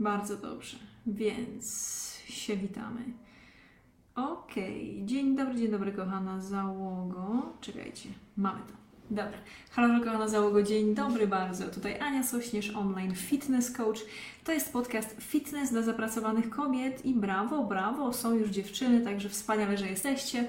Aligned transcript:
Bardzo 0.00 0.36
dobrze, 0.36 0.76
więc 1.06 2.18
się 2.28 2.56
witamy. 2.56 3.00
Okej, 4.14 5.02
dzień 5.04 5.36
dobry, 5.36 5.54
dzień 5.54 5.70
dobry 5.70 5.92
kochana 5.92 6.40
załogo. 6.40 7.52
Czekajcie, 7.60 8.08
mamy 8.36 8.60
to. 8.60 8.84
Dobra. 9.10 9.38
Halo 9.70 10.04
kochana 10.04 10.28
załogo, 10.28 10.62
dzień 10.62 10.94
dobry 10.94 11.26
bardzo. 11.26 11.64
Tutaj 11.64 12.00
Ania 12.00 12.22
Sośnierz, 12.22 12.70
online 12.70 13.14
fitness 13.14 13.70
coach. 13.70 13.98
To 14.44 14.52
jest 14.52 14.72
podcast 14.72 15.16
Fitness 15.20 15.70
dla 15.70 15.82
zapracowanych 15.82 16.50
kobiet 16.50 17.06
i 17.06 17.14
brawo, 17.14 17.64
brawo, 17.64 18.12
są 18.12 18.34
już 18.34 18.50
dziewczyny, 18.50 19.00
także 19.00 19.28
wspaniale, 19.28 19.78
że 19.78 19.86
jesteście. 19.86 20.48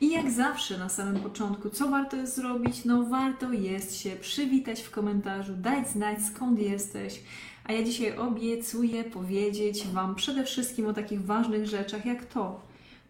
I 0.00 0.10
jak 0.10 0.30
zawsze 0.30 0.78
na 0.78 0.88
samym 0.88 1.22
początku, 1.22 1.70
co 1.70 1.88
warto 1.88 2.16
jest 2.16 2.36
zrobić? 2.36 2.84
No 2.84 3.02
warto 3.02 3.52
jest 3.52 3.96
się 3.96 4.10
przywitać 4.10 4.80
w 4.80 4.90
komentarzu, 4.90 5.52
dać 5.56 5.88
znać 5.88 6.18
skąd 6.22 6.58
jesteś. 6.58 7.20
A 7.64 7.72
ja 7.72 7.82
dzisiaj 7.82 8.16
obiecuję 8.16 9.04
powiedzieć 9.04 9.86
Wam 9.86 10.14
przede 10.14 10.44
wszystkim 10.44 10.86
o 10.86 10.92
takich 10.92 11.24
ważnych 11.24 11.66
rzeczach 11.66 12.06
jak 12.06 12.24
to, 12.24 12.60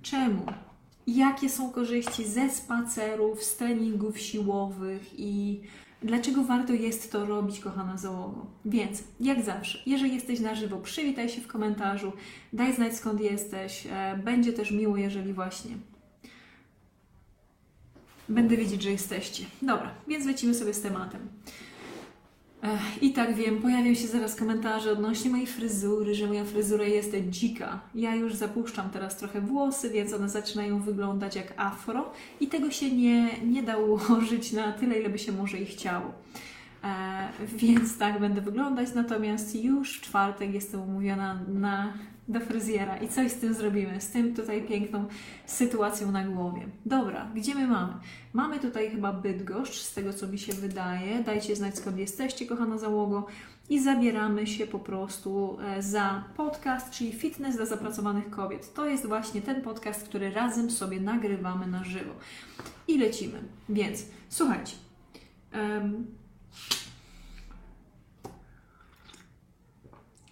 czemu, 0.02 0.46
jakie 1.06 1.48
są 1.48 1.70
korzyści 1.70 2.24
ze 2.24 2.50
spacerów, 2.50 3.42
z 3.42 3.56
treningów 3.56 4.18
siłowych 4.18 5.10
i 5.18 5.60
dlaczego 6.02 6.44
warto 6.44 6.72
jest 6.72 7.12
to 7.12 7.26
robić, 7.26 7.60
kochana 7.60 7.96
załogo. 7.96 8.46
Więc, 8.64 9.02
jak 9.20 9.42
zawsze, 9.42 9.78
jeżeli 9.86 10.14
jesteś 10.14 10.40
na 10.40 10.54
żywo, 10.54 10.76
przywitaj 10.76 11.28
się 11.28 11.40
w 11.40 11.46
komentarzu, 11.46 12.12
daj 12.52 12.74
znać 12.74 12.96
skąd 12.96 13.20
jesteś. 13.20 13.86
E, 13.90 14.20
będzie 14.24 14.52
też 14.52 14.70
miło, 14.70 14.96
jeżeli 14.96 15.32
właśnie 15.32 15.76
będę 18.28 18.56
wiedzieć, 18.56 18.82
że 18.82 18.90
jesteście. 18.90 19.44
Dobra, 19.62 19.94
więc 20.08 20.26
lecimy 20.26 20.54
sobie 20.54 20.74
z 20.74 20.80
tematem. 20.80 21.20
Ech, 22.62 23.02
I 23.02 23.12
tak 23.12 23.34
wiem, 23.34 23.62
pojawią 23.62 23.94
się 23.94 24.06
zaraz 24.06 24.36
komentarze 24.36 24.92
odnośnie 24.92 25.30
mojej 25.30 25.46
fryzury, 25.46 26.14
że 26.14 26.26
moja 26.26 26.44
fryzura 26.44 26.84
jest 26.84 27.12
dzika. 27.30 27.80
Ja 27.94 28.14
już 28.14 28.34
zapuszczam 28.34 28.90
teraz 28.90 29.16
trochę 29.16 29.40
włosy, 29.40 29.90
więc 29.90 30.12
one 30.12 30.28
zaczynają 30.28 30.80
wyglądać 30.80 31.36
jak 31.36 31.54
afro 31.56 32.12
i 32.40 32.46
tego 32.46 32.70
się 32.70 32.90
nie, 32.90 33.40
nie 33.40 33.62
da 33.62 33.76
ułożyć 33.76 34.52
na 34.52 34.72
tyle, 34.72 35.00
ile 35.00 35.10
by 35.10 35.18
się 35.18 35.32
może 35.32 35.58
i 35.58 35.66
chciało. 35.66 36.12
E, 36.84 37.28
więc 37.54 37.98
tak 37.98 38.20
będę 38.20 38.40
wyglądać, 38.40 38.88
natomiast 38.94 39.64
już 39.64 39.98
w 39.98 40.00
czwartek 40.00 40.54
jestem 40.54 40.80
umówiona 40.80 41.40
na 41.48 41.92
do 42.28 42.40
fryzjera 42.40 42.96
i 42.96 43.08
coś 43.08 43.32
z 43.32 43.34
tym 43.34 43.54
zrobimy, 43.54 44.00
z 44.00 44.10
tym 44.10 44.34
tutaj 44.34 44.62
piękną 44.62 45.04
sytuacją 45.46 46.12
na 46.12 46.24
głowie. 46.24 46.66
Dobra, 46.86 47.30
gdzie 47.34 47.54
my 47.54 47.66
mamy? 47.66 47.92
Mamy 48.32 48.60
tutaj 48.60 48.90
chyba 48.90 49.12
Bydgoszcz, 49.12 49.80
z 49.80 49.94
tego 49.94 50.12
co 50.12 50.26
mi 50.26 50.38
się 50.38 50.52
wydaje. 50.52 51.22
Dajcie 51.24 51.56
znać 51.56 51.78
skąd 51.78 51.98
jesteście, 51.98 52.46
kochana 52.46 52.78
załogo. 52.78 53.26
I 53.70 53.80
zabieramy 53.80 54.46
się 54.46 54.66
po 54.66 54.78
prostu 54.78 55.58
e, 55.62 55.82
za 55.82 56.24
podcast, 56.36 56.90
czyli 56.90 57.12
Fitness 57.12 57.56
dla 57.56 57.66
zapracowanych 57.66 58.30
kobiet. 58.30 58.74
To 58.74 58.86
jest 58.86 59.06
właśnie 59.06 59.42
ten 59.42 59.62
podcast, 59.62 60.08
który 60.08 60.30
razem 60.30 60.70
sobie 60.70 61.00
nagrywamy 61.00 61.66
na 61.66 61.84
żywo. 61.84 62.12
I 62.88 62.98
lecimy. 62.98 63.42
Więc 63.68 64.06
słuchajcie. 64.28 64.76
Um, 65.54 66.06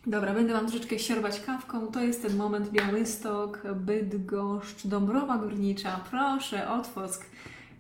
Dobra, 0.06 0.34
będę 0.34 0.52
Wam 0.52 0.66
troszeczkę 0.66 0.98
siorbać 0.98 1.40
kawką. 1.40 1.86
To 1.86 2.00
jest 2.02 2.22
ten 2.22 2.36
moment 2.36 2.70
Białystok, 2.70 3.62
Bydgoszcz, 3.74 4.86
Dąbrowa 4.86 5.38
Górnicza. 5.38 6.00
Proszę, 6.10 6.70
Otwock. 6.70 7.24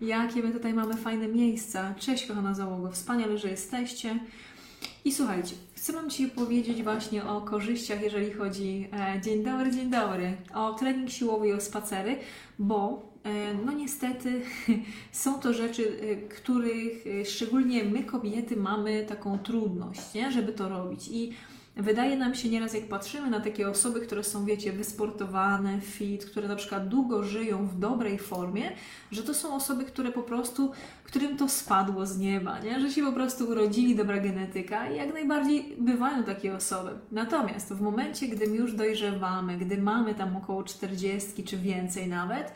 Jakie 0.00 0.42
my 0.42 0.52
tutaj 0.52 0.74
mamy 0.74 0.96
fajne 0.96 1.28
miejsca. 1.28 1.94
Cześć, 1.98 2.26
kochana 2.26 2.54
załogo. 2.54 2.90
Wspaniale, 2.90 3.38
że 3.38 3.48
jesteście. 3.48 4.18
I 5.04 5.12
słuchajcie, 5.12 5.54
chcę 5.74 5.92
Wam 5.92 6.10
Ci 6.10 6.28
powiedzieć 6.28 6.82
właśnie 6.82 7.24
o 7.24 7.40
korzyściach, 7.40 8.02
jeżeli 8.02 8.32
chodzi, 8.32 8.88
e, 8.92 9.20
dzień 9.20 9.44
dobry, 9.44 9.70
dzień 9.70 9.90
dobry, 9.90 10.36
o 10.54 10.74
trening 10.74 11.10
siłowy 11.10 11.48
i 11.48 11.52
o 11.52 11.60
spacery, 11.60 12.16
bo 12.58 13.02
e, 13.24 13.54
no 13.54 13.72
niestety 13.72 14.42
są 15.12 15.40
to 15.40 15.52
rzeczy, 15.52 16.00
e, 16.00 16.16
których 16.16 17.06
e, 17.06 17.24
szczególnie 17.24 17.84
my 17.84 18.04
kobiety 18.04 18.56
mamy 18.56 19.06
taką 19.08 19.38
trudność, 19.38 20.14
nie? 20.14 20.32
żeby 20.32 20.52
to 20.52 20.68
robić. 20.68 21.08
I 21.08 21.32
Wydaje 21.76 22.16
nam 22.16 22.34
się 22.34 22.48
nieraz, 22.48 22.74
jak 22.74 22.88
patrzymy 22.88 23.30
na 23.30 23.40
takie 23.40 23.68
osoby, 23.68 24.00
które 24.00 24.24
są, 24.24 24.44
wiecie, 24.44 24.72
wysportowane, 24.72 25.80
fit, 25.80 26.24
które 26.24 26.48
na 26.48 26.56
przykład 26.56 26.88
długo 26.88 27.22
żyją 27.22 27.66
w 27.66 27.78
dobrej 27.78 28.18
formie, 28.18 28.72
że 29.12 29.22
to 29.22 29.34
są 29.34 29.54
osoby, 29.54 29.84
które 29.84 30.12
po 30.12 30.22
prostu, 30.22 30.72
którym 31.04 31.36
to 31.36 31.48
spadło 31.48 32.06
z 32.06 32.18
nieba, 32.18 32.58
nie? 32.58 32.80
że 32.80 32.90
się 32.90 33.02
po 33.02 33.12
prostu 33.12 33.48
urodzili 33.48 33.96
dobra 33.96 34.18
genetyka 34.18 34.90
i 34.90 34.96
jak 34.96 35.12
najbardziej 35.12 35.76
bywają 35.78 36.24
takie 36.24 36.54
osoby. 36.54 36.90
Natomiast 37.12 37.72
w 37.72 37.80
momencie, 37.80 38.28
gdy 38.28 38.44
już 38.44 38.72
dojrzewamy, 38.72 39.58
gdy 39.58 39.78
mamy 39.82 40.14
tam 40.14 40.36
około 40.36 40.64
40 40.64 41.44
czy 41.44 41.56
więcej 41.56 42.08
nawet, 42.08 42.52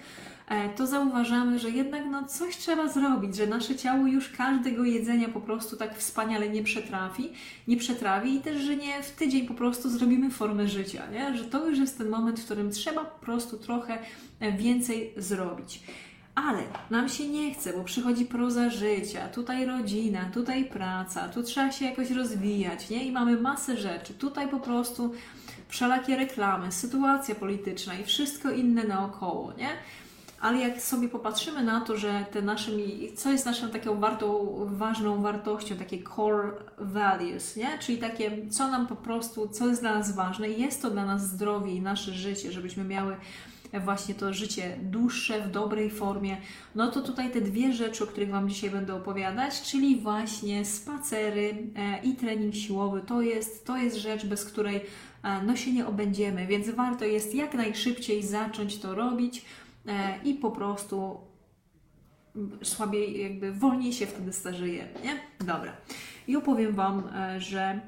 to 0.76 0.86
zauważamy, 0.86 1.58
że 1.58 1.70
jednak 1.70 2.02
no, 2.10 2.24
coś 2.24 2.56
trzeba 2.56 2.88
zrobić, 2.88 3.36
że 3.36 3.46
nasze 3.46 3.76
ciało 3.76 4.06
już 4.06 4.28
każdego 4.28 4.84
jedzenia 4.84 5.28
po 5.28 5.40
prostu 5.40 5.76
tak 5.76 5.98
wspaniale 5.98 6.48
nie 6.48 6.62
przetrafi, 6.62 7.32
nie 7.68 7.76
przetrawi 7.76 8.34
i 8.34 8.40
też, 8.40 8.62
że 8.62 8.76
nie 8.76 9.02
w 9.02 9.10
tydzień 9.10 9.46
po 9.46 9.54
prostu 9.54 9.90
zrobimy 9.90 10.30
formę 10.30 10.68
życia, 10.68 11.02
nie? 11.12 11.36
że 11.36 11.44
to 11.44 11.68
już 11.68 11.78
jest 11.78 11.98
ten 11.98 12.08
moment, 12.08 12.40
w 12.40 12.44
którym 12.44 12.70
trzeba 12.70 13.04
po 13.04 13.24
prostu 13.24 13.58
trochę 13.58 13.98
e, 14.40 14.52
więcej 14.52 15.14
zrobić. 15.16 15.82
Ale 16.34 16.62
nam 16.90 17.08
się 17.08 17.28
nie 17.28 17.54
chce, 17.54 17.72
bo 17.72 17.84
przychodzi 17.84 18.24
proza 18.24 18.70
życia, 18.70 19.28
tutaj 19.28 19.66
rodzina, 19.66 20.30
tutaj 20.34 20.64
praca, 20.64 21.28
tu 21.28 21.42
trzeba 21.42 21.72
się 21.72 21.84
jakoś 21.84 22.10
rozwijać, 22.10 22.90
nie? 22.90 23.04
I 23.04 23.12
mamy 23.12 23.40
masę 23.40 23.76
rzeczy. 23.76 24.14
Tutaj 24.14 24.48
po 24.48 24.60
prostu 24.60 25.14
wszelakie 25.68 26.16
reklamy, 26.16 26.72
sytuacja 26.72 27.34
polityczna 27.34 27.94
i 27.94 28.04
wszystko 28.04 28.50
inne 28.50 28.84
naokoło, 28.84 29.52
nie? 29.58 29.68
Ale 30.44 30.58
jak 30.58 30.82
sobie 30.82 31.08
popatrzymy 31.08 31.62
na 31.62 31.80
to, 31.80 31.96
że 31.96 32.24
te 32.30 32.42
naszymi, 32.42 33.12
co 33.16 33.32
jest 33.32 33.46
naszą 33.46 33.68
taką 33.68 34.00
wartą, 34.00 34.56
ważną 34.70 35.22
wartością, 35.22 35.76
takie 35.76 35.98
core 36.02 36.52
values, 36.78 37.56
nie? 37.56 37.78
czyli 37.78 37.98
takie, 37.98 38.50
co 38.50 38.68
nam 38.68 38.86
po 38.86 38.96
prostu, 38.96 39.48
co 39.48 39.66
jest 39.68 39.80
dla 39.80 39.94
nas 39.94 40.14
ważne, 40.14 40.48
jest 40.48 40.82
to 40.82 40.90
dla 40.90 41.04
nas 41.04 41.28
zdrowie 41.28 41.74
i 41.74 41.80
nasze 41.80 42.12
życie, 42.12 42.52
żebyśmy 42.52 42.84
miały 42.84 43.16
właśnie 43.84 44.14
to 44.14 44.34
życie 44.34 44.76
dłuższe, 44.82 45.40
w 45.40 45.50
dobrej 45.50 45.90
formie, 45.90 46.36
no 46.74 46.90
to 46.90 47.00
tutaj 47.00 47.30
te 47.30 47.40
dwie 47.40 47.72
rzeczy, 47.72 48.04
o 48.04 48.06
których 48.06 48.30
Wam 48.30 48.48
dzisiaj 48.48 48.70
będę 48.70 48.94
opowiadać, 48.94 49.62
czyli 49.62 50.00
właśnie 50.00 50.64
spacery 50.64 51.54
e, 51.76 52.02
i 52.02 52.14
trening 52.14 52.54
siłowy, 52.54 53.02
to 53.06 53.22
jest, 53.22 53.66
to 53.66 53.76
jest 53.76 53.96
rzecz, 53.96 54.26
bez 54.26 54.44
której 54.44 54.76
e, 55.22 55.42
no 55.42 55.56
się 55.56 55.72
nie 55.72 55.86
obędziemy, 55.86 56.46
więc 56.46 56.70
warto 56.70 57.04
jest 57.04 57.34
jak 57.34 57.54
najszybciej 57.54 58.22
zacząć 58.22 58.78
to 58.78 58.94
robić, 58.94 59.44
i 60.24 60.34
po 60.34 60.50
prostu 60.50 61.20
słabiej, 62.62 63.22
jakby 63.22 63.52
wolniej 63.52 63.92
się 63.92 64.06
wtedy 64.06 64.32
starzejemy, 64.32 64.90
nie? 65.04 65.46
Dobra. 65.46 65.72
I 66.28 66.36
opowiem 66.36 66.74
Wam, 66.74 67.02
e, 67.14 67.40
że 67.40 67.80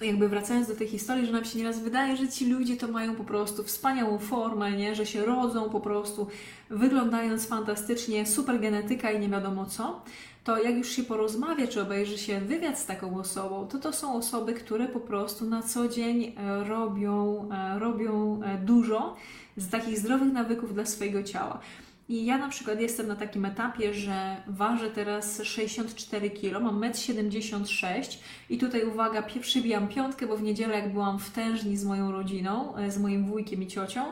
jakby 0.00 0.28
wracając 0.28 0.68
do 0.68 0.76
tej 0.76 0.88
historii, 0.88 1.26
że 1.26 1.32
nam 1.32 1.44
się 1.44 1.58
nieraz 1.58 1.80
wydaje, 1.80 2.16
że 2.16 2.28
ci 2.28 2.50
ludzie 2.50 2.76
to 2.76 2.88
mają 2.88 3.14
po 3.14 3.24
prostu 3.24 3.64
wspaniałą 3.64 4.18
formę, 4.18 4.72
nie? 4.72 4.94
że 4.94 5.06
się 5.06 5.24
rodzą 5.24 5.70
po 5.70 5.80
prostu 5.80 6.26
wyglądając 6.70 7.46
fantastycznie, 7.46 8.26
super 8.26 8.60
genetyka 8.60 9.10
i 9.10 9.20
nie 9.20 9.28
wiadomo 9.28 9.66
co, 9.66 10.02
to 10.44 10.62
jak 10.62 10.76
już 10.76 10.88
się 10.88 11.02
porozmawia, 11.02 11.66
czy 11.66 11.82
obejrzy 11.82 12.18
się 12.18 12.40
wywiad 12.40 12.78
z 12.78 12.86
taką 12.86 13.18
osobą, 13.18 13.66
to 13.66 13.78
to 13.78 13.92
są 13.92 14.14
osoby, 14.14 14.54
które 14.54 14.88
po 14.88 15.00
prostu 15.00 15.44
na 15.44 15.62
co 15.62 15.88
dzień 15.88 16.34
e, 16.36 16.64
robią, 16.64 17.48
robią 17.78 18.40
dużo 18.64 19.16
z 19.56 19.70
takich 19.70 19.98
zdrowych 19.98 20.32
nawyków 20.32 20.74
dla 20.74 20.86
swojego 20.86 21.22
ciała. 21.22 21.60
I 22.08 22.24
ja 22.24 22.38
na 22.38 22.48
przykład 22.48 22.80
jestem 22.80 23.08
na 23.08 23.16
takim 23.16 23.44
etapie, 23.44 23.94
że 23.94 24.36
ważę 24.46 24.90
teraz 24.90 25.42
64 25.42 26.30
kg, 26.30 26.60
mam 26.60 26.80
1,76 26.80 27.86
m 27.86 28.02
i 28.50 28.58
tutaj 28.58 28.84
uwaga, 28.84 29.22
przybijam 29.40 29.88
piątkę, 29.88 30.26
bo 30.26 30.36
w 30.36 30.42
niedzielę 30.42 30.74
jak 30.74 30.92
byłam 30.92 31.18
w 31.18 31.30
tężni 31.30 31.76
z 31.76 31.84
moją 31.84 32.12
rodziną, 32.12 32.76
e, 32.76 32.90
z 32.90 32.98
moim 32.98 33.26
wujkiem 33.26 33.62
i 33.62 33.66
ciocią, 33.66 34.04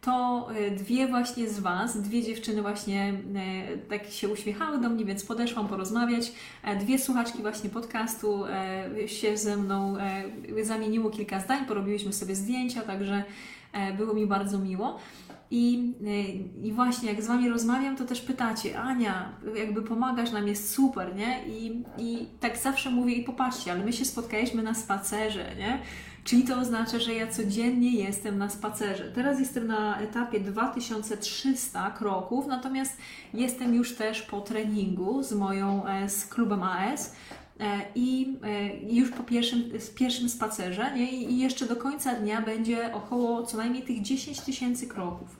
to 0.00 0.48
e, 0.54 0.70
dwie 0.70 1.08
właśnie 1.08 1.48
z 1.48 1.60
Was, 1.60 2.02
dwie 2.02 2.22
dziewczyny 2.22 2.62
właśnie 2.62 3.14
e, 3.34 3.78
tak 3.78 4.10
się 4.10 4.28
uśmiechały 4.28 4.78
do 4.78 4.88
mnie, 4.88 5.04
więc 5.04 5.24
podeszłam 5.24 5.68
porozmawiać. 5.68 6.32
Dwie 6.80 6.98
słuchaczki 6.98 7.38
właśnie 7.38 7.70
podcastu 7.70 8.44
się 9.06 9.36
ze 9.36 9.56
mną 9.56 9.96
zamieniło 10.62 11.10
kilka 11.10 11.40
zdań, 11.40 11.66
porobiłyśmy 11.66 12.12
sobie 12.12 12.34
zdjęcia, 12.34 12.82
także 12.82 13.24
było 13.96 14.14
mi 14.14 14.26
bardzo 14.26 14.58
miło. 14.58 14.98
I, 15.50 15.94
e, 16.06 16.66
I 16.66 16.72
właśnie 16.72 17.08
jak 17.08 17.22
z 17.22 17.26
Wami 17.26 17.48
rozmawiam, 17.48 17.96
to 17.96 18.04
też 18.04 18.20
pytacie, 18.20 18.78
Ania, 18.80 19.32
jakby 19.56 19.82
pomagasz 19.82 20.32
nam, 20.32 20.48
jest 20.48 20.70
super, 20.70 21.16
nie? 21.16 21.46
I, 21.46 21.82
I 21.98 22.26
tak 22.40 22.56
zawsze 22.58 22.90
mówię, 22.90 23.14
i 23.14 23.24
popatrzcie, 23.24 23.72
ale 23.72 23.84
my 23.84 23.92
się 23.92 24.04
spotkaliśmy 24.04 24.62
na 24.62 24.74
spacerze, 24.74 25.56
nie? 25.58 25.78
Czyli 26.24 26.44
to 26.44 26.58
oznacza, 26.58 26.98
że 26.98 27.14
ja 27.14 27.26
codziennie 27.26 27.92
jestem 27.92 28.38
na 28.38 28.48
spacerze. 28.48 29.12
Teraz 29.14 29.40
jestem 29.40 29.66
na 29.66 30.00
etapie 30.00 30.40
2300 30.40 31.90
kroków, 31.90 32.46
natomiast 32.46 32.96
jestem 33.34 33.74
już 33.74 33.94
też 33.94 34.22
po 34.22 34.40
treningu 34.40 35.22
z 35.22 35.32
moją, 35.32 35.86
e, 35.86 36.08
z 36.08 36.26
klubem 36.26 36.62
AS 36.62 37.06
e, 37.08 37.43
i 37.94 38.36
e, 38.42 38.76
już 38.76 39.10
po 39.10 39.22
pierwszym, 39.22 39.62
pierwszym 39.94 40.28
spacerze 40.28 40.92
nie? 40.96 41.12
i 41.12 41.38
jeszcze 41.38 41.66
do 41.66 41.76
końca 41.76 42.14
dnia 42.14 42.42
będzie 42.42 42.94
około 42.94 43.42
co 43.42 43.56
najmniej 43.56 43.82
tych 43.82 44.02
10 44.02 44.40
tysięcy 44.40 44.86
kroków. 44.86 45.36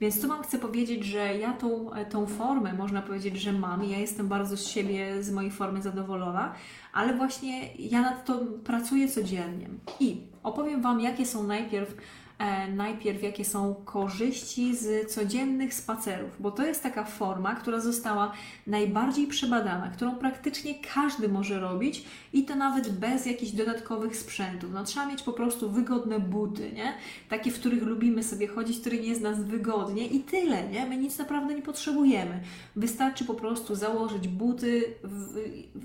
Więc 0.00 0.20
tu 0.20 0.28
Wam 0.28 0.42
chcę 0.42 0.58
powiedzieć, 0.58 1.04
że 1.04 1.38
ja 1.38 1.52
tą, 1.52 1.90
tą 2.10 2.26
formę, 2.26 2.72
można 2.72 3.02
powiedzieć, 3.02 3.40
że 3.40 3.52
mam. 3.52 3.84
Ja 3.84 3.98
jestem 3.98 4.28
bardzo 4.28 4.56
z 4.56 4.66
siebie, 4.66 5.22
z 5.22 5.30
mojej 5.30 5.50
formy 5.50 5.82
zadowolona, 5.82 6.54
ale 6.92 7.14
właśnie 7.14 7.74
ja 7.74 8.00
nad 8.00 8.24
to 8.24 8.38
pracuję 8.64 9.08
codziennie. 9.08 9.68
I 10.00 10.20
opowiem 10.42 10.82
Wam, 10.82 11.00
jakie 11.00 11.26
są 11.26 11.42
najpierw 11.42 11.94
E, 11.94 12.25
najpierw 12.74 13.22
jakie 13.22 13.44
są 13.44 13.74
korzyści 13.84 14.76
z 14.76 15.10
codziennych 15.10 15.74
spacerów, 15.74 16.30
bo 16.40 16.50
to 16.50 16.66
jest 16.66 16.82
taka 16.82 17.04
forma, 17.04 17.54
która 17.54 17.80
została 17.80 18.32
najbardziej 18.66 19.26
przebadana, 19.26 19.90
którą 19.90 20.16
praktycznie 20.16 20.74
każdy 20.94 21.28
może 21.28 21.60
robić 21.60 22.04
i 22.32 22.44
to 22.44 22.54
nawet 22.54 22.92
bez 22.92 23.26
jakichś 23.26 23.52
dodatkowych 23.52 24.16
sprzętów. 24.16 24.70
No, 24.74 24.84
trzeba 24.84 25.06
mieć 25.06 25.22
po 25.22 25.32
prostu 25.32 25.70
wygodne 25.70 26.20
buty, 26.20 26.72
nie? 26.72 26.94
Takie, 27.28 27.50
w 27.50 27.60
których 27.60 27.82
lubimy 27.82 28.22
sobie 28.22 28.46
chodzić, 28.46 28.76
w 28.76 28.80
których 28.80 29.04
jest 29.04 29.20
nas 29.20 29.42
wygodnie 29.42 30.06
i 30.06 30.20
tyle, 30.20 30.68
nie? 30.68 30.86
My 30.86 30.96
nic 30.96 31.18
naprawdę 31.18 31.54
nie 31.54 31.62
potrzebujemy. 31.62 32.40
Wystarczy 32.76 33.24
po 33.24 33.34
prostu 33.34 33.74
założyć 33.74 34.28
buty, 34.28 34.84
w, 35.02 35.34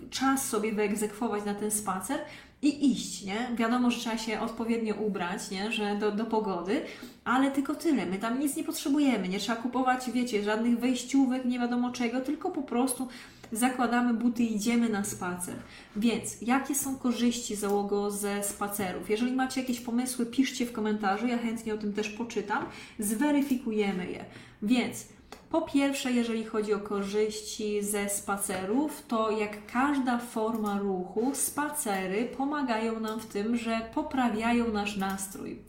czas 0.09 0.49
sobie 0.49 0.73
wyegzekwować 0.73 1.45
na 1.45 1.53
ten 1.53 1.71
spacer 1.71 2.19
i 2.61 2.91
iść, 2.91 3.23
nie? 3.23 3.49
Wiadomo, 3.55 3.91
że 3.91 3.99
trzeba 3.99 4.17
się 4.17 4.39
odpowiednio 4.39 4.95
ubrać, 4.95 5.51
nie? 5.51 5.71
Że 5.71 5.95
do, 5.95 6.11
do 6.11 6.25
pogody, 6.25 6.81
ale 7.23 7.51
tylko 7.51 7.75
tyle. 7.75 8.05
My 8.05 8.17
tam 8.19 8.39
nic 8.39 8.55
nie 8.55 8.63
potrzebujemy, 8.63 9.27
nie 9.27 9.39
trzeba 9.39 9.61
kupować, 9.61 10.11
wiecie, 10.11 10.43
żadnych 10.43 10.79
wejściówek, 10.79 11.45
nie 11.45 11.59
wiadomo 11.59 11.91
czego, 11.91 12.21
tylko 12.21 12.51
po 12.51 12.61
prostu 12.61 13.07
zakładamy 13.51 14.13
buty 14.13 14.43
i 14.43 14.55
idziemy 14.55 14.89
na 14.89 15.03
spacer. 15.03 15.55
Więc 15.95 16.41
jakie 16.41 16.75
są 16.75 16.97
korzyści 16.97 17.55
załogo 17.55 18.11
ze 18.11 18.43
spacerów? 18.43 19.09
Jeżeli 19.09 19.31
macie 19.31 19.61
jakieś 19.61 19.79
pomysły, 19.79 20.25
piszcie 20.25 20.65
w 20.65 20.71
komentarzu, 20.71 21.27
ja 21.27 21.37
chętnie 21.37 21.73
o 21.73 21.77
tym 21.77 21.93
też 21.93 22.09
poczytam, 22.09 22.65
zweryfikujemy 22.99 24.11
je. 24.11 24.25
Więc 24.61 25.07
po 25.51 25.61
pierwsze, 25.61 26.11
jeżeli 26.11 26.45
chodzi 26.45 26.73
o 26.73 26.79
korzyści 26.79 27.83
ze 27.83 28.09
spacerów, 28.09 29.03
to 29.07 29.31
jak 29.31 29.65
każda 29.65 30.17
forma 30.17 30.79
ruchu, 30.79 31.31
spacery 31.35 32.25
pomagają 32.37 32.99
nam 32.99 33.19
w 33.19 33.25
tym, 33.25 33.57
że 33.57 33.81
poprawiają 33.93 34.71
nasz 34.71 34.97
nastrój. 34.97 35.59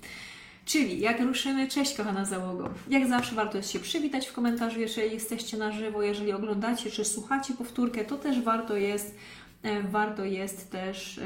Czyli 0.65 1.01
jak 1.01 1.21
ruszymy, 1.21 1.69
cześć 1.69 1.97
kochana 1.97 2.25
załogo. 2.25 2.71
Jak 2.89 3.09
zawsze 3.09 3.35
warto 3.35 3.57
jest 3.57 3.71
się 3.71 3.79
przywitać 3.79 4.27
w 4.27 4.33
komentarzu, 4.33 4.81
jeżeli 4.81 5.13
jesteście 5.13 5.57
na 5.57 5.73
żywo, 5.73 6.03
jeżeli 6.03 6.33
oglądacie 6.33 6.91
czy 6.91 7.05
słuchacie 7.05 7.55
powtórkę, 7.55 8.05
to 8.05 8.19
też 8.19 8.41
warto 8.41 8.77
jest, 8.77 9.17
e, 9.63 9.83
warto 9.83 10.25
jest 10.25 10.71
też 10.71 11.21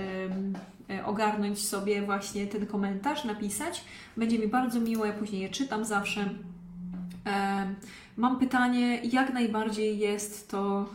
e, 0.91 1.05
ogarnąć 1.05 1.67
sobie 1.67 2.03
właśnie 2.03 2.47
ten 2.47 2.67
komentarz, 2.67 3.25
napisać. 3.25 3.85
Będzie 4.17 4.39
mi 4.39 4.49
bardzo 4.49 4.81
miło, 4.81 5.07
ja 5.07 5.13
później 5.13 5.43
je 5.43 5.49
czytam 5.49 5.85
zawsze. 5.85 6.31
Mam 8.17 8.39
pytanie, 8.39 9.01
jak 9.05 9.33
najbardziej 9.33 9.99
jest 9.99 10.51
to. 10.51 10.87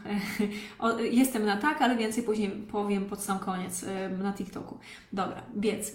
Jestem 1.11 1.45
na 1.45 1.57
tak, 1.57 1.81
ale 1.81 1.95
więcej 1.95 2.23
później 2.23 2.49
powiem 2.49 3.05
pod 3.05 3.21
sam 3.21 3.39
koniec 3.39 3.85
na 4.17 4.33
TikToku. 4.33 4.79
Dobra, 5.13 5.41
więc 5.55 5.91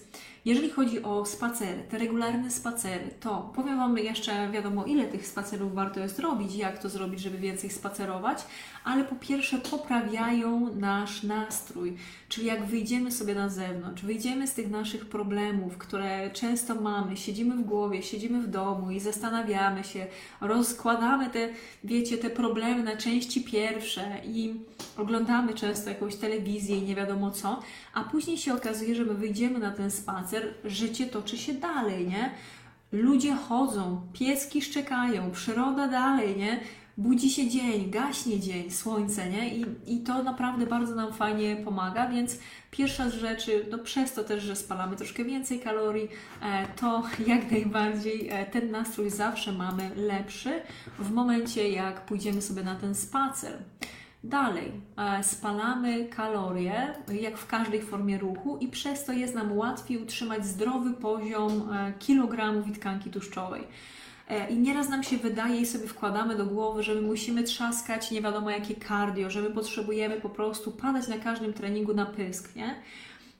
jeżeli 0.47 0.71
chodzi 0.71 1.03
o 1.03 1.25
spacery, 1.25 1.83
te 1.91 1.99
regularne 1.99 2.51
spacery, 2.51 3.11
to 3.21 3.53
powiem 3.55 3.79
Wam 3.79 3.99
jeszcze 3.99 4.51
wiadomo, 4.51 4.85
ile 4.85 5.05
tych 5.05 5.27
spacerów 5.27 5.75
warto 5.75 6.01
jest 6.01 6.19
robić, 6.19 6.55
jak 6.55 6.79
to 6.79 6.89
zrobić, 6.89 7.21
żeby 7.21 7.39
więcej 7.39 7.71
spacerować, 7.71 8.39
ale 8.85 9.05
po 9.05 9.15
pierwsze 9.15 9.59
poprawiają 9.59 10.75
nasz 10.75 11.23
nastrój, 11.23 11.97
czyli 12.29 12.47
jak 12.47 12.65
wyjdziemy 12.65 13.13
sobie 13.13 13.35
na 13.35 13.49
zewnątrz, 13.49 14.03
wyjdziemy 14.03 14.47
z 14.47 14.55
tych 14.55 14.71
naszych 14.71 15.07
problemów, 15.07 15.79
które 15.79 16.31
często 16.31 16.75
mamy, 16.75 17.17
siedzimy 17.17 17.57
w 17.57 17.65
głowie, 17.65 18.03
siedzimy 18.03 18.43
w 18.43 18.51
domu 18.51 18.91
i 18.91 19.01
zastanawiamy 19.01 19.85
się, 19.85 20.07
rozkładamy 20.41 21.31
te, 21.31 21.49
wiecie, 21.85 22.19
te 22.19 22.31
problemy 22.31 22.83
na 22.83 22.97
części 22.97 23.45
pierwsze 23.45 24.21
i 24.25 24.55
oglądamy 24.97 25.55
często 25.55 25.91
jakąś 25.91 26.17
telewizję 26.17 26.79
i 26.79 26.83
nie 26.83 26.95
wiadomo 26.95 27.31
co, 27.31 27.63
a 27.95 28.05
później 28.05 28.39
się 28.39 28.55
okazuje, 28.55 28.95
że 28.95 29.05
my 29.05 29.15
wyjdziemy 29.15 29.59
na 29.59 29.71
ten 29.71 29.91
spacer, 29.91 30.36
życie 30.65 31.07
toczy 31.07 31.39
się 31.39 31.55
dalej, 31.55 32.09
nie? 32.09 32.31
Ludzie 32.93 33.35
chodzą, 33.35 34.01
pieski 34.13 34.63
szczekają, 34.63 35.31
przyroda 35.31 35.89
dalej, 35.89 36.37
nie? 36.37 36.61
Budzi 36.99 37.31
się 37.31 37.49
dzień, 37.49 37.91
gaśnie 37.91 38.41
dzień, 38.41 38.71
słońce, 38.71 39.31
nie? 39.31 39.57
I, 39.57 39.65
I 39.87 40.01
to 40.01 40.23
naprawdę 40.23 40.67
bardzo 40.67 40.95
nam 40.95 41.13
fajnie 41.13 41.57
pomaga, 41.57 42.09
więc 42.09 42.39
pierwsza 42.71 43.11
z 43.11 43.15
rzeczy, 43.15 43.67
no 43.71 43.79
przez 43.79 44.13
to 44.13 44.25
też, 44.25 44.43
że 44.43 44.57
spalamy 44.57 44.97
troszkę 44.97 45.25
więcej 45.25 45.61
kalorii, 45.61 46.09
e, 46.43 46.67
to 46.77 47.03
jak 47.33 47.51
najbardziej 47.51 48.29
e, 48.29 48.47
ten 48.47 48.71
nastrój 48.71 49.11
zawsze 49.11 49.53
mamy 49.53 49.91
lepszy 49.97 50.61
w 50.99 51.11
momencie, 51.11 51.71
jak 51.71 52.07
pójdziemy 52.07 52.43
sobie 52.43 52.63
na 52.63 52.75
ten 52.75 52.95
spacer. 52.95 53.59
Dalej, 54.25 54.73
e, 54.97 55.25
spalamy 55.25 56.05
kalorie, 56.05 56.95
jak 57.21 57.39
w 57.39 57.47
każdej 57.47 57.83
formie 57.83 58.19
ruchu, 58.19 58.57
i 58.57 58.69
przez 58.69 59.05
to 59.05 59.13
jest 59.13 59.35
nam 59.35 59.59
łatwiej 59.59 59.99
utrzymać 59.99 60.47
zdrowy 60.47 60.95
poziom 60.95 61.73
e, 61.73 61.93
kilogramów 61.99 62.69
i 62.69 62.73
tkanki 62.73 63.11
tłuszczowej. 63.11 63.65
E, 64.29 64.51
I 64.51 64.59
nieraz 64.59 64.89
nam 64.89 65.03
się 65.03 65.17
wydaje 65.17 65.61
i 65.61 65.67
sobie 65.67 65.87
wkładamy 65.87 66.37
do 66.37 66.47
głowy, 66.47 66.83
że 66.83 66.95
my 66.95 67.03
musimy 67.03 67.43
trzaskać 67.43 68.11
nie 68.11 68.23
wiadomo 68.23 68.51
jakie 68.51 68.75
cardio, 68.89 69.31
że 69.31 69.43
my 69.43 69.51
potrzebujemy 69.51 70.21
po 70.21 70.31
prostu 70.31 70.71
padać 70.71 71.09
na 71.09 71.19
każdym 71.19 71.53
treningu 71.53 71.95
na 71.95 72.07
pysk, 72.07 72.57
nie? 72.57 72.75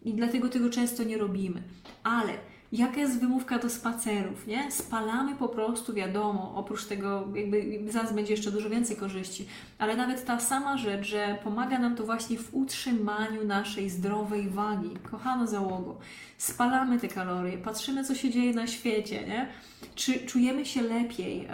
I 0.03 0.15
dlatego 0.15 0.49
tego 0.49 0.71
często 0.71 1.05
nie 1.05 1.19
robimy. 1.19 1.63
Ale 2.05 2.33
Jaka 2.73 3.01
jest 3.01 3.21
wymówka 3.21 3.59
do 3.59 3.71
spacerów, 3.71 4.47
nie? 4.47 4.71
Spalamy 4.71 5.35
po 5.35 5.49
prostu, 5.49 5.95
wiadomo, 5.95 6.53
oprócz 6.57 6.85
tego 6.85 7.29
jakby 7.35 7.93
zaraz 7.93 8.13
będzie 8.13 8.33
jeszcze 8.33 8.51
dużo 8.51 8.71
więcej 8.71 8.97
korzyści, 8.97 9.47
ale 9.79 9.97
nawet 9.97 10.25
ta 10.25 10.41
sama 10.41 10.79
rzecz, 10.79 11.07
że 11.07 11.39
pomaga 11.45 11.79
nam 11.79 11.97
to 11.97 12.05
właśnie 12.05 12.39
w 12.39 12.55
utrzymaniu 12.55 13.45
naszej 13.45 13.91
zdrowej 13.91 14.51
wagi. 14.51 14.91
Kochano 15.11 15.47
załogo, 15.47 15.99
spalamy 16.39 17.01
te 17.01 17.09
kalorie, 17.09 17.59
patrzymy 17.59 18.05
co 18.05 18.15
się 18.15 18.31
dzieje 18.31 18.55
na 18.55 18.67
świecie, 18.67 19.27
nie? 19.27 19.49
Czy 19.95 20.27
czujemy 20.27 20.67
się 20.67 20.83
lepiej? 20.83 21.49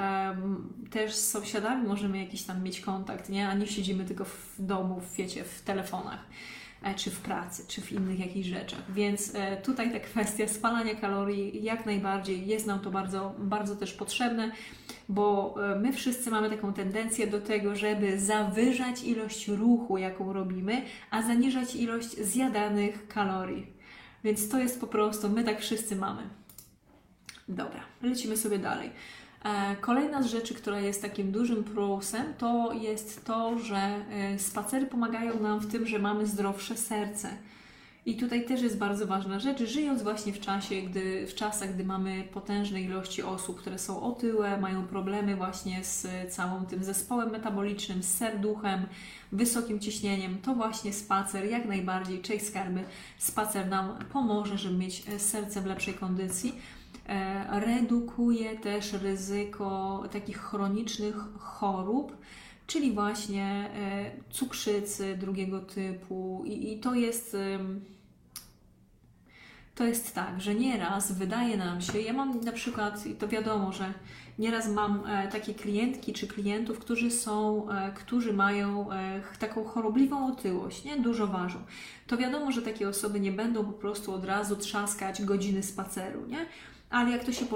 Też 0.91 1.14
z 1.14 1.31
sąsiadami 1.31 1.88
możemy 1.88 2.19
jakiś 2.19 2.43
tam 2.43 2.62
mieć 2.62 2.81
kontakt, 2.81 3.29
nie? 3.29 3.49
A 3.49 3.55
nie 3.55 3.67
siedzimy 3.67 4.05
tylko 4.05 4.25
w 4.25 4.55
domu, 4.59 5.00
wiecie, 5.17 5.44
w 5.44 5.62
telefonach. 5.62 6.26
E, 6.82 6.94
czy 6.94 7.11
w 7.11 7.20
pracy, 7.20 7.64
czy 7.69 7.81
w 7.81 7.93
innych 7.93 8.19
jakichś 8.19 8.49
rzeczach. 8.49 8.93
Więc 8.93 9.34
e, 9.34 9.56
tutaj 9.56 9.93
ta 9.93 10.00
kwestia 10.00 10.49
spalania 10.49 10.94
kalorii 10.94 11.62
jak 11.62 11.87
najbardziej 11.87 12.46
jest 12.46 12.67
nam 12.67 12.81
to 12.81 12.90
bardzo, 12.90 13.35
bardzo 13.38 13.76
też 13.76 13.92
potrzebne, 13.92 14.52
bo 15.09 15.54
e, 15.73 15.76
my 15.76 15.92
wszyscy 15.92 16.30
mamy 16.30 16.50
taką 16.50 16.73
tendencję 16.73 17.26
do 17.26 17.40
tego, 17.40 17.76
żeby 17.76 18.21
zawyżać 18.21 19.02
ilość 19.02 19.49
ruchu, 19.49 19.99
jaką 19.99 20.33
robimy, 20.33 20.83
a 21.11 21.23
zaniżać 21.23 21.75
ilość 21.75 22.11
zjadanych 22.11 23.09
kalorii. 23.09 23.66
Więc 24.25 24.49
to 24.49 24.59
jest 24.59 24.80
po 24.80 24.87
prostu, 24.87 25.28
my 25.28 25.45
tak 25.45 25.61
wszyscy 25.61 25.97
mamy. 25.97 26.23
Dobra, 27.49 27.80
lecimy 28.02 28.37
sobie 28.37 28.59
dalej. 28.59 28.90
E, 29.44 29.76
kolejna 29.76 30.22
z 30.22 30.26
rzeczy, 30.26 30.54
która 30.54 30.80
jest 30.80 31.02
takim 31.02 31.32
dużym 31.32 31.64
plusem, 31.64 32.34
to 32.38 32.72
jest 32.72 33.25
to, 33.25 33.58
że 33.58 33.76
e, 33.76 34.38
spacery 34.38 34.87
pomagają 34.87 35.40
nam 35.40 35.61
w 35.61 35.72
tym, 35.72 35.87
że 35.87 35.99
mamy 35.99 36.26
zdrowsze 36.26 36.76
serce. 36.76 37.28
I 38.06 38.16
tutaj 38.16 38.46
też 38.46 38.62
jest 38.62 38.78
bardzo 38.78 39.06
ważna 39.06 39.40
rzecz, 39.40 39.62
żyjąc 39.62 40.02
właśnie 40.02 40.32
w 40.32 40.40
czasie, 40.40 40.82
gdy, 40.82 41.26
w 41.26 41.34
czasach, 41.34 41.75
gdy 41.75 41.84
mamy 41.84 42.25
potężne 42.32 42.82
ilości 42.82 43.22
osób, 43.22 43.61
które 43.61 43.78
są 43.78 44.02
otyłe, 44.02 44.61
mają 44.61 44.87
problemy 44.87 45.37
właśnie 45.37 45.84
z 45.84 46.06
całym 46.34 46.66
tym 46.66 46.84
zespołem 46.84 47.30
metabolicznym, 47.30 48.02
z 48.02 48.14
serduchem, 48.14 48.87
wysokim 49.32 49.80
ciśnieniem, 49.80 50.38
to 50.38 50.54
właśnie 50.54 50.92
spacer 50.92 51.44
jak 51.44 51.64
najbardziej, 51.64 52.20
cześć 52.20 52.46
skarby, 52.46 52.84
spacer 53.18 53.68
nam 53.68 53.99
pomoże, 54.12 54.58
żeby 54.58 54.78
mieć 54.78 55.02
e, 55.08 55.18
serce 55.18 55.61
w 55.61 55.66
lepszej 55.66 55.94
kondycji. 55.94 56.54
E, 57.09 57.61
redukuje 57.61 58.59
też 58.59 58.92
ryzyko 58.92 60.02
takich 60.12 60.38
chronicznych 60.38 61.14
chorób, 61.38 62.16
czyli 62.66 62.92
właśnie 62.92 63.71
e, 63.75 64.11
cukrzycy 64.30 65.16
drugiego 65.16 65.61
typu. 65.61 66.42
I, 66.47 66.73
i 66.73 66.80
to 66.80 66.94
jest. 66.94 67.37
To 69.75 69.85
jest 69.85 70.14
tak, 70.14 70.40
że 70.40 70.54
nieraz 70.54 71.12
wydaje 71.12 71.56
nam 71.56 71.80
się, 71.80 72.00
ja 72.00 72.12
mam 72.12 72.40
na 72.40 72.52
przykład, 72.52 73.06
i 73.06 73.14
to 73.14 73.28
wiadomo, 73.28 73.73
że 73.73 73.92
nieraz 74.38 74.68
mam 74.68 75.06
e, 75.06 75.28
takie 75.28 75.54
klientki 75.54 76.12
czy 76.12 76.26
klientów, 76.26 76.78
którzy 76.78 77.11
są, 77.11 77.66
którzy 77.94 78.32
mają 78.32 78.88
taką 79.38 79.64
chorobliwą 79.64 80.26
otyłość, 80.26 80.85
nie? 80.85 80.97
Dużo 80.97 81.26
ważą. 81.26 81.59
To 82.06 82.16
wiadomo, 82.16 82.52
że 82.52 82.62
takie 82.62 82.88
osoby 82.88 83.21
nie 83.21 83.32
będą 83.32 83.64
po 83.64 83.73
prostu 83.73 84.14
od 84.14 84.25
razu 84.25 84.56
trzaskać 84.56 85.23
godziny 85.23 85.62
spaceru, 85.62 86.26
nie? 86.26 86.47
Ale 86.92 87.11
jak 87.11 87.25
to 87.25 87.32
się 87.32 87.46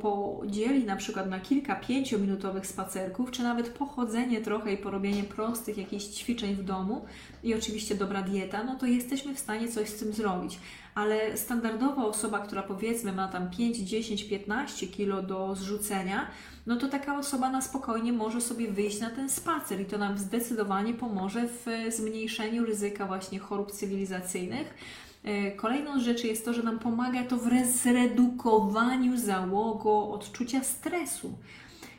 podzieli 0.00 0.84
na 0.84 0.96
przykład 0.96 1.30
na 1.30 1.40
kilka 1.40 1.76
pięciominutowych 1.76 2.66
spacerków, 2.66 3.30
czy 3.30 3.42
nawet 3.42 3.68
pochodzenie 3.68 4.40
trochę 4.40 4.72
i 4.72 4.76
porobienie 4.76 5.24
prostych 5.24 5.78
jakichś 5.78 6.04
ćwiczeń 6.04 6.54
w 6.54 6.64
domu 6.64 7.04
i 7.42 7.54
oczywiście 7.54 7.94
dobra 7.94 8.22
dieta, 8.22 8.64
no 8.64 8.76
to 8.76 8.86
jesteśmy 8.86 9.34
w 9.34 9.38
stanie 9.38 9.68
coś 9.68 9.88
z 9.88 9.98
tym 9.98 10.12
zrobić. 10.12 10.58
Ale 10.94 11.36
standardowa 11.36 12.04
osoba, 12.04 12.38
która 12.38 12.62
powiedzmy 12.62 13.12
ma 13.12 13.28
tam 13.28 13.50
5, 13.50 13.76
10, 13.76 14.24
15 14.24 14.86
kilo 14.86 15.22
do 15.22 15.54
zrzucenia, 15.54 16.26
no 16.66 16.76
to 16.76 16.88
taka 16.88 17.18
osoba 17.18 17.50
na 17.50 17.60
spokojnie 17.60 18.12
może 18.12 18.40
sobie 18.40 18.68
wyjść 18.68 19.00
na 19.00 19.10
ten 19.10 19.30
spacer 19.30 19.80
i 19.80 19.84
to 19.84 19.98
nam 19.98 20.18
zdecydowanie 20.18 20.94
pomoże 20.94 21.48
w 21.48 21.66
zmniejszeniu 21.94 22.64
ryzyka 22.64 23.06
właśnie 23.06 23.38
chorób 23.38 23.72
cywilizacyjnych 23.72 24.74
E, 24.74 25.07
kolejną 25.56 26.00
rzecz 26.00 26.24
jest 26.24 26.44
to, 26.44 26.52
że 26.52 26.62
nam 26.62 26.78
pomaga 26.78 27.24
to 27.24 27.36
w 27.36 27.48
zredukowaniu 27.66 29.16
załogo 29.16 30.10
odczucia 30.10 30.64
stresu. 30.64 31.32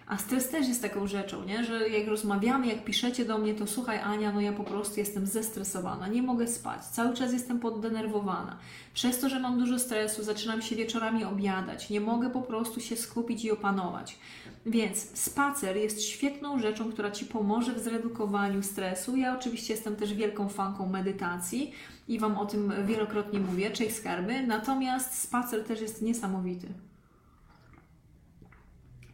A 0.10 0.18
stres 0.18 0.50
też 0.50 0.68
jest 0.68 0.82
taką 0.82 1.08
rzeczą, 1.08 1.46
nie? 1.46 1.63
że 1.63 1.89
jak 1.89 2.08
rozmawiamy, 2.08 2.68
jak 2.68 2.84
piszecie 2.84 3.25
do 3.25 3.38
mnie, 3.38 3.56
to 3.56 3.68
słuchaj 3.68 4.00
Ania, 4.00 4.32
no 4.32 4.42
ja 4.42 4.54
po 4.54 4.63
prostu 4.63 5.00
jestem 5.00 5.28
zestresowana, 5.28 6.08
nie 6.08 6.22
mogę 6.22 6.48
spać, 6.48 6.86
cały 6.86 7.13
czas 7.13 7.34
jestem 7.34 7.60
poddenerwowana. 7.60 8.58
Przez 8.94 9.20
to, 9.20 9.30
że 9.30 9.39
mam 9.39 9.60
dużo 9.60 9.80
stresu, 9.80 10.24
zaczynam 10.24 10.62
się 10.62 10.75
wieczorami 10.75 11.25
obiadać, 11.25 11.89
nie 11.89 12.01
mogę 12.01 12.30
po 12.30 12.42
prostu 12.42 12.80
się 12.80 12.96
skupić 12.96 13.46
i 13.46 13.51
opanować. 13.51 14.20
Więc 14.66 15.20
spacer 15.20 15.78
jest 15.78 16.04
świetną 16.04 16.60
rzeczą, 16.60 16.92
która 16.92 17.12
Ci 17.12 17.25
pomoże 17.25 17.74
w 17.74 17.80
zredukowaniu 17.80 18.63
stresu. 18.63 19.18
Ja 19.18 19.38
oczywiście 19.38 19.74
jestem 19.74 19.96
też 19.96 20.13
wielką 20.13 20.50
fanką 20.50 20.89
medytacji 20.89 21.72
i 22.08 22.20
Wam 22.20 22.38
o 22.38 22.46
tym 22.46 22.74
wielokrotnie 22.86 23.39
mówię, 23.39 23.72
cześć 23.72 23.96
skarby, 23.96 24.42
natomiast 24.48 25.22
spacer 25.22 25.63
też 25.63 25.82
jest 25.82 26.01
niesamowity. 26.01 26.68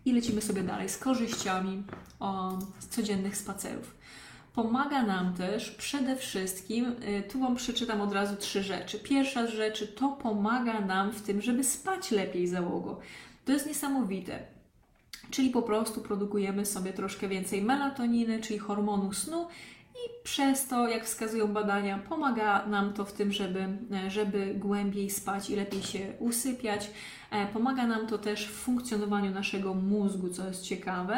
I 0.05 0.13
lecimy 0.13 0.41
sobie 0.41 0.63
dalej 0.63 0.89
z 0.89 0.97
korzyściami 0.97 1.83
o, 2.19 2.59
z 2.79 2.87
codziennych 2.87 3.37
spacerów. 3.37 3.95
Pomaga 4.53 5.03
nam 5.03 5.33
też 5.33 5.71
przede 5.71 6.15
wszystkim, 6.15 6.85
y, 6.85 7.23
tu 7.31 7.39
Wam 7.39 7.55
przeczytam 7.55 8.01
od 8.01 8.13
razu 8.13 8.35
trzy 8.35 8.63
rzeczy. 8.63 8.99
Pierwsza 8.99 9.47
z 9.47 9.49
rzeczy 9.49 9.87
to 9.87 10.09
pomaga 10.09 10.81
nam 10.81 11.11
w 11.11 11.21
tym, 11.21 11.41
żeby 11.41 11.63
spać 11.63 12.11
lepiej 12.11 12.47
załogo. 12.47 12.99
To 13.45 13.51
jest 13.51 13.67
niesamowite. 13.67 14.39
Czyli 15.31 15.49
po 15.49 15.61
prostu 15.61 16.01
produkujemy 16.01 16.65
sobie 16.65 16.93
troszkę 16.93 17.27
więcej 17.27 17.61
melatoniny, 17.61 18.41
czyli 18.41 18.59
hormonu 18.59 19.13
snu, 19.13 19.47
i 19.95 20.23
przez 20.23 20.67
to, 20.67 20.87
jak 20.87 21.05
wskazują 21.05 21.47
badania, 21.47 21.99
pomaga 22.09 22.65
nam 22.67 22.93
to 22.93 23.05
w 23.05 23.13
tym, 23.13 23.31
żeby, 23.31 23.67
żeby 24.07 24.53
głębiej 24.55 25.09
spać 25.09 25.49
i 25.49 25.55
lepiej 25.55 25.83
się 25.83 26.13
usypiać. 26.19 26.91
E, 27.31 27.47
pomaga 27.47 27.87
nam 27.87 28.07
to 28.07 28.17
też 28.17 28.47
w 28.47 28.53
funkcjonowaniu 28.53 29.31
naszego 29.31 29.73
mózgu, 29.73 30.29
co 30.29 30.47
jest 30.47 30.63
ciekawe. 30.63 31.17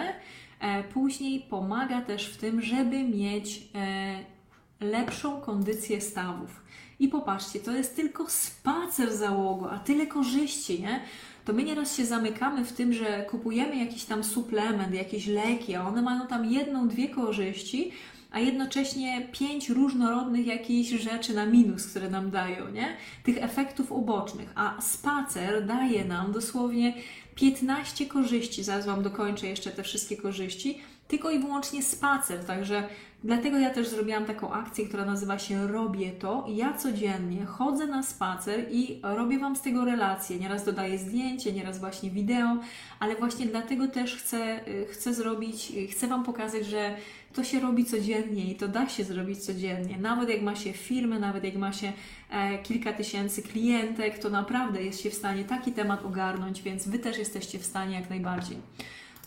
E, 0.59 0.83
później 0.83 1.39
pomaga 1.39 2.01
też 2.01 2.27
w 2.27 2.37
tym, 2.37 2.61
żeby 2.61 3.03
mieć 3.03 3.69
e, 3.75 4.85
lepszą 4.85 5.41
kondycję 5.41 6.01
stawów. 6.01 6.63
I 6.99 7.07
popatrzcie, 7.07 7.59
to 7.59 7.71
jest 7.71 7.95
tylko 7.95 8.29
spacer 8.29 9.15
załogo, 9.15 9.71
a 9.71 9.79
tyle 9.79 10.07
korzyści, 10.07 10.81
nie? 10.81 11.01
To 11.45 11.53
my 11.53 11.63
nieraz 11.63 11.97
się 11.97 12.05
zamykamy 12.05 12.65
w 12.65 12.73
tym, 12.73 12.93
że 12.93 13.25
kupujemy 13.29 13.75
jakiś 13.75 14.05
tam 14.05 14.23
suplement, 14.23 14.93
jakieś 14.93 15.27
leki, 15.27 15.75
a 15.75 15.87
one 15.87 16.01
mają 16.01 16.27
tam 16.27 16.45
jedną, 16.45 16.87
dwie 16.87 17.09
korzyści, 17.09 17.91
a 18.31 18.39
jednocześnie 18.39 19.27
pięć 19.31 19.69
różnorodnych 19.69 20.47
jakichś 20.47 20.89
rzeczy 20.89 21.33
na 21.33 21.45
minus, 21.45 21.87
które 21.87 22.09
nam 22.09 22.31
dają, 22.31 22.71
nie? 22.71 22.97
Tych 23.23 23.43
efektów 23.43 23.91
ubocznych. 23.91 24.49
A 24.55 24.81
spacer 24.81 25.65
daje 25.65 26.05
nam 26.05 26.31
dosłownie 26.31 26.93
15 27.35 28.05
korzyści. 28.05 28.63
Zaraz 28.63 28.85
Wam 28.85 29.03
dokończę 29.03 29.47
jeszcze 29.47 29.71
te 29.71 29.83
wszystkie 29.83 30.17
korzyści. 30.17 30.81
Tylko 31.07 31.31
i 31.31 31.39
wyłącznie 31.39 31.83
spacer, 31.83 32.45
także 32.45 32.83
Dlatego 33.23 33.57
ja 33.57 33.69
też 33.69 33.87
zrobiłam 33.87 34.25
taką 34.25 34.53
akcję, 34.53 34.87
która 34.87 35.05
nazywa 35.05 35.39
się 35.39 35.67
Robię 35.67 36.11
to. 36.11 36.45
Ja 36.49 36.73
codziennie 36.73 37.45
chodzę 37.45 37.87
na 37.87 38.03
spacer 38.03 38.65
i 38.71 38.99
robię 39.03 39.39
Wam 39.39 39.55
z 39.55 39.61
tego 39.61 39.85
relacje. 39.85 40.39
Nieraz 40.39 40.65
dodaję 40.65 40.97
zdjęcie, 40.97 41.53
nieraz 41.53 41.79
właśnie 41.79 42.09
wideo, 42.09 42.57
ale 42.99 43.15
właśnie 43.15 43.45
dlatego 43.45 43.87
też 43.87 44.15
chcę, 44.15 44.67
y, 44.67 44.85
chcę 44.85 45.13
zrobić, 45.13 45.71
y, 45.71 45.87
chcę 45.87 46.07
Wam 46.07 46.23
pokazać, 46.23 46.65
że 46.65 46.95
to 47.37 47.43
się 47.43 47.59
robi 47.59 47.85
codziennie 47.85 48.51
i 48.51 48.55
to 48.55 48.67
da 48.67 48.89
się 48.89 49.03
zrobić 49.03 49.39
codziennie. 49.39 49.97
Nawet 49.97 50.29
jak 50.29 50.41
ma 50.41 50.55
się 50.55 50.73
firmę, 50.73 51.19
nawet 51.19 51.43
jak 51.43 51.55
ma 51.55 51.73
się 51.73 51.93
e, 52.29 52.57
kilka 52.57 52.93
tysięcy 52.93 53.41
klientek, 53.41 54.19
to 54.19 54.29
naprawdę 54.29 54.83
jest 54.83 55.01
się 55.01 55.09
w 55.09 55.13
stanie 55.13 55.43
taki 55.45 55.71
temat 55.71 56.05
ogarnąć, 56.05 56.61
więc 56.61 56.87
Wy 56.87 56.99
też 56.99 57.17
jesteście 57.17 57.59
w 57.59 57.65
stanie 57.65 57.95
jak 57.95 58.09
najbardziej 58.09 58.57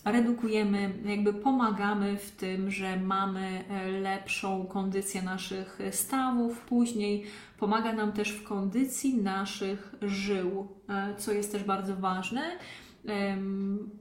redukujemy, 0.04 0.92
jakby 1.04 1.34
pomagamy 1.34 2.16
w 2.18 2.30
tym, 2.30 2.70
że 2.70 2.96
mamy 2.96 3.64
e, 3.68 3.90
lepszą 3.90 4.66
kondycję 4.66 5.22
naszych 5.22 5.78
stawów, 5.90 6.60
później 6.60 7.24
pomaga 7.58 7.92
nam 7.92 8.12
też 8.12 8.30
w 8.30 8.44
kondycji 8.44 9.16
naszych 9.16 9.94
żył, 10.02 10.68
e, 10.88 11.14
co 11.18 11.32
jest 11.32 11.52
też 11.52 11.64
bardzo 11.64 11.96
ważne. 11.96 12.42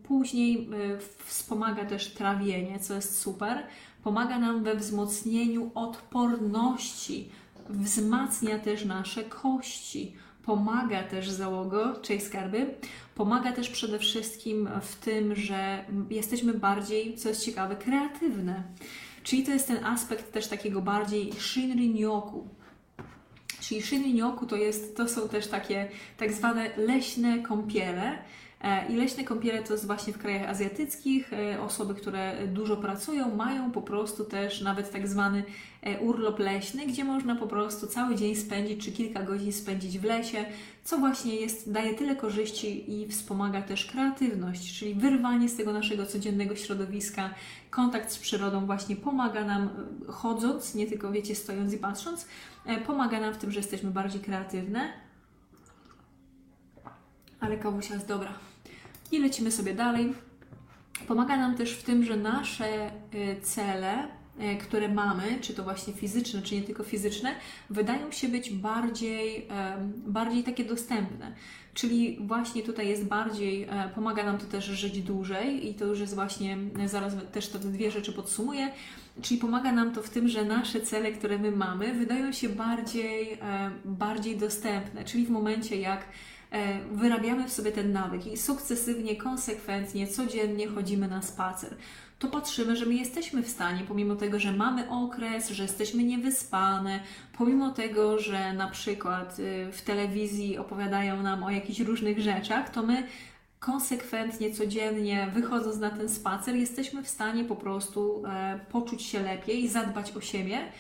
Później 0.04 0.70
e, 0.74 0.98
wspomaga 1.26 1.86
też 1.86 2.14
trawienie, 2.14 2.80
co 2.80 2.94
jest 2.94 3.20
super. 3.20 3.64
Pomaga 4.04 4.40
nam 4.40 4.64
we 4.64 4.76
wzmocnieniu 4.76 5.72
odporności, 5.76 7.30
wzmacnia 7.70 8.60
też 8.60 8.86
nasze 8.86 9.24
kości 9.24 10.16
pomaga 10.50 11.04
też 11.04 11.30
załogo, 11.30 11.96
czyli 12.02 12.22
skarby, 12.22 12.74
pomaga 13.16 13.52
też 13.52 13.70
przede 13.70 14.00
wszystkim 14.00 14.70
w 14.82 14.96
tym, 14.96 15.36
że 15.36 15.86
jesteśmy 16.10 16.54
bardziej, 16.54 17.18
co 17.18 17.30
jest 17.30 17.46
ciekawe, 17.46 17.76
kreatywne. 17.76 18.64
Czyli 19.24 19.44
to 19.44 19.52
jest 19.52 19.68
ten 19.68 19.86
aspekt 19.86 20.32
też 20.32 20.48
takiego 20.48 20.82
bardziej 20.82 21.32
shinrin-yoku. 21.34 22.48
Czyli 23.60 23.82
shinrin-yoku 23.82 24.46
to, 24.46 24.56
jest, 24.56 24.98
to 24.98 25.08
są 25.08 25.30
też 25.30 25.48
takie 25.48 25.90
tak 26.18 26.34
zwane 26.34 26.70
leśne 26.78 27.40
kąpiele, 27.40 28.18
I 28.90 28.96
leśne 28.96 29.24
kąpiele 29.24 29.64
to 29.64 29.74
jest 29.74 29.86
właśnie 29.86 30.14
w 30.14 30.18
krajach 30.18 30.50
azjatyckich. 30.50 31.34
E, 31.34 31.62
osoby, 31.62 31.96
które 31.96 32.48
dużo 32.48 32.78
pracują, 32.78 33.36
mają 33.36 33.72
po 33.72 33.82
prostu 33.82 34.26
też 34.26 34.62
nawet 34.62 34.92
tak 34.92 35.08
zwany 35.08 35.44
e, 35.82 36.00
urlop 36.00 36.40
leśny, 36.40 36.86
gdzie 36.88 37.04
można 37.04 37.36
po 37.36 37.48
prostu 37.48 37.88
cały 37.88 38.16
dzień 38.16 38.36
spędzić, 38.36 38.86
czy 38.86 38.92
kilka 38.92 39.24
godzin 39.24 39.54
spędzić 39.54 40.00
w 40.00 40.04
lesie, 40.04 40.46
co 40.84 40.98
właśnie 40.98 41.36
jest, 41.36 41.72
daje 41.72 41.94
tyle 41.94 42.16
korzyści 42.16 43.02
i 43.02 43.08
wspomaga 43.08 43.62
też 43.62 43.86
kreatywność, 43.86 44.80
czyli 44.80 44.94
wyrwanie 44.94 45.50
z 45.50 45.56
tego 45.56 45.74
naszego 45.74 46.06
codziennego 46.06 46.56
środowiska, 46.56 47.34
kontakt 47.70 48.12
z 48.12 48.20
przyrodą 48.20 48.66
właśnie 48.66 48.96
pomaga 48.96 49.44
nam 49.44 49.70
chodząc, 50.08 50.76
nie 50.76 50.88
tylko 50.88 51.12
wiecie, 51.12 51.36
stojąc 51.36 51.74
i 51.74 51.78
patrząc, 51.78 52.28
pomaga 52.88 53.20
nam 53.20 53.34
w 53.34 53.38
tym, 53.38 53.52
że 53.52 53.60
jesteśmy 53.60 53.92
bardziej 53.92 54.22
kreatywne. 54.22 54.94
Ale 57.40 57.58
kawusia 57.58 57.94
jest 57.94 58.08
dobra. 58.08 58.49
I 59.12 59.20
lecimy 59.20 59.52
sobie 59.52 59.74
dalej. 59.74 60.14
Pomaga 61.08 61.38
nam 61.38 61.56
też 61.56 61.74
w 61.74 61.84
tym, 61.84 62.04
że 62.04 62.18
nasze 62.18 62.92
y, 63.14 63.42
cele, 63.42 64.04
y, 64.04 64.58
które 64.58 64.90
mamy, 64.90 65.40
czy 65.42 65.54
to 65.54 65.64
właśnie 65.64 65.94
fizyczne, 65.94 66.42
czy 66.42 66.56
nie 66.56 66.62
tylko 66.62 66.84
fizyczne, 66.84 67.36
wydają 67.70 68.12
się 68.12 68.28
być 68.28 68.50
bardziej, 68.50 69.48
bardziej 70.08 70.44
takie 70.44 70.66
dostępne. 70.66 71.36
Czyli 71.74 72.18
właśnie 72.22 72.64
tutaj 72.64 72.88
jest 72.88 73.06
bardziej, 73.06 73.64
e, 73.64 73.90
pomaga 73.96 74.24
nam 74.24 74.38
to 74.38 74.46
też 74.46 74.66
żyć 74.66 75.02
dłużej 75.02 75.70
i 75.70 75.74
to 75.74 75.86
już 75.86 76.00
jest 76.00 76.16
właśnie, 76.16 76.58
zaraz 76.86 77.14
też 77.32 77.48
te 77.48 77.60
dwie 77.60 77.92
rzeczy 77.92 78.14
podsumuję, 78.14 78.72
czyli 79.22 79.40
pomaga 79.40 79.72
nam 79.72 79.94
to 79.94 80.04
w 80.04 80.10
tym, 80.10 80.28
że 80.28 80.46
nasze 80.46 80.82
cele, 80.82 81.12
które 81.12 81.38
my 81.38 81.52
mamy, 81.52 81.94
wydają 81.94 82.32
się 82.32 82.50
bardziej, 82.50 83.34
e, 83.34 83.72
bardziej 83.86 84.38
dostępne, 84.38 85.06
czyli 85.06 85.26
w 85.26 85.30
momencie 85.30 85.76
jak 85.76 86.00
E, 86.02 86.39
wyrabiamy 86.92 87.48
w 87.48 87.54
sobie 87.54 87.72
ten 87.72 87.92
nawyk 87.92 88.28
i 88.28 88.38
sukcesywnie, 88.38 89.16
konsekwentnie, 89.16 90.08
codziennie 90.08 90.68
chodzimy 90.68 91.08
na 91.08 91.22
spacer, 91.22 91.76
to 92.20 92.28
patrzymy, 92.28 92.76
że 92.76 92.86
my 92.86 92.94
jesteśmy 92.94 93.44
w 93.44 93.50
stanie, 93.50 93.84
pomimo 93.88 94.16
tego, 94.16 94.40
że 94.40 94.52
mamy 94.52 94.90
okres, 94.90 95.50
że 95.50 95.64
jesteśmy 95.64 96.04
niewyspane, 96.04 97.00
pomimo 97.38 97.72
tego, 97.72 98.20
że 98.20 98.54
na 98.54 98.68
przykład 98.68 99.40
y, 99.40 99.72
w 99.72 99.82
telewizji 99.82 100.58
opowiadają 100.58 101.24
nam 101.24 101.44
o 101.44 101.50
jakichś 101.50 101.80
różnych 101.80 102.20
rzeczach, 102.20 102.70
to 102.70 102.84
my 102.84 103.04
konsekwentnie, 103.60 104.52
codziennie, 104.52 105.32
wychodząc 105.34 105.78
na 105.78 105.90
ten 105.90 106.10
spacer, 106.10 106.56
jesteśmy 106.56 107.04
w 107.04 107.08
stanie 107.08 107.46
po 107.46 107.56
prostu 107.56 108.24
e, 108.26 108.60
poczuć 108.72 109.04
się 109.04 109.20
lepiej, 109.20 109.68
zadbać 109.68 110.12
o 110.16 110.22
siebie 110.22 110.58
e, 110.58 110.72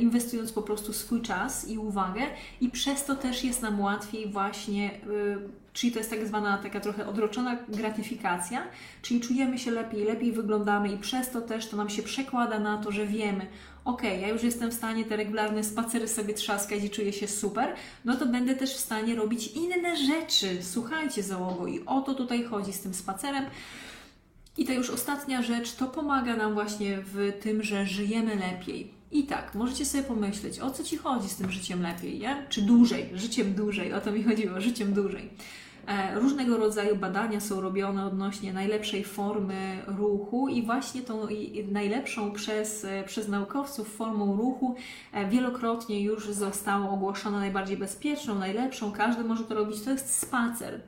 inwestując 0.00 0.52
po 0.52 0.62
prostu 0.62 0.92
swój 0.92 1.22
czas 1.22 1.68
i 1.68 1.78
uwagę 1.78 2.22
i 2.60 2.68
przez 2.68 3.04
to 3.04 3.16
też 3.16 3.44
jest 3.44 3.62
nam 3.62 3.80
łatwiej 3.80 4.28
właśnie, 4.32 4.90
czyli 5.72 5.92
to 5.92 5.98
jest 5.98 6.10
tak 6.10 6.26
zwana 6.26 6.58
taka 6.58 6.80
trochę 6.80 7.06
odroczona 7.06 7.56
gratyfikacja, 7.68 8.62
czyli 9.02 9.20
czujemy 9.20 9.58
się 9.58 9.70
lepiej, 9.70 10.04
lepiej 10.04 10.32
wyglądamy 10.32 10.92
i 10.92 10.98
przez 10.98 11.30
to 11.30 11.40
też 11.40 11.68
to 11.68 11.76
nam 11.76 11.88
się 11.88 12.02
przekłada 12.02 12.58
na 12.58 12.78
to, 12.78 12.92
że 12.92 13.06
wiemy, 13.06 13.46
ok, 13.84 14.02
ja 14.02 14.28
już 14.28 14.42
jestem 14.42 14.70
w 14.70 14.74
stanie 14.74 15.04
te 15.04 15.16
regularne 15.16 15.64
spacery 15.64 16.08
sobie 16.08 16.34
trzaskać 16.34 16.84
i 16.84 16.90
czuję 16.90 17.12
się 17.12 17.28
super, 17.28 17.74
no 18.04 18.16
to 18.16 18.26
będę 18.26 18.54
też 18.54 18.74
w 18.74 18.80
stanie 18.80 19.14
robić 19.14 19.46
inne 19.46 19.96
rzeczy. 19.96 20.62
Słuchajcie, 20.62 21.22
załogo, 21.22 21.66
i 21.66 21.84
o 21.86 22.00
to 22.00 22.14
tutaj 22.14 22.44
chodzi 22.44 22.72
z 22.72 22.80
tym 22.80 22.94
spacerem. 22.94 23.44
I 24.56 24.64
ta 24.64 24.72
już 24.72 24.90
ostatnia 24.90 25.42
rzecz, 25.42 25.72
to 25.72 25.86
pomaga 25.86 26.36
nam 26.36 26.54
właśnie 26.54 26.98
w 27.04 27.32
tym, 27.40 27.62
że 27.62 27.86
żyjemy 27.86 28.36
lepiej. 28.36 29.01
I 29.12 29.24
tak, 29.24 29.54
możecie 29.54 29.84
sobie 29.84 30.04
pomyśleć, 30.04 30.60
o 30.60 30.70
co 30.70 30.84
Ci 30.84 30.96
chodzi 30.96 31.28
z 31.28 31.36
tym 31.36 31.50
życiem 31.50 31.82
lepiej, 31.82 32.18
nie? 32.18 32.46
Czy 32.48 32.62
dłużej, 32.62 33.10
życiem 33.14 33.54
dłużej, 33.54 33.92
o 33.92 34.00
to 34.00 34.12
mi 34.12 34.22
chodziło, 34.22 34.60
życiem 34.60 34.94
dłużej. 34.94 35.30
E, 35.86 36.20
różnego 36.20 36.56
rodzaju 36.56 36.96
badania 36.96 37.40
są 37.40 37.60
robione 37.60 38.06
odnośnie 38.06 38.52
najlepszej 38.52 39.04
formy 39.04 39.82
ruchu 39.86 40.48
i 40.48 40.62
właśnie 40.62 41.02
tą 41.02 41.26
najlepszą 41.70 42.32
przez, 42.32 42.84
e, 42.84 43.04
przez 43.04 43.28
naukowców 43.28 43.94
formą 43.94 44.36
ruchu 44.36 44.74
e, 45.12 45.28
wielokrotnie 45.28 46.02
już 46.02 46.30
zostało 46.30 46.90
ogłoszona 46.90 47.38
najbardziej 47.38 47.76
bezpieczną, 47.76 48.34
najlepszą, 48.34 48.92
każdy 48.92 49.24
może 49.24 49.44
to 49.44 49.54
robić, 49.54 49.82
to 49.82 49.90
jest 49.90 50.20
spacer. 50.20 50.80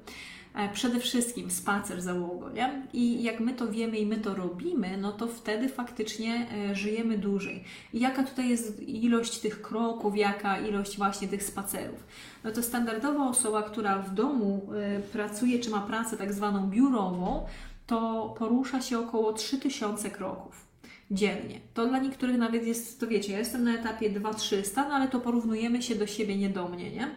E, 0.54 0.68
przede 0.68 1.00
wszystkim 1.00 1.50
spacer 1.50 2.02
załogo, 2.02 2.50
nie? 2.50 2.82
I 2.92 3.22
jak 3.22 3.40
my 3.40 3.54
to 3.54 3.68
wiemy 3.68 3.98
i 3.98 4.06
my 4.06 4.16
to 4.16 4.34
robimy, 4.34 4.96
no 4.96 5.12
to 5.12 5.26
wtedy 5.26 5.68
faktycznie 5.68 6.46
e, 6.70 6.74
żyjemy 6.74 7.18
dłużej. 7.18 7.64
I 7.92 8.00
jaka 8.00 8.22
tutaj 8.22 8.48
jest 8.48 8.82
ilość 8.88 9.38
tych 9.38 9.62
kroków, 9.62 10.16
jaka 10.16 10.58
ilość 10.60 10.96
właśnie 10.96 11.28
tych 11.28 11.42
spacerów? 11.42 12.04
No 12.44 12.50
to 12.50 12.62
standardowa 12.62 13.28
osoba, 13.28 13.62
która 13.62 13.98
w 13.98 14.14
domu 14.14 14.68
e, 14.74 15.00
pracuje, 15.00 15.58
czy 15.58 15.70
ma 15.70 15.80
pracę 15.80 16.16
tak 16.16 16.32
zwaną 16.32 16.70
biurową, 16.70 17.46
to 17.86 18.34
porusza 18.38 18.80
się 18.80 18.98
około 18.98 19.32
3000 19.32 20.10
kroków 20.10 20.64
dziennie. 21.10 21.60
To 21.74 21.86
dla 21.86 21.98
niektórych 21.98 22.38
nawet 22.38 22.66
jest, 22.66 23.00
to 23.00 23.06
wiecie, 23.06 23.32
ja 23.32 23.38
jestem 23.38 23.64
na 23.64 23.74
etapie 23.74 24.10
2300, 24.10 24.88
no 24.88 24.94
ale 24.94 25.08
to 25.08 25.20
porównujemy 25.20 25.82
się 25.82 25.94
do 25.94 26.06
siebie, 26.06 26.36
nie 26.36 26.48
do 26.48 26.68
mnie, 26.68 26.90
nie? 26.90 27.10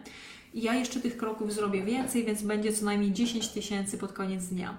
Ja 0.62 0.74
jeszcze 0.74 1.00
tych 1.00 1.16
kroków 1.16 1.52
zrobię 1.52 1.82
więcej, 1.82 2.24
więc 2.24 2.42
będzie 2.42 2.72
co 2.72 2.84
najmniej 2.84 3.12
10 3.12 3.48
tysięcy 3.48 3.98
pod 3.98 4.12
koniec 4.12 4.46
dnia. 4.46 4.76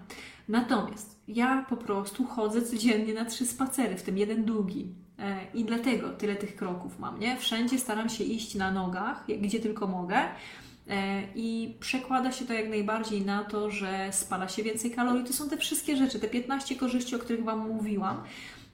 Natomiast 0.48 1.20
ja 1.28 1.66
po 1.70 1.78
prostu 1.78 2.26
chodzę 2.26 2.62
codziennie 2.62 3.14
na 3.14 3.26
trzy 3.26 3.46
spacery, 3.46 3.98
w 3.98 4.04
tym 4.04 4.18
jeden 4.18 4.46
długi. 4.46 4.88
E, 5.20 5.38
I 5.54 5.66
dlatego 5.66 6.10
tyle 6.10 6.36
tych 6.36 6.56
kroków 6.56 7.00
mam, 7.00 7.20
nie? 7.20 7.38
Wszędzie 7.38 7.80
staram 7.80 8.10
się 8.10 8.24
iść 8.24 8.56
na 8.56 8.72
nogach, 8.72 9.26
gdzie 9.42 9.60
tylko 9.60 9.88
mogę. 9.88 10.18
E, 10.90 11.24
I 11.36 11.78
przekłada 11.80 12.32
się 12.32 12.46
to 12.46 12.54
jak 12.54 12.70
najbardziej 12.70 13.26
na 13.26 13.44
to, 13.44 13.72
że 13.72 14.10
spala 14.12 14.48
się 14.48 14.64
więcej 14.64 14.92
kalorii. 14.92 15.24
To 15.24 15.34
są 15.34 15.50
te 15.50 15.58
wszystkie 15.58 15.98
rzeczy, 15.98 16.20
te 16.20 16.28
15 16.28 16.76
korzyści, 16.76 17.16
o 17.16 17.20
których 17.20 17.44
Wam 17.44 17.68
mówiłam. 17.68 18.24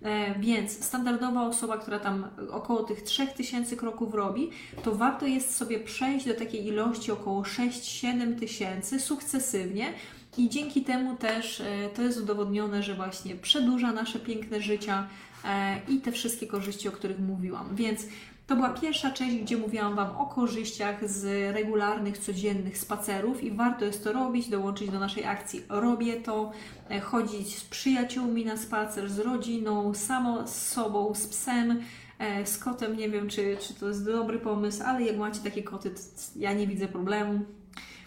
E, 0.01 0.39
więc 0.39 0.85
standardowa 0.85 1.47
osoba, 1.47 1.77
która 1.77 1.99
tam 1.99 2.27
około 2.51 2.83
tych 2.83 3.01
3000 3.01 3.75
kroków 3.75 4.13
robi, 4.13 4.49
to 4.83 4.95
warto 4.95 5.25
jest 5.25 5.55
sobie 5.55 5.79
przejść 5.79 6.25
do 6.25 6.33
takiej 6.33 6.67
ilości 6.67 7.11
około 7.11 7.41
6-7 7.41 8.39
tysięcy 8.39 8.99
sukcesywnie. 8.99 9.93
I 10.37 10.49
dzięki 10.49 10.83
temu 10.83 11.15
też 11.15 11.61
e, 11.61 11.89
to 11.95 12.01
jest 12.01 12.21
udowodnione, 12.21 12.83
że 12.83 12.95
właśnie 12.95 13.35
przedłuża 13.35 13.91
nasze 13.91 14.19
piękne 14.19 14.61
życia 14.61 15.07
e, 15.45 15.79
i 15.87 15.97
te 15.97 16.11
wszystkie 16.11 16.47
korzyści, 16.47 16.87
o 16.87 16.91
których 16.91 17.19
mówiłam. 17.19 17.75
Więc 17.75 18.05
to 18.47 18.55
była 18.55 18.69
pierwsza 18.69 19.11
część, 19.11 19.37
gdzie 19.37 19.57
mówiłam 19.57 19.95
Wam 19.95 20.17
o 20.17 20.25
korzyściach 20.25 21.09
z 21.09 21.53
regularnych, 21.55 22.17
codziennych 22.17 22.77
spacerów 22.77 23.43
i 23.43 23.51
warto 23.51 23.85
jest 23.85 24.03
to 24.03 24.13
robić, 24.13 24.49
dołączyć 24.49 24.91
do 24.91 24.99
naszej 24.99 25.25
akcji. 25.25 25.63
Robię 25.69 26.13
to, 26.13 26.51
e, 26.89 26.99
chodzić 26.99 27.57
z 27.57 27.63
przyjaciółmi 27.63 28.45
na 28.45 28.57
spacer, 28.57 29.09
z 29.09 29.19
rodziną, 29.19 29.93
samo 29.93 30.47
z 30.47 30.67
sobą, 30.67 31.15
z 31.15 31.27
psem, 31.27 31.81
e, 32.19 32.45
z 32.45 32.57
kotem. 32.57 32.97
Nie 32.97 33.09
wiem, 33.09 33.29
czy, 33.29 33.57
czy 33.61 33.73
to 33.73 33.87
jest 33.87 34.05
dobry 34.05 34.39
pomysł, 34.39 34.83
ale 34.85 35.01
jak 35.01 35.17
macie 35.17 35.39
takie 35.39 35.63
koty, 35.63 35.89
to 35.89 35.99
ja 36.35 36.53
nie 36.53 36.67
widzę 36.67 36.87
problemu. 36.87 37.39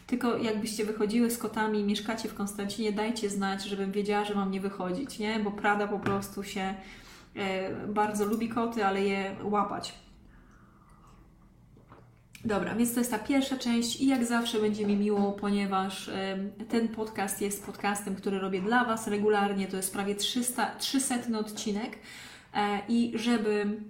Tylko 0.06 0.36
jakbyście 0.36 0.84
wychodziły 0.84 1.30
z 1.30 1.38
kotami, 1.38 1.84
mieszkacie 1.84 2.28
w 2.28 2.34
Konstancinie, 2.34 2.92
dajcie 2.92 3.30
znać, 3.30 3.64
żebym 3.64 3.92
wiedziała, 3.92 4.24
że 4.24 4.34
mam 4.34 4.50
nie 4.50 4.60
wychodzić, 4.60 5.18
nie? 5.18 5.40
Bo 5.40 5.50
Prada 5.50 5.88
po 5.88 5.98
prostu 5.98 6.42
się 6.42 6.74
e, 7.36 7.70
bardzo 7.86 8.24
lubi 8.24 8.48
koty, 8.48 8.86
ale 8.86 9.04
je 9.04 9.36
łapać. 9.42 10.07
Dobra, 12.44 12.74
więc 12.74 12.94
to 12.94 13.00
jest 13.00 13.10
ta 13.10 13.18
pierwsza 13.18 13.56
część 13.56 14.00
i 14.00 14.06
jak 14.06 14.24
zawsze 14.24 14.60
będzie 14.60 14.86
mi 14.86 14.96
miło, 14.96 15.32
ponieważ 15.32 16.10
ten 16.68 16.88
podcast 16.88 17.40
jest 17.40 17.66
podcastem, 17.66 18.14
który 18.14 18.38
robię 18.38 18.60
dla 18.60 18.84
Was 18.84 19.06
regularnie, 19.06 19.66
to 19.66 19.76
jest 19.76 19.92
prawie 19.92 20.14
300, 20.14 20.76
300 20.78 21.14
odcinek. 21.38 21.98
E, 22.54 22.80
i 22.88 23.12
żeby 23.14 23.80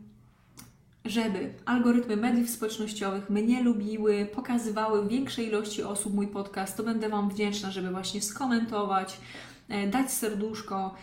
żeby 1.04 1.54
algorytmy 1.64 2.16
mediów 2.16 2.50
społecznościowych 2.50 3.30
mnie 3.30 3.62
lubiły, 3.62 4.26
pokazywały 4.26 5.08
większej 5.08 5.46
ilości 5.46 5.82
osób 5.82 6.14
mój 6.14 6.28
podcast, 6.28 6.76
to 6.76 6.82
będę 6.82 7.08
Wam 7.08 7.30
wdzięczna, 7.30 7.70
żeby 7.70 7.90
właśnie 7.90 8.22
skomentować, 8.22 9.20
e, 9.68 9.86
dać 9.86 10.12
serduszko, 10.12 10.94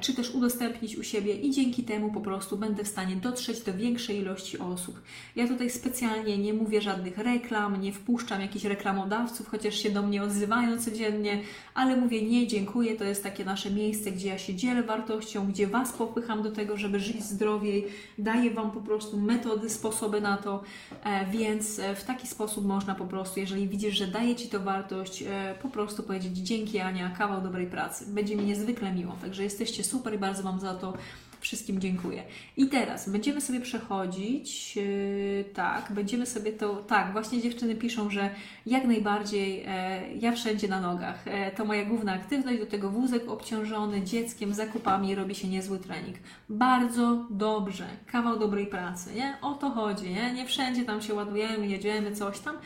czy 0.00 0.14
też 0.14 0.30
udostępnić 0.30 0.96
u 0.96 1.02
siebie 1.02 1.34
i 1.34 1.50
dzięki 1.50 1.84
temu 1.84 2.12
po 2.12 2.20
prostu 2.20 2.56
będę 2.56 2.84
w 2.84 2.88
stanie 2.88 3.16
dotrzeć 3.16 3.60
do 3.60 3.74
większej 3.74 4.18
ilości 4.18 4.58
osób. 4.58 5.02
Ja 5.36 5.48
tutaj 5.48 5.70
specjalnie 5.70 6.38
nie 6.38 6.54
mówię 6.54 6.80
żadnych 6.80 7.18
reklam, 7.18 7.80
nie 7.80 7.92
wpuszczam 7.92 8.40
jakichś 8.40 8.64
reklamodawców, 8.64 9.48
chociaż 9.48 9.74
się 9.74 9.90
do 9.90 10.02
mnie 10.02 10.22
odzywają 10.22 10.78
codziennie, 10.78 11.40
ale 11.74 11.96
mówię 11.96 12.22
nie, 12.22 12.46
dziękuję, 12.46 12.96
to 12.96 13.04
jest 13.04 13.22
takie 13.22 13.44
nasze 13.44 13.70
miejsce, 13.70 14.12
gdzie 14.12 14.28
ja 14.28 14.38
się 14.38 14.54
dzielę 14.54 14.82
wartością, 14.82 15.46
gdzie 15.46 15.66
Was 15.66 15.92
popycham 15.92 16.42
do 16.42 16.52
tego, 16.52 16.76
żeby 16.76 17.00
żyć 17.00 17.22
zdrowiej, 17.22 17.86
daję 18.18 18.50
Wam 18.50 18.70
po 18.70 18.80
prostu 18.80 19.16
metody, 19.16 19.70
sposoby 19.70 20.20
na 20.20 20.36
to, 20.36 20.62
e, 21.04 21.26
więc 21.30 21.78
e, 21.78 21.94
w 21.94 22.04
taki 22.04 22.26
sposób 22.26 22.66
można 22.66 22.94
po 22.94 23.04
prostu, 23.04 23.40
jeżeli 23.40 23.68
widzisz, 23.68 23.94
że 23.94 24.06
daje 24.06 24.36
Ci 24.36 24.48
to 24.48 24.60
wartość, 24.60 25.24
po 25.62 25.68
prostu 25.68 26.02
powiedzieć 26.02 26.36
dzięki 26.36 26.78
Ania, 26.78 27.10
kawał 27.18 27.42
dobrej 27.42 27.66
pracy. 27.66 28.04
Będzie 28.08 28.36
mi 28.36 28.44
niezwykle 28.44 28.92
miło, 28.92 29.16
także 29.22 29.42
jesteś 29.42 29.65
Jesteście 29.66 29.90
super 29.90 30.14
i 30.14 30.18
bardzo 30.18 30.42
Wam 30.42 30.60
za 30.60 30.74
to 30.74 30.92
wszystkim 31.40 31.80
dziękuję. 31.80 32.22
I 32.56 32.68
teraz 32.68 33.08
będziemy 33.08 33.40
sobie 33.40 33.60
przechodzić, 33.60 34.76
yy, 34.76 35.44
tak, 35.54 35.92
będziemy 35.92 36.26
sobie 36.26 36.52
to, 36.52 36.76
tak, 36.76 37.12
właśnie 37.12 37.42
dziewczyny 37.42 37.74
piszą, 37.74 38.10
że 38.10 38.30
jak 38.66 38.84
najbardziej 38.84 39.64
e, 39.66 40.14
ja 40.14 40.32
wszędzie 40.32 40.68
na 40.68 40.80
nogach. 40.80 41.28
E, 41.28 41.50
to 41.50 41.64
moja 41.64 41.84
główna 41.84 42.12
aktywność, 42.12 42.58
do 42.58 42.66
tego 42.66 42.90
wózek 42.90 43.28
obciążony 43.28 44.02
dzieckiem, 44.02 44.54
zakupami, 44.54 45.14
robi 45.14 45.34
się 45.34 45.48
niezły 45.48 45.78
trening. 45.78 46.16
Bardzo 46.48 47.26
dobrze, 47.30 47.86
kawał 48.06 48.38
dobrej 48.38 48.66
pracy, 48.66 49.14
nie? 49.14 49.36
O 49.42 49.54
to 49.54 49.70
chodzi, 49.70 50.10
nie? 50.10 50.32
Nie 50.32 50.46
wszędzie 50.46 50.84
tam 50.84 51.02
się 51.02 51.14
ładujemy, 51.14 51.66
jedziemy, 51.66 52.12
coś 52.16 52.38
tam 52.38 52.56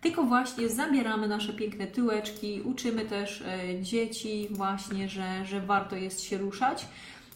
tylko 0.00 0.22
właśnie 0.22 0.68
zabieramy 0.68 1.28
nasze 1.28 1.52
piękne 1.52 1.86
tyłeczki, 1.86 2.62
uczymy 2.64 3.04
też 3.04 3.42
e, 3.42 3.82
dzieci 3.82 4.48
właśnie, 4.50 5.08
że, 5.08 5.44
że 5.46 5.60
warto 5.60 5.96
jest 5.96 6.20
się 6.20 6.38
ruszać. 6.38 6.86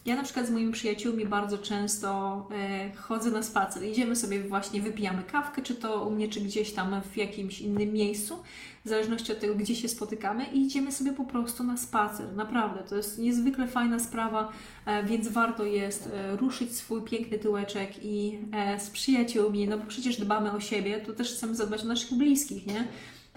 Ja 0.05 0.15
na 0.15 0.23
przykład 0.23 0.47
z 0.47 0.49
moimi 0.49 0.71
przyjaciółmi 0.71 1.25
bardzo 1.25 1.57
często 1.57 2.37
e, 2.51 2.91
chodzę 2.95 3.31
na 3.31 3.43
spacer. 3.43 3.83
Idziemy 3.83 4.15
sobie 4.15 4.43
właśnie, 4.43 4.81
wypijamy 4.81 5.23
kawkę, 5.23 5.61
czy 5.61 5.75
to 5.75 6.03
u 6.05 6.11
mnie, 6.11 6.29
czy 6.29 6.41
gdzieś 6.41 6.71
tam 6.73 7.01
w 7.11 7.17
jakimś 7.17 7.61
innym 7.61 7.93
miejscu, 7.93 8.43
w 8.85 8.89
zależności 8.89 9.31
od 9.31 9.39
tego, 9.39 9.55
gdzie 9.55 9.75
się 9.75 9.87
spotykamy 9.87 10.45
i 10.45 10.61
idziemy 10.61 10.91
sobie 10.91 11.13
po 11.13 11.23
prostu 11.23 11.63
na 11.63 11.77
spacer. 11.77 12.35
Naprawdę, 12.35 12.83
to 12.89 12.95
jest 12.95 13.19
niezwykle 13.19 13.67
fajna 13.67 13.99
sprawa, 13.99 14.51
e, 14.85 15.03
więc 15.03 15.27
warto 15.27 15.65
jest 15.65 16.09
e, 16.13 16.37
ruszyć 16.37 16.75
swój 16.75 17.01
piękny 17.01 17.39
tyłeczek 17.39 17.91
i 18.01 18.39
z 18.77 18.89
przyjaciółmi, 18.89 19.67
no 19.67 19.77
bo 19.77 19.85
przecież 19.85 20.17
dbamy 20.17 20.51
o 20.51 20.59
siebie, 20.59 21.01
to 21.01 21.13
też 21.13 21.33
chcemy 21.33 21.55
zadbać 21.55 21.83
o 21.83 21.87
naszych 21.87 22.13
bliskich, 22.17 22.65
nie? 22.65 22.87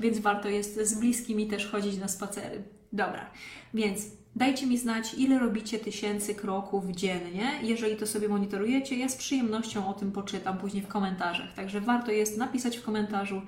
Więc 0.00 0.18
warto 0.18 0.48
jest 0.48 0.80
z 0.80 1.00
bliskimi 1.00 1.46
też 1.46 1.66
chodzić 1.66 1.98
na 1.98 2.08
spacery. 2.08 2.62
Dobra, 2.92 3.30
więc 3.74 4.00
Dajcie 4.38 4.66
mi 4.66 4.78
znać, 4.78 5.14
ile 5.14 5.38
robicie 5.38 5.78
tysięcy 5.78 6.34
kroków 6.34 6.90
dziennie. 6.90 7.52
Jeżeli 7.62 7.96
to 7.96 8.06
sobie 8.06 8.28
monitorujecie, 8.28 8.98
ja 8.98 9.08
z 9.08 9.16
przyjemnością 9.16 9.88
o 9.88 9.92
tym 9.92 10.12
poczytam 10.12 10.58
później 10.58 10.82
w 10.82 10.88
komentarzach. 10.88 11.54
Także 11.54 11.80
warto 11.80 12.12
jest 12.12 12.38
napisać 12.38 12.78
w 12.78 12.82
komentarzu, 12.82 13.42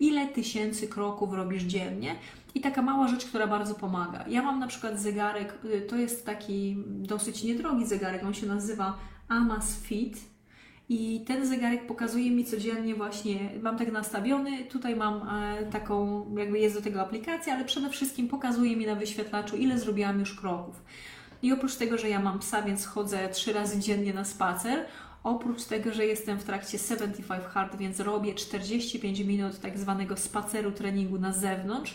ile 0.00 0.28
tysięcy 0.28 0.88
kroków 0.88 1.32
robisz 1.32 1.62
dziennie. 1.62 2.14
I 2.54 2.60
taka 2.60 2.82
mała 2.82 3.08
rzecz, 3.08 3.24
która 3.24 3.46
bardzo 3.46 3.74
pomaga. 3.74 4.24
Ja 4.28 4.42
mam 4.42 4.58
na 4.58 4.66
przykład 4.66 5.00
zegarek, 5.00 5.58
y, 5.64 5.80
to 5.80 5.96
jest 5.96 6.26
taki 6.26 6.76
dosyć 6.86 7.42
niedrogi 7.42 7.86
zegarek, 7.86 8.24
on 8.24 8.34
się 8.34 8.46
nazywa 8.46 8.98
Amazfit. 9.28 10.35
I 10.88 11.24
ten 11.26 11.46
zegarek 11.46 11.86
pokazuje 11.86 12.30
mi 12.30 12.44
codziennie 12.44 12.94
właśnie, 12.94 13.50
mam 13.62 13.78
tak 13.78 13.92
nastawiony, 13.92 14.64
tutaj 14.64 14.96
mam 14.96 15.28
e, 15.28 15.66
taką, 15.66 16.26
jakby 16.38 16.58
jest 16.58 16.76
do 16.76 16.82
tego 16.82 17.00
aplikacja, 17.00 17.54
ale 17.54 17.64
przede 17.64 17.90
wszystkim 17.90 18.28
pokazuje 18.28 18.76
mi 18.76 18.86
na 18.86 18.94
wyświetlaczu, 18.94 19.56
ile 19.56 19.78
zrobiłam 19.78 20.20
już 20.20 20.34
kroków. 20.34 20.82
I 21.42 21.52
oprócz 21.52 21.74
tego, 21.74 21.98
że 21.98 22.08
ja 22.08 22.20
mam 22.20 22.38
psa, 22.38 22.62
więc 22.62 22.86
chodzę 22.86 23.28
trzy 23.28 23.52
razy 23.52 23.78
dziennie 23.78 24.14
na 24.14 24.24
spacer, 24.24 24.86
Oprócz 25.26 25.64
tego, 25.64 25.92
że 25.92 26.06
jestem 26.06 26.38
w 26.38 26.44
trakcie 26.44 26.78
75 26.78 27.44
Hard, 27.44 27.76
więc 27.76 28.00
robię 28.00 28.34
45 28.34 29.20
minut 29.20 29.60
tak 29.60 29.78
zwanego 29.78 30.16
spaceru 30.16 30.72
treningu 30.72 31.18
na 31.18 31.32
zewnątrz, 31.32 31.94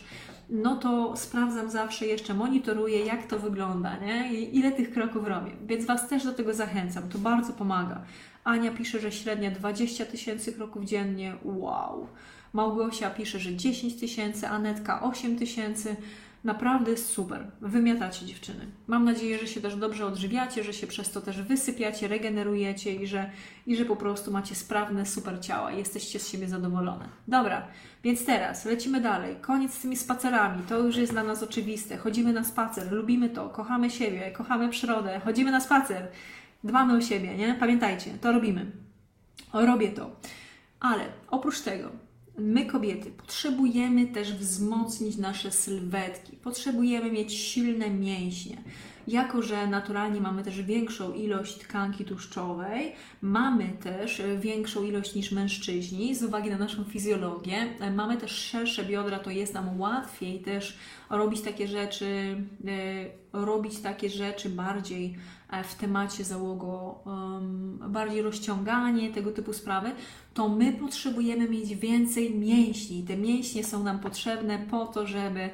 no 0.49 0.75
to 0.75 1.17
sprawdzam 1.17 1.69
zawsze 1.69 2.05
jeszcze, 2.05 2.33
monitoruję, 2.33 3.05
jak 3.05 3.27
to 3.27 3.39
wygląda, 3.39 3.97
nie? 3.97 4.33
I 4.33 4.57
ile 4.57 4.71
tych 4.71 4.91
kroków 4.93 5.27
robię. 5.27 5.51
Więc 5.65 5.85
Was 5.85 6.07
też 6.07 6.23
do 6.23 6.33
tego 6.33 6.53
zachęcam, 6.53 7.09
to 7.09 7.17
bardzo 7.17 7.53
pomaga. 7.53 8.01
Ania 8.43 8.71
pisze, 8.71 8.99
że 8.99 9.11
średnia 9.11 9.51
20 9.51 10.05
tysięcy 10.05 10.53
kroków 10.53 10.85
dziennie. 10.85 11.35
Wow. 11.43 12.07
Małgosia 12.53 13.09
pisze, 13.09 13.39
że 13.39 13.55
10 13.55 13.99
tysięcy, 13.99 14.47
Anetka 14.47 15.01
8 15.01 15.37
tysięcy. 15.37 15.95
Naprawdę 16.43 16.97
super. 16.97 17.47
Wymiatacie 17.61 18.25
dziewczyny. 18.25 18.67
Mam 18.87 19.05
nadzieję, 19.05 19.39
że 19.39 19.47
się 19.47 19.61
też 19.61 19.75
dobrze 19.75 20.05
odżywiacie, 20.05 20.63
że 20.63 20.73
się 20.73 20.87
przez 20.87 21.11
to 21.11 21.21
też 21.21 21.41
wysypiacie, 21.41 22.07
regenerujecie 22.07 22.95
i 22.95 23.07
że, 23.07 23.29
i 23.67 23.75
że 23.75 23.85
po 23.85 23.95
prostu 23.95 24.31
macie 24.31 24.55
sprawne, 24.55 25.05
super 25.05 25.39
ciała 25.39 25.71
jesteście 25.71 26.19
z 26.19 26.29
siebie 26.29 26.47
zadowolone. 26.47 27.09
Dobra, 27.27 27.67
więc 28.03 28.25
teraz 28.25 28.65
lecimy 28.65 29.01
dalej. 29.01 29.35
Koniec 29.41 29.73
z 29.73 29.81
tymi 29.81 29.97
spacerami. 29.97 30.63
To 30.69 30.79
już 30.79 30.95
jest 30.95 31.11
dla 31.11 31.23
nas 31.23 31.43
oczywiste. 31.43 31.97
Chodzimy 31.97 32.33
na 32.33 32.43
spacer, 32.43 32.91
lubimy 32.91 33.29
to, 33.29 33.49
kochamy 33.49 33.89
siebie, 33.89 34.31
kochamy 34.31 34.69
przyrodę, 34.69 35.21
chodzimy 35.25 35.51
na 35.51 35.59
spacer, 35.59 36.07
dbamy 36.63 36.97
o 36.97 37.01
siebie, 37.01 37.37
nie? 37.37 37.53
Pamiętajcie, 37.59 38.11
to 38.21 38.31
robimy. 38.31 38.71
Robię 39.53 39.91
to. 39.91 40.15
Ale 40.79 41.03
oprócz 41.29 41.61
tego, 41.61 41.91
my 42.37 42.65
kobiety 42.65 43.11
potrzebujemy 43.11 44.07
też 44.07 44.33
wzmocnić 44.33 45.17
nasze 45.17 45.51
sylwetki, 45.51 46.37
potrzebujemy 46.37 47.11
mieć 47.11 47.33
silne 47.33 47.89
mięśnie. 47.89 48.57
Jako, 49.07 49.41
że 49.41 49.67
naturalnie 49.67 50.21
mamy 50.21 50.43
też 50.43 50.61
większą 50.61 51.13
ilość 51.13 51.57
tkanki 51.57 52.05
tłuszczowej, 52.05 52.95
mamy 53.21 53.69
też 53.83 54.21
większą 54.39 54.83
ilość 54.83 55.15
niż 55.15 55.31
mężczyźni 55.31 56.15
z 56.15 56.23
uwagi 56.23 56.49
na 56.49 56.57
naszą 56.57 56.83
fizjologię, 56.83 57.67
mamy 57.95 58.17
też 58.17 58.31
szersze 58.31 58.85
biodra, 58.85 59.19
to 59.19 59.29
jest 59.29 59.53
nam 59.53 59.79
łatwiej 59.79 60.39
też 60.39 60.77
robić 61.09 61.41
takie 61.41 61.67
rzeczy, 61.67 62.35
e, 62.67 63.41
robić 63.45 63.79
takie 63.79 64.09
rzeczy 64.09 64.49
bardziej 64.49 65.17
e, 65.51 65.63
w 65.63 65.75
temacie 65.75 66.23
załogo, 66.23 67.03
bardziej 67.89 68.21
rozciąganie, 68.21 69.09
tego 69.09 69.31
typu 69.31 69.53
sprawy, 69.53 69.91
to 70.33 70.49
my 70.49 70.73
potrzebujemy 70.73 71.49
mieć 71.49 71.75
więcej 71.75 72.35
mięśni. 72.35 73.03
Te 73.03 73.17
mięśnie 73.17 73.63
są 73.63 73.83
nam 73.83 73.99
potrzebne 73.99 74.59
po 74.59 74.85
to, 74.85 75.07
żeby 75.07 75.49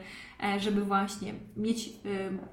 żeby 0.59 0.81
właśnie 0.85 1.33
mieć, 1.57 1.89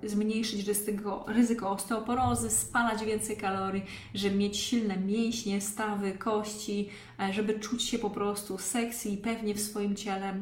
e, 0.02 0.08
zmniejszyć 0.08 0.66
ryzyko, 0.66 1.24
ryzyko 1.28 1.70
osteoporozy, 1.70 2.50
spalać 2.50 3.04
więcej 3.04 3.36
kalorii, 3.36 3.84
żeby 4.14 4.36
mieć 4.36 4.56
silne 4.56 4.96
mięśnie, 4.96 5.60
stawy, 5.60 6.12
kości, 6.12 6.88
e, 7.13 7.13
żeby 7.30 7.60
czuć 7.60 7.82
się 7.82 7.98
po 7.98 8.10
prostu 8.10 8.58
sexy 8.58 9.08
i 9.08 9.16
pewnie 9.16 9.54
w 9.54 9.60
swoim 9.60 9.96
ciele, 9.96 10.34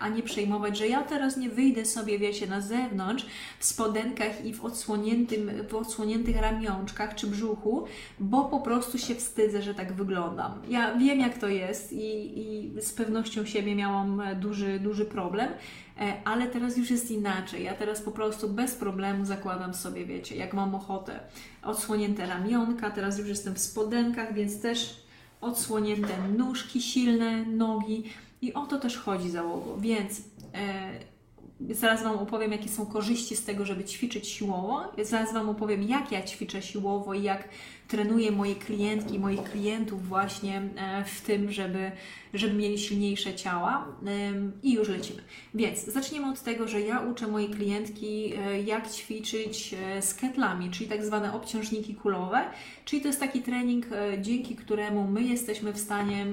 a 0.00 0.08
nie 0.08 0.22
przejmować, 0.22 0.78
że 0.78 0.88
ja 0.88 1.02
teraz 1.02 1.36
nie 1.36 1.48
wyjdę 1.48 1.84
sobie, 1.84 2.18
wiecie, 2.18 2.46
na 2.46 2.60
zewnątrz 2.60 3.26
w 3.58 3.64
spodenkach 3.64 4.44
i 4.44 4.54
w, 4.54 4.64
odsłoniętym, 4.64 5.50
w 5.68 5.74
odsłoniętych 5.74 6.36
ramionczkach 6.36 7.14
czy 7.14 7.26
brzuchu, 7.26 7.84
bo 8.20 8.44
po 8.44 8.60
prostu 8.60 8.98
się 8.98 9.14
wstydzę, 9.14 9.62
że 9.62 9.74
tak 9.74 9.92
wyglądam. 9.92 10.62
Ja 10.68 10.96
wiem, 10.96 11.20
jak 11.20 11.38
to 11.38 11.48
jest 11.48 11.92
i, 11.92 12.38
i 12.40 12.72
z 12.82 12.92
pewnością 12.92 13.44
siebie 13.44 13.74
miałam 13.74 14.22
duży, 14.40 14.80
duży 14.80 15.04
problem 15.04 15.48
E, 16.00 16.12
ale 16.24 16.46
teraz 16.46 16.76
już 16.76 16.90
jest 16.90 17.10
inaczej. 17.10 17.64
Ja 17.64 17.74
teraz 17.74 18.02
po 18.02 18.10
prostu 18.10 18.48
bez 18.48 18.74
problemu 18.74 19.24
zakładam 19.24 19.74
sobie, 19.74 20.06
wiecie, 20.06 20.36
jak 20.36 20.54
mam 20.54 20.74
ochotę, 20.74 21.20
odsłonięte 21.62 22.26
ramionka, 22.26 22.90
teraz 22.90 23.18
już 23.18 23.28
jestem 23.28 23.54
w 23.54 23.58
spodenkach, 23.58 24.34
więc 24.34 24.60
też 24.60 25.05
odsłonięte 25.40 26.28
nóżki, 26.38 26.82
silne 26.82 27.44
nogi 27.44 28.02
i 28.42 28.54
o 28.54 28.66
to 28.66 28.78
też 28.78 28.96
chodzi 28.96 29.30
załogo. 29.30 29.76
Więc 29.80 30.22
e, 30.54 31.74
zaraz 31.74 32.02
Wam 32.02 32.18
opowiem, 32.18 32.52
jakie 32.52 32.68
są 32.68 32.86
korzyści 32.86 33.36
z 33.36 33.44
tego, 33.44 33.64
żeby 33.66 33.84
ćwiczyć 33.84 34.28
siłowo. 34.28 34.92
Zaraz 35.02 35.32
Wam 35.32 35.48
opowiem, 35.48 35.82
jak 35.82 36.12
ja 36.12 36.22
ćwiczę 36.22 36.62
siłowo 36.62 37.14
i 37.14 37.22
jak 37.22 37.48
trenuję 37.88 38.30
moje 38.30 38.54
klientki, 38.54 39.18
moich 39.18 39.42
klientów 39.42 40.08
właśnie 40.08 40.62
e, 40.76 41.04
w 41.04 41.20
tym, 41.20 41.52
żeby, 41.52 41.92
żeby 42.34 42.54
mieli 42.54 42.78
silniejsze 42.78 43.34
ciała 43.34 43.86
i 44.62 44.72
już 44.72 44.88
lecimy. 44.88 45.22
Więc 45.54 45.84
zaczniemy 45.84 46.30
od 46.30 46.42
tego, 46.42 46.68
że 46.68 46.80
ja 46.80 47.00
uczę 47.00 47.26
mojej 47.26 47.48
klientki, 47.48 48.34
e, 48.34 48.62
jak 48.62 48.90
ćwiczyć 48.90 49.74
e, 49.74 50.02
z 50.02 50.14
ketlami, 50.14 50.70
czyli 50.70 50.90
tak 50.90 51.04
zwane 51.04 51.32
obciążniki 51.32 51.94
kulowe, 51.94 52.44
czyli 52.84 53.02
to 53.02 53.08
jest 53.08 53.20
taki 53.20 53.42
trening, 53.42 53.86
dzięki 54.20 54.56
któremu 54.56 55.04
my 55.04 55.22
jesteśmy 55.22 55.72
w 55.72 55.78
stanie, 55.78 56.26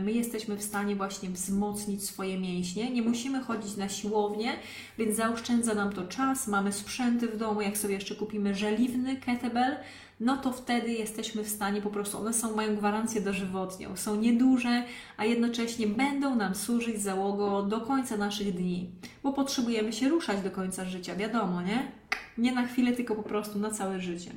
my 0.00 0.12
jesteśmy 0.12 0.56
w 0.56 0.62
stanie 0.62 0.96
właśnie 0.96 1.30
wzmocnić 1.30 2.04
swoje 2.04 2.40
mięśnie. 2.40 2.90
Nie 2.90 3.02
musimy 3.02 3.40
chodzić 3.40 3.76
na 3.76 3.88
siłownię, 3.88 4.52
więc 4.98 5.16
zaoszczędza 5.16 5.74
nam 5.74 5.92
to 5.92 6.06
czas, 6.06 6.48
mamy 6.48 6.72
sprzęty 6.72 7.28
w 7.28 7.36
domu, 7.36 7.60
jak 7.60 7.78
sobie 7.78 7.94
jeszcze 7.94 8.14
kupimy 8.14 8.54
żeliwny 8.54 9.16
kettlebell, 9.16 9.76
no 10.20 10.36
to 10.36 10.52
wtedy 10.52 10.92
jesteśmy 10.92 11.44
w 11.44 11.48
stanie 11.48 11.82
po 11.82 11.90
prostu, 11.90 12.18
one 12.18 12.32
są, 12.32 12.56
mają 12.56 12.76
gwarancję 12.76 13.20
dożywotnią, 13.20 13.96
są 13.96 14.16
nieduże, 14.16 14.84
a 15.16 15.24
jednocześnie 15.24 15.86
będą 15.86 16.36
nam 16.36 16.54
służyć 16.54 17.02
załogo 17.02 17.62
do 17.62 17.80
końca 17.80 18.16
naszych 18.16 18.54
dni, 18.54 18.90
bo 19.22 19.32
potrzebujemy 19.32 19.92
się 19.92 20.08
ruszać 20.08 20.42
do 20.42 20.50
końca 20.50 20.84
życia, 20.84 21.16
wiadomo, 21.16 21.62
nie? 21.62 21.92
Nie 22.38 22.52
na 22.52 22.66
chwilę, 22.66 22.92
tylko 22.92 23.14
po 23.14 23.22
prostu 23.22 23.58
na 23.58 23.70
całe 23.70 24.00
życie. 24.00 24.30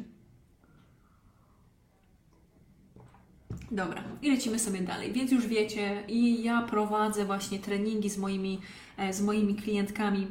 Dobra, 3.72 4.04
i 4.22 4.32
lecimy 4.32 4.60
sobie 4.60 4.82
dalej. 4.82 5.14
Więc 5.14 5.32
już 5.32 5.48
wiecie, 5.48 6.04
i 6.08 6.44
ja 6.44 6.62
prowadzę 6.62 7.26
właśnie 7.26 7.60
treningi 7.60 8.10
z 8.10 8.18
moimi, 8.18 8.62
e, 8.98 9.14
z 9.14 9.22
moimi 9.22 9.56
klientkami 9.56 10.28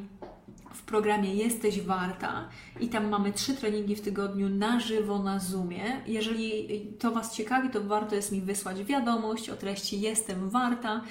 w 0.73 0.81
programie 0.81 1.35
Jesteś 1.35 1.81
Warta 1.81 2.49
i 2.79 2.87
tam 2.87 3.09
mamy 3.09 3.33
trzy 3.33 3.53
treningi 3.53 3.95
w 3.95 4.01
tygodniu 4.01 4.49
na 4.49 4.79
żywo 4.79 5.19
na 5.19 5.39
Zoomie. 5.39 6.01
Jeżeli 6.07 6.81
to 6.99 7.11
Was 7.11 7.35
ciekawi, 7.35 7.69
to 7.69 7.81
warto 7.81 8.15
jest 8.15 8.31
mi 8.31 8.41
wysłać 8.41 8.83
wiadomość 8.83 9.49
o 9.49 9.55
treści 9.55 10.01
Jestem 10.01 10.49
Warta. 10.49 11.01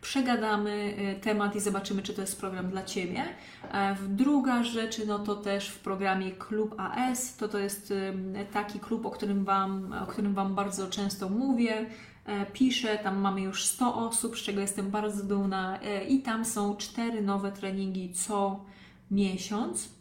Przegadamy 0.00 0.94
y, 1.16 1.20
temat 1.20 1.56
i 1.56 1.60
zobaczymy, 1.60 2.02
czy 2.02 2.14
to 2.14 2.20
jest 2.20 2.40
program 2.40 2.70
dla 2.70 2.84
Ciebie. 2.84 3.24
E, 3.72 3.96
druga 4.08 4.62
rzecz, 4.62 5.00
no 5.06 5.18
to 5.18 5.36
też 5.36 5.68
w 5.68 5.78
programie 5.78 6.32
Klub 6.32 6.74
AS, 6.78 7.36
to 7.36 7.48
to 7.48 7.58
jest 7.58 7.90
y, 7.90 8.14
taki 8.52 8.80
klub, 8.80 9.06
o 9.06 9.10
którym 9.10 9.44
Wam, 9.44 9.94
o 10.02 10.06
którym 10.06 10.34
Wam 10.34 10.54
bardzo 10.54 10.88
często 10.88 11.28
mówię 11.28 11.86
e, 12.26 12.46
piszę, 12.46 12.98
tam 12.98 13.20
mamy 13.20 13.40
już 13.40 13.64
100 13.64 13.94
osób, 13.94 14.38
z 14.38 14.42
czego 14.42 14.60
jestem 14.60 14.90
bardzo 14.90 15.24
dumna 15.24 15.80
e, 15.80 16.04
i 16.04 16.22
tam 16.22 16.44
są 16.44 16.76
cztery 16.76 17.22
nowe 17.22 17.52
treningi 17.52 18.12
co 18.12 18.64
miesiąc. 19.10 20.00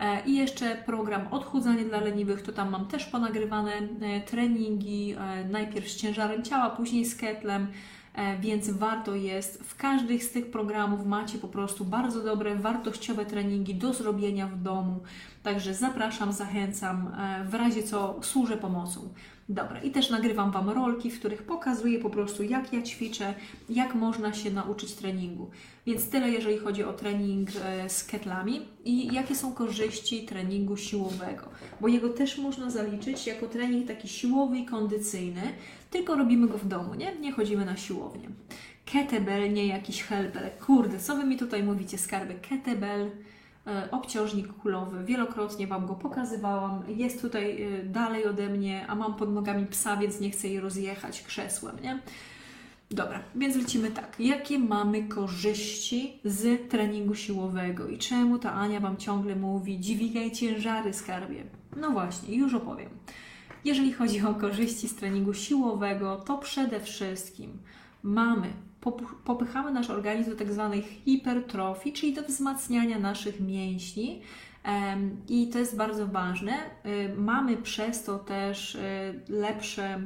E, 0.00 0.26
I 0.26 0.36
jeszcze 0.36 0.76
program 0.76 1.26
Odchudzanie 1.30 1.84
dla 1.84 2.00
leniwych, 2.00 2.42
to 2.42 2.52
tam 2.52 2.70
mam 2.70 2.86
też 2.86 3.04
ponagrywane 3.04 3.72
e, 3.72 4.20
treningi, 4.20 5.14
e, 5.18 5.44
najpierw 5.44 5.88
z 5.88 5.96
ciężarem 5.96 6.42
ciała, 6.42 6.70
później 6.70 7.04
z 7.04 7.16
ketlem, 7.16 7.66
więc 8.40 8.70
warto 8.70 9.14
jest, 9.14 9.62
w 9.64 9.76
każdych 9.76 10.24
z 10.24 10.30
tych 10.30 10.50
programów 10.50 11.06
macie 11.06 11.38
po 11.38 11.48
prostu 11.48 11.84
bardzo 11.84 12.22
dobre, 12.22 12.56
wartościowe 12.56 13.26
treningi 13.26 13.74
do 13.74 13.92
zrobienia 13.92 14.46
w 14.46 14.62
domu, 14.62 15.00
także 15.42 15.74
zapraszam, 15.74 16.32
zachęcam, 16.32 17.16
w 17.44 17.54
razie 17.54 17.82
co 17.82 18.16
służę 18.22 18.56
pomocą. 18.56 19.08
Dobra, 19.50 19.82
i 19.82 19.90
też 19.90 20.10
nagrywam 20.10 20.50
Wam 20.50 20.70
rolki, 20.70 21.10
w 21.10 21.18
których 21.18 21.42
pokazuję 21.42 21.98
po 21.98 22.10
prostu, 22.10 22.42
jak 22.42 22.72
ja 22.72 22.82
ćwiczę, 22.82 23.34
jak 23.68 23.94
można 23.94 24.32
się 24.32 24.50
nauczyć 24.50 24.92
treningu. 24.92 25.50
Więc 25.86 26.10
tyle, 26.10 26.30
jeżeli 26.30 26.58
chodzi 26.58 26.84
o 26.84 26.92
trening 26.92 27.48
e, 27.64 27.88
z 27.88 28.04
ketlami 28.04 28.60
i 28.84 29.14
jakie 29.14 29.34
są 29.34 29.52
korzyści 29.52 30.26
treningu 30.26 30.76
siłowego, 30.76 31.48
bo 31.80 31.88
jego 31.88 32.08
też 32.08 32.38
można 32.38 32.70
zaliczyć 32.70 33.26
jako 33.26 33.46
trening 33.46 33.86
taki 33.86 34.08
siłowy 34.08 34.58
i 34.58 34.66
kondycyjny, 34.66 35.42
tylko 35.90 36.16
robimy 36.16 36.48
go 36.48 36.58
w 36.58 36.68
domu, 36.68 36.94
nie? 36.94 37.16
Nie 37.16 37.32
chodzimy 37.32 37.64
na 37.64 37.76
siłownię. 37.76 38.28
Kettlebell, 38.92 39.52
nie 39.52 39.66
jakiś 39.66 40.02
helper. 40.02 40.50
Kurde, 40.66 40.98
co 40.98 41.16
Wy 41.16 41.24
mi 41.24 41.36
tutaj 41.36 41.62
mówicie, 41.62 41.98
skarby? 41.98 42.34
Kettlebell 42.48 43.10
obciążnik 43.90 44.52
kulowy. 44.52 45.04
Wielokrotnie 45.04 45.66
Wam 45.66 45.86
go 45.86 45.94
pokazywałam. 45.94 46.82
Jest 46.88 47.20
tutaj 47.22 47.62
e, 47.62 47.82
dalej 47.82 48.26
ode 48.26 48.48
mnie, 48.48 48.86
a 48.86 48.94
mam 48.94 49.14
pod 49.14 49.34
nogami 49.34 49.66
psa, 49.66 49.96
więc 49.96 50.20
nie 50.20 50.30
chcę 50.30 50.48
jej 50.48 50.60
rozjechać 50.60 51.22
krzesłem, 51.22 51.76
nie? 51.82 51.98
Dobra, 52.90 53.20
więc 53.34 53.56
lecimy 53.56 53.90
tak. 53.90 54.20
Jakie 54.20 54.58
mamy 54.58 55.02
korzyści 55.02 56.20
z 56.24 56.68
treningu 56.68 57.14
siłowego 57.14 57.88
i 57.88 57.98
czemu 57.98 58.38
ta 58.38 58.52
Ania 58.52 58.80
Wam 58.80 58.96
ciągle 58.96 59.36
mówi 59.36 59.80
dźwigaj 59.80 60.32
ciężary 60.32 60.92
skarbie? 60.92 61.44
No 61.76 61.90
właśnie, 61.90 62.36
już 62.36 62.54
opowiem. 62.54 62.90
Jeżeli 63.64 63.92
chodzi 63.92 64.22
o 64.22 64.34
korzyści 64.34 64.88
z 64.88 64.94
treningu 64.94 65.34
siłowego, 65.34 66.16
to 66.16 66.38
przede 66.38 66.80
wszystkim 66.80 67.58
mamy 68.02 68.52
popychamy 69.24 69.70
nasz 69.72 69.90
organizm 69.90 70.30
do 70.30 70.36
tak 70.36 70.52
zwanej 70.52 70.82
hipertrofii, 70.82 71.92
czyli 71.92 72.14
do 72.14 72.22
wzmacniania 72.22 72.98
naszych 72.98 73.40
mięśni. 73.40 74.22
I 75.28 75.48
to 75.48 75.58
jest 75.58 75.76
bardzo 75.76 76.06
ważne. 76.06 76.52
Mamy 77.16 77.56
przez 77.56 78.04
to 78.04 78.18
też 78.18 78.78
lepsze, 79.28 80.00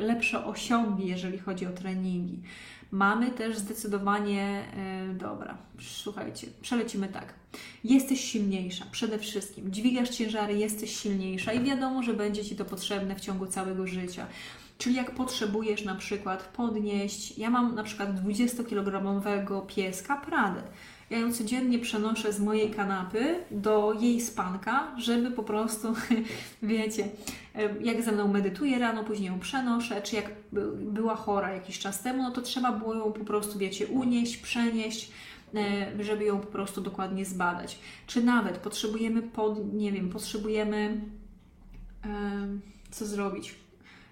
lepsze 0.00 0.46
osiągi, 0.46 1.06
jeżeli 1.06 1.38
chodzi 1.38 1.66
o 1.66 1.70
treningi. 1.70 2.42
Mamy 2.90 3.30
też 3.30 3.58
zdecydowanie, 3.58 4.62
dobra, 5.14 5.58
słuchajcie, 5.80 6.46
przelecimy 6.60 7.08
tak. 7.08 7.34
Jesteś 7.84 8.20
silniejsza, 8.20 8.84
przede 8.90 9.18
wszystkim. 9.18 9.72
Dźwigasz 9.72 10.08
ciężary, 10.08 10.54
jesteś 10.54 10.96
silniejsza 10.96 11.52
i 11.52 11.60
wiadomo, 11.60 12.02
że 12.02 12.14
będzie 12.14 12.44
Ci 12.44 12.56
to 12.56 12.64
potrzebne 12.64 13.14
w 13.14 13.20
ciągu 13.20 13.46
całego 13.46 13.86
życia. 13.86 14.26
Czyli 14.80 14.94
jak 14.96 15.10
potrzebujesz 15.10 15.84
na 15.84 15.94
przykład 15.94 16.42
podnieść, 16.44 17.38
ja 17.38 17.50
mam 17.50 17.74
na 17.74 17.82
przykład 17.82 18.24
20-kilogramowego 18.24 19.66
pieska 19.66 20.16
Pradę. 20.16 20.62
Ja 21.10 21.18
ją 21.18 21.32
codziennie 21.32 21.78
przenoszę 21.78 22.32
z 22.32 22.40
mojej 22.40 22.70
kanapy 22.70 23.44
do 23.50 23.92
jej 24.00 24.20
spanka, 24.20 24.96
żeby 24.98 25.30
po 25.30 25.42
prostu, 25.42 25.94
wiecie, 26.62 27.08
jak 27.80 28.02
ze 28.02 28.12
mną 28.12 28.28
medytuje 28.28 28.78
rano, 28.78 29.04
później 29.04 29.28
ją 29.28 29.40
przenoszę, 29.40 30.02
czy 30.02 30.16
jak 30.16 30.30
była 30.76 31.16
chora 31.16 31.52
jakiś 31.52 31.78
czas 31.78 32.02
temu, 32.02 32.22
no 32.22 32.30
to 32.30 32.42
trzeba 32.42 32.72
było 32.72 32.94
ją 32.94 33.12
po 33.12 33.24
prostu, 33.24 33.58
wiecie, 33.58 33.86
unieść, 33.86 34.36
przenieść, 34.36 35.10
e, 35.54 36.04
żeby 36.04 36.24
ją 36.24 36.40
po 36.40 36.46
prostu 36.46 36.80
dokładnie 36.80 37.24
zbadać. 37.24 37.78
Czy 38.06 38.24
nawet 38.24 38.58
potrzebujemy 38.58 39.22
pod, 39.22 39.74
nie 39.74 39.92
wiem, 39.92 40.10
potrzebujemy 40.10 41.00
co 42.90 43.06
zrobić? 43.06 43.59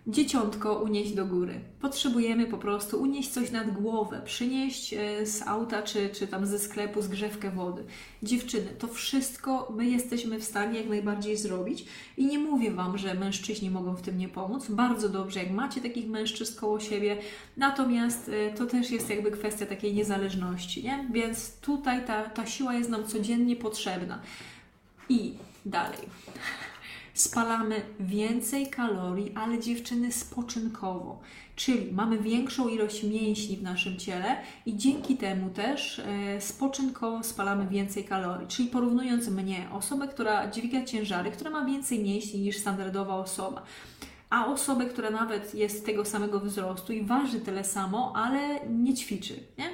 Dzieciątko 0.09 0.79
unieść 0.79 1.13
do 1.15 1.27
góry. 1.27 1.61
Potrzebujemy 1.81 2.47
po 2.47 2.59
prostu 2.59 3.03
unieść 3.03 3.31
coś 3.31 3.51
nad 3.51 3.71
głowę, 3.71 4.23
przynieść 4.25 4.95
e, 4.95 5.27
z 5.27 5.43
auta 5.43 5.83
czy, 5.83 6.09
czy 6.09 6.27
tam 6.27 6.47
ze 6.47 6.59
sklepu 6.59 7.03
zgrzewkę 7.03 7.51
wody. 7.51 7.85
Dziewczyny, 8.23 8.67
to 8.79 8.89
wszystko 8.89 9.73
my 9.77 9.87
jesteśmy 9.87 10.39
w 10.39 10.45
stanie 10.45 10.79
jak 10.79 10.89
najbardziej 10.89 11.37
zrobić 11.37 11.85
i 12.17 12.27
nie 12.27 12.39
mówię 12.39 12.71
Wam, 12.71 12.99
że 12.99 13.15
mężczyźni 13.15 13.71
mogą 13.71 13.95
w 13.95 14.03
tym 14.03 14.19
nie 14.19 14.29
pomóc. 14.29 14.67
Bardzo 14.69 15.09
dobrze, 15.09 15.41
jak 15.41 15.51
macie 15.51 15.81
takich 15.81 16.09
mężczyzn 16.09 16.59
koło 16.59 16.81
siebie, 16.81 17.17
natomiast 17.57 18.29
e, 18.29 18.55
to 18.55 18.67
też 18.67 18.91
jest 18.91 19.11
jakby 19.11 19.31
kwestia 19.31 19.67
takiej 19.67 19.95
niezależności, 19.95 20.85
nie? 20.85 21.09
Więc 21.13 21.61
tutaj 21.61 22.07
ta, 22.07 22.25
ta 22.25 22.47
siła 22.47 22.75
jest 22.75 22.91
nam 22.91 23.07
codziennie 23.07 23.57
potrzebna. 23.57 24.21
I 25.09 25.35
dalej 25.67 25.99
spalamy 27.21 27.83
więcej 28.01 28.67
kalorii, 28.67 29.33
ale 29.35 29.59
dziewczyny 29.59 30.13
spoczynkowo. 30.13 31.21
Czyli 31.57 31.93
mamy 31.93 32.19
większą 32.19 32.69
ilość 32.69 33.03
mięśni 33.03 33.57
w 33.57 33.63
naszym 33.63 33.97
ciele 33.97 34.37
i 34.67 34.77
dzięki 34.77 35.17
temu 35.17 35.51
też 35.51 35.99
e, 35.99 36.41
spoczynkowo 36.41 37.23
spalamy 37.23 37.67
więcej 37.67 38.05
kalorii. 38.05 38.49
Czyli 38.49 38.69
porównując 38.69 39.29
mnie, 39.29 39.69
osobę, 39.73 40.09
która 40.09 40.51
dźwiga 40.51 40.85
ciężary, 40.85 41.31
która 41.31 41.51
ma 41.51 41.65
więcej 41.65 42.05
mięśni 42.05 42.41
niż 42.41 42.59
standardowa 42.59 43.15
osoba, 43.17 43.63
a 44.31 44.47
osobę, 44.47 44.87
która 44.87 45.11
nawet 45.11 45.55
jest 45.55 45.87
tego 45.87 46.05
samego 46.05 46.41
wzrostu 46.41 46.93
i 46.93 47.03
waży 47.03 47.41
tyle 47.41 47.65
samo, 47.65 48.13
ale 48.17 48.61
nie 48.69 48.95
ćwiczy, 48.95 49.35
nie? 49.59 49.71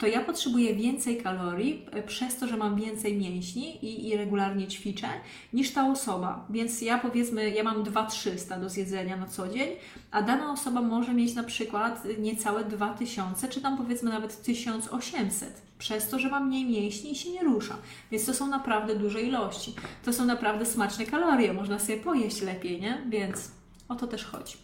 To 0.00 0.06
ja 0.06 0.20
potrzebuję 0.20 0.74
więcej 0.74 1.22
kalorii 1.22 1.86
e, 1.92 2.02
przez 2.02 2.36
to, 2.36 2.46
że 2.46 2.56
mam 2.56 2.76
więcej 2.76 3.18
mięśni 3.18 3.84
i, 3.84 4.08
i 4.08 4.16
regularnie 4.16 4.68
ćwiczę, 4.68 5.08
niż 5.52 5.72
ta 5.72 5.90
osoba. 5.90 6.46
Więc 6.50 6.82
ja 6.82 6.98
powiedzmy, 6.98 7.50
ja 7.50 7.64
mam 7.64 7.82
2300 7.82 8.58
do 8.60 8.68
zjedzenia 8.68 9.16
na 9.16 9.26
co 9.26 9.48
dzień, 9.48 9.68
a 10.10 10.22
dana 10.22 10.52
osoba 10.52 10.82
może 10.82 11.14
mieć 11.14 11.34
na 11.34 11.42
przykład 11.42 12.02
niecałe 12.18 12.64
2000, 12.64 13.48
czy 13.48 13.60
tam 13.60 13.76
powiedzmy 13.76 14.10
nawet 14.10 14.42
1800 14.42 15.62
przez 15.78 16.08
to, 16.08 16.18
że 16.18 16.28
ma 16.28 16.40
mniej 16.40 16.64
mięśni 16.64 17.12
i 17.12 17.16
się 17.16 17.30
nie 17.30 17.44
rusza. 17.44 17.76
Więc 18.10 18.26
to 18.26 18.34
są 18.34 18.46
naprawdę 18.46 18.96
duże 18.96 19.22
ilości. 19.22 19.74
To 20.04 20.12
są 20.12 20.24
naprawdę 20.24 20.66
smaczne 20.66 21.06
kalorie, 21.06 21.52
można 21.52 21.78
sobie 21.78 21.98
pojeść 21.98 22.42
lepiej, 22.42 22.80
nie? 22.80 23.02
Więc 23.08 23.50
o 23.88 23.94
to 23.94 24.06
też 24.06 24.24
chodzi. 24.24 24.56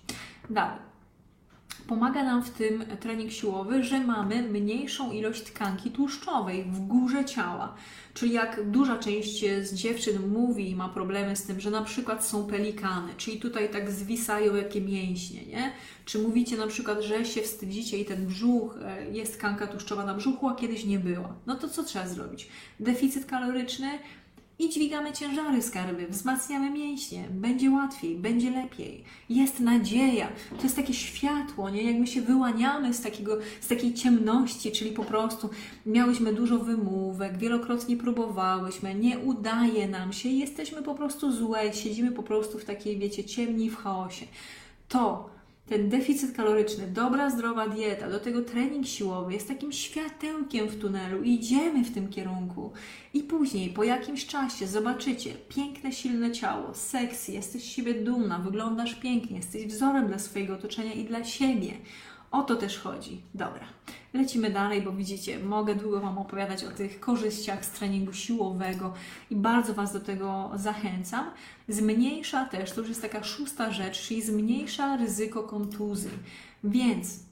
Dalej. 0.50 0.95
Pomaga 1.86 2.24
nam 2.24 2.42
w 2.42 2.50
tym 2.50 2.84
trening 3.00 3.32
siłowy, 3.32 3.84
że 3.84 4.00
mamy 4.00 4.42
mniejszą 4.42 5.12
ilość 5.12 5.42
tkanki 5.42 5.90
tłuszczowej 5.90 6.64
w 6.64 6.80
górze 6.80 7.24
ciała. 7.24 7.74
Czyli 8.14 8.32
jak 8.32 8.70
duża 8.70 8.98
część 8.98 9.44
z 9.62 9.74
dziewczyn 9.74 10.28
mówi 10.28 10.70
i 10.70 10.76
ma 10.76 10.88
problemy 10.88 11.36
z 11.36 11.42
tym, 11.42 11.60
że 11.60 11.70
na 11.70 11.82
przykład 11.82 12.26
są 12.26 12.46
pelikany, 12.46 13.12
czyli 13.16 13.40
tutaj 13.40 13.68
tak 13.68 13.90
zwisają 13.90 14.54
jakie 14.54 14.80
mięśnie, 14.80 15.46
nie? 15.46 15.72
Czy 16.04 16.18
mówicie 16.18 16.56
na 16.56 16.66
przykład, 16.66 17.00
że 17.00 17.24
się 17.24 17.42
wstydzicie 17.42 17.98
i 17.98 18.04
ten 18.04 18.26
brzuch, 18.26 18.78
e, 18.82 19.10
jest 19.10 19.38
tkanka 19.38 19.66
tłuszczowa 19.66 20.04
na 20.04 20.14
brzuchu, 20.14 20.48
a 20.48 20.54
kiedyś 20.54 20.84
nie 20.84 20.98
była. 20.98 21.34
No 21.46 21.54
to 21.54 21.68
co 21.68 21.84
trzeba 21.84 22.08
zrobić? 22.08 22.48
Deficyt 22.80 23.26
kaloryczny, 23.26 23.88
i 24.58 24.68
dźwigamy 24.68 25.12
ciężary 25.12 25.62
skarby, 25.62 26.06
wzmacniamy 26.08 26.70
mięśnie, 26.70 27.24
będzie 27.30 27.70
łatwiej, 27.70 28.16
będzie 28.16 28.50
lepiej. 28.50 29.04
Jest 29.28 29.60
nadzieja. 29.60 30.28
To 30.56 30.62
jest 30.62 30.76
takie 30.76 30.94
światło, 30.94 31.70
nie? 31.70 31.82
Jak 31.82 31.96
my 31.96 32.06
się 32.06 32.20
wyłaniamy 32.20 32.94
z, 32.94 33.00
takiego, 33.00 33.38
z 33.60 33.68
takiej 33.68 33.94
ciemności, 33.94 34.72
czyli 34.72 34.92
po 34.92 35.04
prostu 35.04 35.50
miałyśmy 35.86 36.32
dużo 36.32 36.58
wymówek, 36.58 37.38
wielokrotnie 37.38 37.96
próbowałyśmy, 37.96 38.94
nie 38.94 39.18
udaje 39.18 39.88
nam 39.88 40.12
się, 40.12 40.28
jesteśmy 40.28 40.82
po 40.82 40.94
prostu 40.94 41.32
złe, 41.32 41.72
siedzimy 41.72 42.12
po 42.12 42.22
prostu 42.22 42.58
w 42.58 42.64
takiej, 42.64 42.98
wiecie, 42.98 43.24
ciemni 43.24 43.70
w 43.70 43.76
chaosie. 43.76 44.26
To 44.88 45.35
ten 45.66 45.88
deficyt 45.88 46.36
kaloryczny, 46.36 46.86
dobra, 46.86 47.30
zdrowa 47.30 47.68
dieta, 47.68 48.10
do 48.10 48.20
tego 48.20 48.42
trening 48.42 48.86
siłowy 48.86 49.32
jest 49.32 49.48
takim 49.48 49.72
światełkiem 49.72 50.68
w 50.68 50.80
tunelu 50.80 51.22
i 51.22 51.34
idziemy 51.34 51.84
w 51.84 51.94
tym 51.94 52.08
kierunku. 52.08 52.72
I 53.14 53.22
później, 53.22 53.70
po 53.70 53.84
jakimś 53.84 54.26
czasie, 54.26 54.66
zobaczycie 54.66 55.30
piękne, 55.48 55.92
silne 55.92 56.32
ciało, 56.32 56.74
sexy, 56.74 57.32
jesteś 57.32 57.62
z 57.62 57.66
siebie 57.66 57.94
dumna, 57.94 58.38
wyglądasz 58.38 58.94
pięknie, 58.94 59.36
jesteś 59.36 59.66
wzorem 59.66 60.06
dla 60.06 60.18
swojego 60.18 60.54
otoczenia 60.54 60.92
i 60.92 61.04
dla 61.04 61.24
siebie. 61.24 61.72
O 62.30 62.42
to 62.42 62.56
też 62.56 62.78
chodzi. 62.78 63.20
Dobra, 63.34 63.64
lecimy 64.14 64.50
dalej, 64.50 64.82
bo 64.82 64.92
widzicie, 64.92 65.38
mogę 65.38 65.74
długo 65.74 66.00
Wam 66.00 66.18
opowiadać 66.18 66.64
o 66.64 66.70
tych 66.70 67.00
korzyściach 67.00 67.64
z 67.64 67.70
treningu 67.70 68.12
siłowego 68.12 68.94
i 69.30 69.36
bardzo 69.36 69.74
Was 69.74 69.92
do 69.92 70.00
tego 70.00 70.50
zachęcam. 70.54 71.30
Zmniejsza 71.68 72.44
też, 72.44 72.72
to 72.72 72.80
już 72.80 72.88
jest 72.88 73.02
taka 73.02 73.24
szósta 73.24 73.72
rzecz, 73.72 74.02
czyli 74.02 74.22
zmniejsza 74.22 74.96
ryzyko 74.96 75.42
kontuzji. 75.42 76.10
Więc 76.64 77.26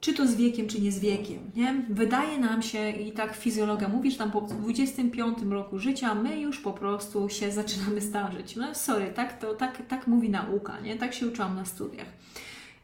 czy 0.00 0.14
to 0.14 0.26
z 0.26 0.34
wiekiem, 0.34 0.68
czy 0.68 0.80
nie 0.80 0.92
z 0.92 0.98
wiekiem. 0.98 1.38
Nie? 1.56 1.84
Wydaje 1.90 2.38
nam 2.38 2.62
się, 2.62 2.90
i 2.90 3.12
tak 3.12 3.36
fizjologa 3.36 3.88
mówi, 3.88 4.10
że 4.10 4.18
tam 4.18 4.30
po 4.30 4.40
25 4.40 5.38
roku 5.50 5.78
życia 5.78 6.14
my 6.14 6.40
już 6.40 6.60
po 6.60 6.72
prostu 6.72 7.28
się 7.28 7.52
zaczynamy 7.52 8.00
starzeć. 8.00 8.56
No 8.56 8.74
sorry, 8.74 9.12
tak, 9.14 9.40
to, 9.40 9.54
tak, 9.54 9.82
tak 9.88 10.06
mówi 10.06 10.30
nauka, 10.30 10.80
nie? 10.80 10.96
tak 10.96 11.14
się 11.14 11.26
uczyłam 11.26 11.56
na 11.56 11.64
studiach. 11.64 12.06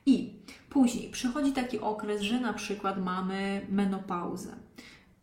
I 0.06 0.30
później 0.72 1.10
przychodzi 1.10 1.52
taki 1.52 1.78
okres, 1.78 2.22
że 2.22 2.40
na 2.40 2.52
przykład 2.52 3.04
mamy 3.04 3.66
menopauzę. 3.68 4.56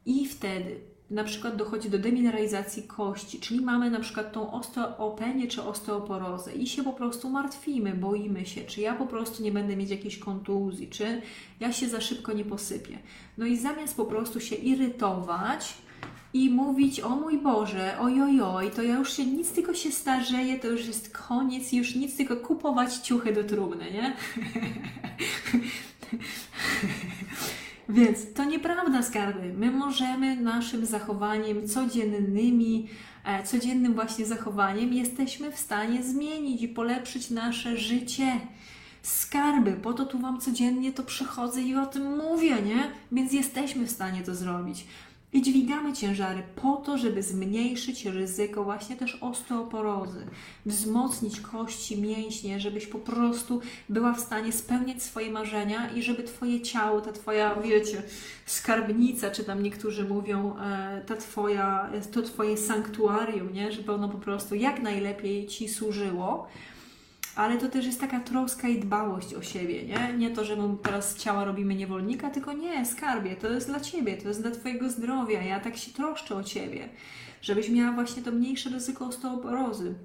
I 0.06 0.26
wtedy 0.26 0.82
na 1.10 1.24
przykład 1.24 1.56
dochodzi 1.56 1.90
do 1.90 2.00
demineralizacji 2.00 2.84
kości, 2.84 3.40
czyli 3.40 3.62
mamy 3.62 3.92
na 3.92 4.00
przykład 4.00 4.34
tą 4.34 4.52
osteopenię 4.52 5.48
czy 5.48 5.64
osteoporozę 5.64 6.54
i 6.54 6.68
się 6.68 6.84
po 6.84 6.94
prostu 6.94 7.30
martwimy, 7.30 7.94
boimy 7.94 8.46
się, 8.46 8.62
czy 8.62 8.82
ja 8.82 8.94
po 8.94 9.08
prostu 9.08 9.44
nie 9.44 9.52
będę 9.52 9.76
mieć 9.76 9.90
jakiejś 9.90 10.18
kontuzji, 10.18 10.88
czy 10.88 11.22
ja 11.60 11.74
się 11.74 11.90
za 11.90 12.02
szybko 12.02 12.34
nie 12.34 12.46
posypię. 12.46 12.98
No 13.38 13.46
i 13.46 13.58
zamiast 13.58 13.98
po 13.98 14.06
prostu 14.06 14.40
się 14.40 14.56
irytować, 14.56 15.74
i 16.34 16.50
mówić, 16.50 17.00
o 17.00 17.10
mój 17.10 17.38
Boże, 17.38 18.00
ojojoj, 18.00 18.72
to 18.72 18.84
ja 18.84 18.96
już 18.96 19.14
się 19.14 19.26
nic 19.26 19.52
tylko 19.52 19.74
się 19.74 19.92
starzeję, 19.92 20.60
to 20.60 20.68
już 20.68 20.86
jest 20.86 21.18
koniec, 21.18 21.74
już 21.74 21.96
nic 21.96 22.18
tylko 22.18 22.36
kupować 22.36 22.96
ciuchy 22.96 23.34
do 23.34 23.44
trumny, 23.44 23.92
nie? 23.92 24.14
Więc 27.90 28.34
to 28.34 28.44
nieprawda, 28.44 29.04
skarby. 29.04 29.54
My 29.54 29.72
możemy 29.72 30.36
naszym 30.36 30.86
zachowaniem 30.86 31.68
codziennymi, 31.68 32.88
e, 33.26 33.44
codziennym 33.44 33.94
właśnie 33.94 34.26
zachowaniem 34.26 34.94
jesteśmy 34.94 35.52
w 35.52 35.60
stanie 35.60 36.04
zmienić 36.04 36.62
i 36.62 36.68
polepszyć 36.68 37.30
nasze 37.30 37.78
życie. 37.78 38.40
Skarby, 39.02 39.74
po 39.74 39.94
to 39.94 40.06
tu 40.06 40.20
Wam 40.20 40.40
codziennie 40.40 40.94
to 40.94 41.04
przychodzę 41.04 41.62
i 41.62 41.76
o 41.76 41.86
tym 41.86 42.18
mówię, 42.18 42.62
nie? 42.62 42.92
Więc 43.12 43.34
jesteśmy 43.34 43.86
w 43.86 43.92
stanie 43.92 44.22
to 44.22 44.36
zrobić. 44.36 44.86
I 45.34 45.42
dźwigamy 45.42 45.94
ciężary 45.94 46.44
po 46.56 46.76
to, 46.76 46.98
żeby 46.98 47.24
zmniejszyć 47.24 48.06
ryzyko 48.06 48.64
właśnie 48.64 48.96
też 48.96 49.18
osteoporozy, 49.22 50.26
wzmocnić 50.66 51.42
kości, 51.42 52.02
mięśnie, 52.02 52.60
żebyś 52.60 52.88
po 52.88 53.00
prostu 53.00 53.62
była 53.90 54.14
w 54.14 54.20
stanie 54.20 54.52
spełniać 54.52 55.04
swoje 55.04 55.32
marzenia 55.32 55.92
i 55.92 56.04
żeby 56.04 56.24
Twoje 56.24 56.62
ciało, 56.62 57.02
ta 57.02 57.12
Twoja, 57.12 57.56
wiecie, 57.56 58.04
skarbnica, 58.46 59.32
czy 59.32 59.44
tam 59.44 59.64
niektórzy 59.64 60.04
mówią, 60.04 60.56
e, 60.58 61.02
ta 61.08 61.16
Twoja, 61.16 61.90
to 62.12 62.22
Twoje 62.22 62.58
sanktuarium, 62.58 63.54
nie? 63.54 63.72
żeby 63.72 63.92
ono 63.92 64.10
po 64.10 64.18
prostu 64.18 64.56
jak 64.56 64.82
najlepiej 64.82 65.48
Ci 65.48 65.70
służyło 65.70 66.48
ale 67.40 67.58
to 67.58 67.70
też 67.70 67.86
jest 67.86 68.00
taka 68.00 68.20
troska 68.20 68.68
i 68.68 68.80
dbałość 68.80 69.34
o 69.34 69.42
siebie, 69.42 69.84
nie? 69.84 70.14
Nie 70.18 70.30
to, 70.30 70.46
że 70.46 70.56
my 70.56 70.78
teraz 70.84 71.18
ciała 71.18 71.44
robimy 71.44 71.76
niewolnika, 71.76 72.30
tylko 72.30 72.54
nie, 72.54 72.86
skarbie, 72.86 73.36
to 73.36 73.50
jest 73.50 73.68
dla 73.68 73.80
Ciebie, 73.80 74.18
to 74.18 74.28
jest 74.28 74.42
dla 74.42 74.52
Twojego 74.52 74.90
zdrowia, 74.90 75.42
ja 75.42 75.60
tak 75.60 75.78
się 75.78 75.92
troszczę 75.92 76.36
o 76.36 76.44
Ciebie, 76.44 76.90
żebyś 77.42 77.70
miała 77.70 77.92
właśnie 77.92 78.24
to 78.24 78.32
mniejsze 78.32 78.70
ryzyko 78.70 79.06
osteoporozy, 79.06 79.96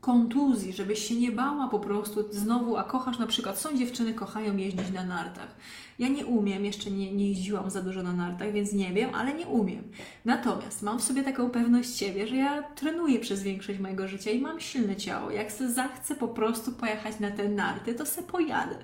kontuzji, 0.00 0.72
żebyś 0.72 1.08
się 1.08 1.14
nie 1.14 1.32
bała 1.32 1.68
po 1.68 1.80
prostu 1.80 2.32
znowu, 2.32 2.76
a 2.76 2.84
kochasz 2.84 3.18
na 3.18 3.26
przykład, 3.26 3.58
są 3.58 3.76
dziewczyny, 3.76 4.14
kochają 4.14 4.56
jeździć 4.56 4.90
na 4.90 5.04
nartach. 5.04 5.56
Ja 6.02 6.08
nie 6.08 6.26
umiem, 6.26 6.64
jeszcze 6.64 6.90
nie, 6.90 7.12
nie 7.12 7.28
jeździłam 7.28 7.70
za 7.70 7.82
dużo 7.82 8.02
na 8.02 8.12
nartach, 8.12 8.52
więc 8.52 8.72
nie 8.72 8.92
wiem, 8.92 9.14
ale 9.14 9.34
nie 9.34 9.46
umiem. 9.46 9.82
Natomiast 10.24 10.82
mam 10.82 10.98
w 10.98 11.02
sobie 11.02 11.22
taką 11.22 11.50
pewność 11.50 11.96
siebie, 11.96 12.26
że 12.26 12.36
ja 12.36 12.62
trenuję 12.62 13.18
przez 13.18 13.42
większość 13.42 13.78
mojego 13.78 14.08
życia 14.08 14.30
i 14.30 14.40
mam 14.40 14.60
silne 14.60 14.96
ciało. 14.96 15.30
Jak 15.30 15.52
se 15.52 15.72
zachcę 15.72 16.14
po 16.14 16.28
prostu 16.28 16.72
pojechać 16.72 17.20
na 17.20 17.30
te 17.30 17.48
narty, 17.48 17.94
to 17.94 18.06
se 18.06 18.22
pojadę 18.22 18.76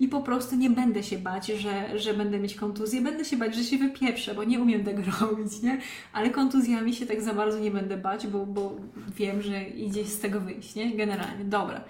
i 0.00 0.08
po 0.08 0.20
prostu 0.20 0.56
nie 0.56 0.70
będę 0.70 1.02
się 1.02 1.18
bać, 1.18 1.46
że, 1.46 1.98
że 1.98 2.14
będę 2.14 2.38
mieć 2.38 2.54
kontuzję, 2.54 3.00
będę 3.00 3.24
się 3.24 3.36
bać, 3.36 3.54
że 3.54 3.64
się 3.64 3.78
wypieprzę, 3.78 4.34
bo 4.34 4.44
nie 4.44 4.60
umiem 4.60 4.84
tego 4.84 5.02
robić, 5.20 5.62
nie? 5.62 5.78
Ale 6.12 6.30
kontuzjami 6.30 6.94
się 6.94 7.06
tak 7.06 7.22
za 7.22 7.34
bardzo 7.34 7.58
nie 7.58 7.70
będę 7.70 7.96
bać, 7.96 8.26
bo, 8.26 8.46
bo 8.46 8.76
wiem, 9.16 9.42
że 9.42 9.64
idzie 9.64 10.04
z 10.04 10.20
tego 10.20 10.40
wyjść, 10.40 10.74
nie? 10.74 10.96
Generalnie, 10.96 11.44
dobra, 11.44 11.84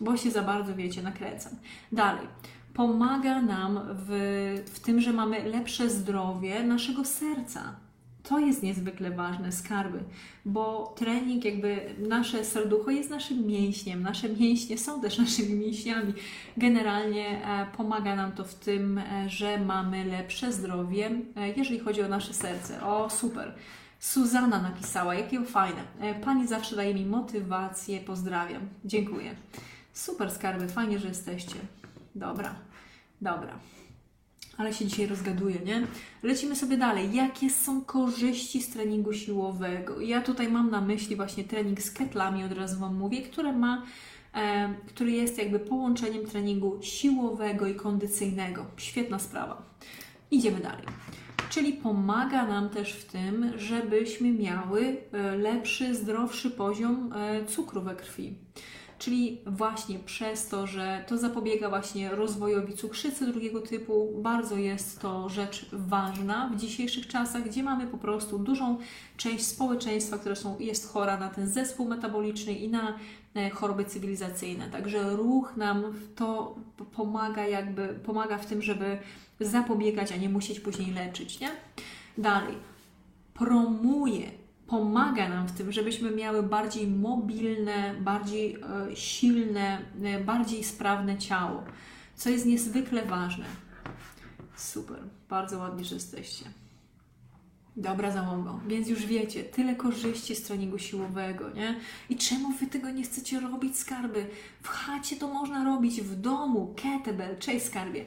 bo 0.00 0.16
się 0.16 0.30
za 0.30 0.42
bardzo, 0.42 0.74
wiecie, 0.74 1.02
nakręcam. 1.02 1.52
Dalej. 1.92 2.26
Pomaga 2.76 3.42
nam 3.42 3.80
w, 3.92 4.10
w 4.74 4.80
tym, 4.80 5.00
że 5.00 5.12
mamy 5.12 5.44
lepsze 5.44 5.90
zdrowie 5.90 6.62
naszego 6.62 7.04
serca 7.04 7.76
to 8.28 8.38
jest 8.38 8.62
niezwykle 8.62 9.10
ważne, 9.10 9.52
skarby, 9.52 10.04
bo 10.44 10.94
trening, 10.96 11.44
jakby 11.44 11.94
nasze 11.98 12.44
serducho 12.44 12.90
jest 12.90 13.10
naszym 13.10 13.46
mięśniem, 13.46 14.02
nasze 14.02 14.28
mięśnie 14.28 14.78
są 14.78 15.00
też 15.00 15.18
naszymi 15.24 15.54
mięśniami. 15.54 16.12
Generalnie 16.56 17.46
e, 17.46 17.66
pomaga 17.76 18.16
nam 18.16 18.32
to 18.32 18.44
w 18.44 18.54
tym, 18.54 18.98
e, 18.98 19.28
że 19.28 19.58
mamy 19.58 20.04
lepsze 20.04 20.52
zdrowie, 20.52 21.10
e, 21.36 21.48
jeżeli 21.48 21.78
chodzi 21.78 22.02
o 22.02 22.08
nasze 22.08 22.34
serce. 22.34 22.82
O, 22.82 23.10
super. 23.10 23.54
Suzana 24.00 24.62
napisała, 24.62 25.14
jakie 25.14 25.44
fajne. 25.44 25.82
Pani 26.24 26.46
zawsze 26.46 26.76
daje 26.76 26.94
mi 26.94 27.06
motywację, 27.06 28.00
pozdrawiam. 28.00 28.62
Dziękuję. 28.84 29.36
Super 29.92 30.30
skarby, 30.30 30.68
fajnie, 30.68 30.98
że 30.98 31.08
jesteście. 31.08 31.56
Dobra, 32.16 32.54
dobra 33.20 33.58
ale 34.56 34.72
się 34.72 34.86
dzisiaj 34.86 35.06
rozgaduję, 35.06 35.58
nie? 35.64 35.86
Lecimy 36.22 36.56
sobie 36.56 36.76
dalej. 36.76 37.14
Jakie 37.14 37.50
są 37.50 37.84
korzyści 37.84 38.62
z 38.62 38.70
treningu 38.70 39.12
siłowego? 39.12 40.00
Ja 40.00 40.20
tutaj 40.20 40.48
mam 40.48 40.70
na 40.70 40.80
myśli 40.80 41.16
właśnie 41.16 41.44
trening 41.44 41.82
z 41.82 41.90
ketlami, 41.90 42.44
od 42.44 42.52
razu 42.52 42.80
Wam 42.80 42.96
mówię, 42.96 43.22
które 43.22 43.52
ma, 43.52 43.82
e, 44.34 44.74
który 44.86 45.10
jest 45.10 45.38
jakby 45.38 45.58
połączeniem 45.58 46.26
treningu 46.26 46.78
siłowego 46.82 47.66
i 47.66 47.74
kondycyjnego. 47.74 48.66
Świetna 48.76 49.18
sprawa. 49.18 49.62
Idziemy 50.30 50.60
dalej. 50.60 50.86
Czyli 51.50 51.72
pomaga 51.72 52.46
nam 52.46 52.68
też 52.68 52.92
w 52.92 53.04
tym, 53.04 53.52
żebyśmy 53.56 54.32
miały 54.32 54.96
e, 55.12 55.36
lepszy, 55.36 55.94
zdrowszy 55.94 56.50
poziom 56.50 57.12
e, 57.12 57.44
cukru 57.44 57.82
we 57.82 57.94
krwi 57.94 58.34
czyli 58.98 59.40
właśnie 59.46 59.98
przez 59.98 60.48
to, 60.48 60.66
że 60.66 61.04
to 61.08 61.18
zapobiega 61.18 61.68
właśnie 61.68 62.10
rozwojowi 62.10 62.74
cukrzycy 62.74 63.26
drugiego 63.26 63.60
typu, 63.60 64.12
bardzo 64.22 64.56
jest 64.56 65.00
to 65.00 65.28
rzecz 65.28 65.66
ważna 65.72 66.50
w 66.54 66.56
dzisiejszych 66.56 67.06
czasach, 67.06 67.44
gdzie 67.44 67.62
mamy 67.62 67.86
po 67.86 67.98
prostu 67.98 68.38
dużą 68.38 68.78
część 69.16 69.46
społeczeństwa, 69.46 70.18
która 70.18 70.34
są, 70.34 70.58
jest 70.58 70.92
chora 70.92 71.18
na 71.18 71.28
ten 71.28 71.48
zespół 71.48 71.88
metaboliczny 71.88 72.52
i 72.52 72.68
na 72.68 72.98
e, 73.34 73.50
choroby 73.50 73.84
cywilizacyjne. 73.84 74.70
Także 74.70 75.16
ruch 75.16 75.56
nam 75.56 75.84
to 76.14 76.56
pomaga 76.96 77.46
jakby, 77.46 77.88
pomaga 77.88 78.38
w 78.38 78.46
tym, 78.46 78.62
żeby 78.62 78.98
zapobiegać, 79.40 80.12
a 80.12 80.16
nie 80.16 80.28
musieć 80.28 80.60
później 80.60 80.92
leczyć, 80.92 81.40
nie? 81.40 81.50
Dalej, 82.18 82.54
promuje 83.34 84.45
pomaga 84.66 85.28
nam 85.28 85.48
w 85.48 85.52
tym, 85.52 85.72
żebyśmy 85.72 86.10
miały 86.10 86.42
bardziej 86.42 86.86
mobilne, 86.86 87.94
bardziej 88.00 88.54
e, 88.54 88.96
silne, 88.96 89.78
e, 90.02 90.20
bardziej 90.24 90.64
sprawne 90.64 91.18
ciało, 91.18 91.64
co 92.14 92.30
jest 92.30 92.46
niezwykle 92.46 93.04
ważne. 93.04 93.44
Super, 94.56 94.98
bardzo 95.28 95.58
ładnie, 95.58 95.84
że 95.84 95.94
jesteście. 95.94 96.44
Dobra 97.76 98.10
załogo, 98.10 98.60
więc 98.68 98.88
już 98.88 99.06
wiecie, 99.06 99.44
tyle 99.44 99.74
korzyści 99.74 100.36
z 100.36 100.42
treningu 100.42 100.78
siłowego, 100.78 101.50
nie? 101.50 101.80
I 102.10 102.16
czemu 102.16 102.52
wy 102.52 102.66
tego 102.66 102.90
nie 102.90 103.02
chcecie 103.02 103.40
robić, 103.40 103.78
skarby? 103.78 104.26
W 104.62 104.68
chacie 104.68 105.16
to 105.16 105.28
można 105.28 105.64
robić, 105.64 106.00
w 106.00 106.20
domu, 106.20 106.74
kettlebell, 106.82 107.38
cześć 107.38 107.66
skarbie 107.66 108.04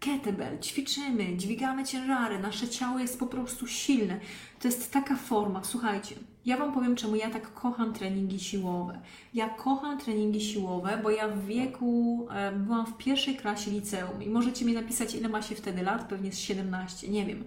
kettlebell, 0.00 0.58
ćwiczymy, 0.58 1.36
dźwigamy 1.36 1.84
ciężary, 1.84 2.38
nasze 2.38 2.68
ciało 2.68 2.98
jest 2.98 3.18
po 3.18 3.26
prostu 3.26 3.66
silne. 3.66 4.20
To 4.60 4.68
jest 4.68 4.92
taka 4.92 5.16
forma, 5.16 5.64
słuchajcie, 5.64 6.14
ja 6.46 6.56
Wam 6.56 6.72
powiem, 6.72 6.96
czemu 6.96 7.16
ja 7.16 7.30
tak 7.30 7.54
kocham 7.54 7.92
treningi 7.92 8.40
siłowe. 8.40 9.00
Ja 9.34 9.48
kocham 9.48 9.98
treningi 9.98 10.40
siłowe, 10.40 11.00
bo 11.02 11.10
ja 11.10 11.28
w 11.28 11.46
wieku 11.46 12.28
e, 12.30 12.52
byłam 12.52 12.86
w 12.86 12.96
pierwszej 12.96 13.36
klasie 13.36 13.70
liceum 13.70 14.22
i 14.22 14.28
możecie 14.28 14.64
mi 14.64 14.72
napisać, 14.72 15.14
ile 15.14 15.28
ma 15.28 15.42
się 15.42 15.54
wtedy 15.54 15.82
lat, 15.82 16.08
pewnie 16.08 16.32
z 16.32 16.38
17, 16.38 17.08
nie 17.08 17.26
wiem. 17.26 17.44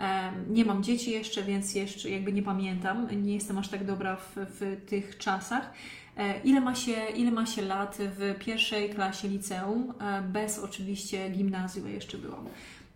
E, 0.00 0.32
nie 0.50 0.64
mam 0.64 0.82
dzieci 0.82 1.10
jeszcze, 1.10 1.42
więc 1.42 1.74
jeszcze 1.74 2.10
jakby 2.10 2.32
nie 2.32 2.42
pamiętam, 2.42 3.22
nie 3.22 3.34
jestem 3.34 3.58
aż 3.58 3.68
tak 3.68 3.84
dobra 3.84 4.16
w, 4.16 4.32
w 4.36 4.86
tych 4.86 5.18
czasach. 5.18 5.72
E, 6.16 6.40
ile 6.40 6.60
ma, 6.60 6.74
się, 6.74 6.92
ile 7.16 7.30
ma 7.30 7.46
się 7.46 7.62
lat 7.62 7.98
w 8.00 8.38
pierwszej 8.38 8.90
klasie 8.90 9.28
liceum, 9.28 9.94
e, 10.00 10.22
bez 10.22 10.58
oczywiście 10.58 11.30
gimnazjum, 11.30 11.88
jeszcze 11.88 12.18
byłam. 12.18 12.46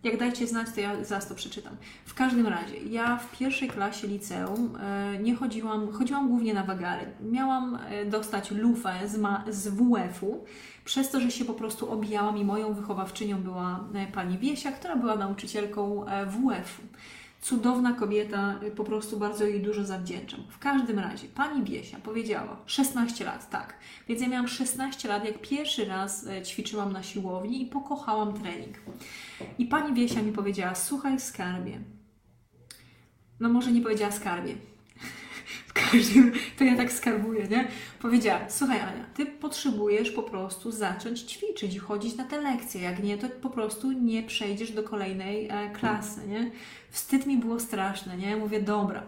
Jak 0.05 0.19
dajcie 0.19 0.47
znać, 0.47 0.67
to 0.75 0.81
ja 0.81 1.05
zaraz 1.05 1.29
to 1.29 1.35
przeczytam. 1.35 1.77
W 2.05 2.15
każdym 2.15 2.47
razie, 2.47 2.77
ja 2.77 3.17
w 3.17 3.39
pierwszej 3.39 3.69
klasie 3.69 4.07
liceum 4.07 4.77
e, 4.81 5.19
nie 5.19 5.35
chodziłam, 5.35 5.93
chodziłam 5.93 6.29
głównie 6.29 6.55
na 6.55 6.65
wagary. 6.65 7.07
Miałam 7.21 7.79
dostać 8.07 8.51
lufę 8.51 8.95
z, 9.05 9.21
z 9.55 9.69
WF-u, 9.69 10.45
przez 10.85 11.11
to, 11.11 11.21
że 11.21 11.31
się 11.31 11.45
po 11.45 11.55
prostu 11.55 11.93
obijałam 11.93 12.39
i 12.39 12.45
moją 12.45 12.75
wychowawczynią 12.75 13.43
była 13.43 13.85
pani 14.15 14.39
Wiesia, 14.39 14.73
która 14.73 14.97
była 14.97 15.17
nauczycielką 15.17 16.05
WF-u 16.27 16.83
cudowna 17.41 17.93
kobieta, 17.93 18.61
y, 18.63 18.71
po 18.71 18.85
prostu 18.85 19.19
bardzo 19.19 19.45
jej 19.45 19.63
dużo 19.63 19.85
zawdzięczam. 19.85 20.41
W 20.51 20.59
każdym 20.59 20.99
razie, 20.99 21.29
pani 21.29 21.63
Biesia 21.63 21.99
powiedziała, 21.99 22.63
16 22.67 23.25
lat, 23.25 23.51
tak. 23.51 23.75
Więc 24.09 24.21
ja 24.21 24.29
miałam 24.29 24.49
16 24.49 25.09
lat, 25.09 25.25
jak 25.25 25.41
pierwszy 25.41 25.85
raz 25.85 26.27
e, 26.27 26.43
ćwiczyłam 26.43 26.93
na 26.93 27.03
siłowni 27.03 27.63
i 27.63 27.67
pokochałam 27.67 28.41
trening. 28.41 28.77
I 29.59 29.67
pani 29.67 29.95
Biesia 29.95 30.23
mi 30.23 30.33
powiedziała, 30.33 30.75
słuchaj 30.75 31.21
skarbie. 31.21 31.81
No 33.41 33.49
może 33.49 33.73
nie 33.73 33.81
powiedziała 33.81 34.13
skarbie, 34.13 34.55
każdym, 35.91 36.33
to 36.59 36.65
ja 36.65 36.77
tak 36.77 36.93
skarbuję, 36.93 37.49
nie? 37.49 37.69
Powiedziała, 38.01 38.41
słuchaj 38.49 38.81
Ania, 38.81 39.05
ty 39.15 39.27
potrzebujesz 39.27 40.11
po 40.11 40.23
prostu 40.23 40.71
zacząć 40.71 41.21
ćwiczyć 41.21 41.75
i 41.75 41.79
chodzić 41.79 42.17
na 42.17 42.25
te 42.25 42.41
lekcje, 42.41 42.81
jak 42.81 43.03
nie, 43.03 43.19
to 43.19 43.29
po 43.29 43.51
prostu 43.51 43.93
nie 43.93 44.23
przejdziesz 44.23 44.71
do 44.71 44.83
kolejnej 44.83 45.49
e, 45.49 45.71
klasy, 45.71 46.21
nie? 46.29 46.51
Wstyd 46.91 47.27
mi 47.27 47.37
było 47.37 47.61
straszne, 47.61 48.17
nie? 48.17 48.37
Mówię, 48.37 48.63
dobra. 48.63 49.03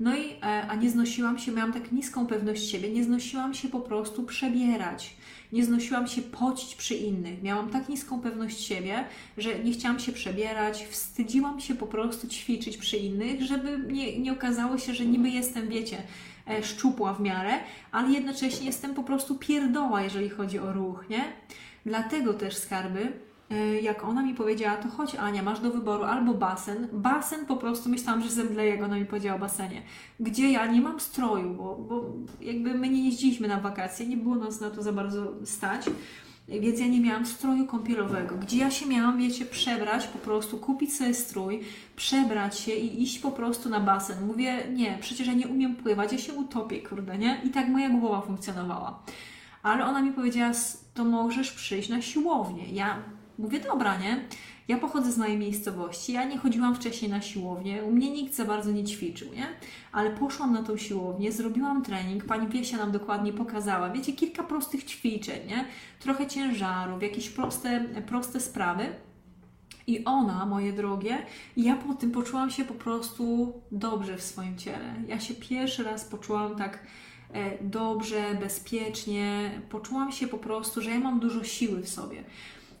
No 0.00 0.16
i, 0.16 0.30
e, 0.42 0.66
a 0.68 0.74
nie 0.74 0.90
znosiłam 0.90 1.38
się, 1.38 1.52
miałam 1.52 1.72
tak 1.72 1.92
niską 1.92 2.26
pewność 2.26 2.70
siebie, 2.70 2.90
nie 2.90 3.04
znosiłam 3.04 3.54
się 3.54 3.68
po 3.68 3.80
prostu 3.80 4.22
przebierać 4.22 5.16
nie 5.52 5.64
znosiłam 5.64 6.06
się 6.06 6.22
pocić 6.22 6.74
przy 6.74 6.94
innych. 6.94 7.42
Miałam 7.42 7.70
tak 7.70 7.88
niską 7.88 8.20
pewność 8.20 8.60
siebie, 8.60 9.04
że 9.38 9.58
nie 9.58 9.72
chciałam 9.72 10.00
się 10.00 10.12
przebierać, 10.12 10.86
wstydziłam 10.90 11.60
się 11.60 11.74
po 11.74 11.86
prostu 11.86 12.28
ćwiczyć 12.28 12.76
przy 12.76 12.96
innych, 12.96 13.42
żeby 13.42 13.92
nie, 13.92 14.18
nie 14.18 14.32
okazało 14.32 14.78
się, 14.78 14.94
że 14.94 15.04
niby 15.04 15.28
jestem, 15.30 15.68
wiecie, 15.68 16.02
e, 16.48 16.62
szczupła 16.62 17.14
w 17.14 17.20
miarę, 17.20 17.52
ale 17.92 18.10
jednocześnie 18.10 18.66
jestem 18.66 18.94
po 18.94 19.02
prostu 19.02 19.34
pierdoła, 19.34 20.02
jeżeli 20.02 20.28
chodzi 20.28 20.58
o 20.58 20.72
ruch, 20.72 21.04
nie? 21.10 21.24
Dlatego 21.86 22.34
też 22.34 22.56
skarby 22.56 23.12
jak 23.82 24.04
ona 24.04 24.22
mi 24.22 24.34
powiedziała, 24.34 24.76
to 24.76 24.88
chodź 24.88 25.14
Ania, 25.14 25.42
masz 25.42 25.60
do 25.60 25.70
wyboru 25.70 26.04
albo 26.04 26.34
basen. 26.34 26.88
Basen 26.92 27.46
po 27.46 27.56
prostu 27.56 27.88
myślałam, 27.88 28.22
że 28.22 28.30
zemdleję, 28.30 28.70
jak 28.70 28.82
ona 28.82 28.96
mi 28.96 29.06
powiedziała 29.06 29.36
o 29.36 29.40
basenie. 29.40 29.82
Gdzie 30.20 30.50
ja 30.50 30.66
nie 30.66 30.80
mam 30.80 31.00
stroju, 31.00 31.54
bo, 31.54 31.76
bo 31.76 32.04
jakby 32.40 32.74
my 32.74 32.88
nie 32.88 33.04
jeździliśmy 33.04 33.48
na 33.48 33.60
wakacje, 33.60 34.06
nie 34.06 34.16
było 34.16 34.34
nas 34.34 34.60
na 34.60 34.70
to 34.70 34.82
za 34.82 34.92
bardzo 34.92 35.32
stać. 35.44 35.86
Więc 36.48 36.80
ja 36.80 36.86
nie 36.86 37.00
miałam 37.00 37.26
stroju 37.26 37.66
kąpielowego, 37.66 38.36
gdzie 38.36 38.56
ja 38.56 38.70
się 38.70 38.86
miałam, 38.86 39.18
wiecie, 39.18 39.44
przebrać, 39.44 40.06
po 40.06 40.18
prostu 40.18 40.58
kupić 40.58 40.96
sobie 40.96 41.14
strój, 41.14 41.60
przebrać 41.96 42.58
się 42.58 42.72
i 42.72 43.02
iść 43.02 43.18
po 43.18 43.30
prostu 43.30 43.68
na 43.68 43.80
basen. 43.80 44.26
Mówię, 44.26 44.68
nie, 44.72 44.98
przecież 45.00 45.26
ja 45.26 45.32
nie 45.32 45.48
umiem 45.48 45.76
pływać, 45.76 46.12
ja 46.12 46.18
się 46.18 46.32
utopię, 46.32 46.82
kurde, 46.82 47.18
nie? 47.18 47.40
I 47.44 47.50
tak 47.50 47.68
moja 47.68 47.90
głowa 47.90 48.20
funkcjonowała. 48.20 49.02
Ale 49.62 49.86
ona 49.86 50.02
mi 50.02 50.12
powiedziała, 50.12 50.52
to 50.94 51.04
możesz 51.04 51.52
przyjść 51.52 51.88
na 51.88 52.02
siłownię. 52.02 52.64
Ja 52.72 52.96
Mówię, 53.38 53.60
dobra, 53.60 53.98
nie? 53.98 54.24
Ja 54.68 54.78
pochodzę 54.78 55.12
z 55.12 55.18
mojej 55.18 55.38
miejscowości, 55.38 56.12
ja 56.12 56.24
nie 56.24 56.38
chodziłam 56.38 56.74
wcześniej 56.74 57.10
na 57.10 57.20
siłownię, 57.20 57.84
u 57.84 57.92
mnie 57.92 58.10
nikt 58.10 58.34
za 58.34 58.44
bardzo 58.44 58.72
nie 58.72 58.84
ćwiczył, 58.84 59.34
nie? 59.34 59.46
Ale 59.92 60.10
poszłam 60.10 60.52
na 60.52 60.62
tą 60.62 60.76
siłownię, 60.76 61.32
zrobiłam 61.32 61.82
trening, 61.82 62.24
pani 62.24 62.48
Wiesia 62.48 62.76
nam 62.76 62.92
dokładnie 62.92 63.32
pokazała, 63.32 63.90
wiecie, 63.90 64.12
kilka 64.12 64.42
prostych 64.42 64.84
ćwiczeń, 64.84 65.48
nie? 65.48 65.64
Trochę 66.00 66.26
ciężarów, 66.26 67.02
jakieś 67.02 67.30
proste, 67.30 67.84
proste 68.06 68.40
sprawy. 68.40 68.86
I 69.86 70.04
ona, 70.04 70.46
moje 70.46 70.72
drogie, 70.72 71.18
ja 71.56 71.76
po 71.76 71.94
tym 71.94 72.10
poczułam 72.10 72.50
się 72.50 72.64
po 72.64 72.74
prostu 72.74 73.52
dobrze 73.72 74.16
w 74.16 74.22
swoim 74.22 74.58
ciele. 74.58 74.94
Ja 75.08 75.20
się 75.20 75.34
pierwszy 75.34 75.82
raz 75.84 76.04
poczułam 76.04 76.56
tak 76.56 76.78
e, 77.32 77.64
dobrze, 77.64 78.34
bezpiecznie. 78.40 79.50
Poczułam 79.70 80.12
się 80.12 80.28
po 80.28 80.38
prostu, 80.38 80.82
że 80.82 80.90
ja 80.90 80.98
mam 80.98 81.20
dużo 81.20 81.44
siły 81.44 81.82
w 81.82 81.88
sobie. 81.88 82.24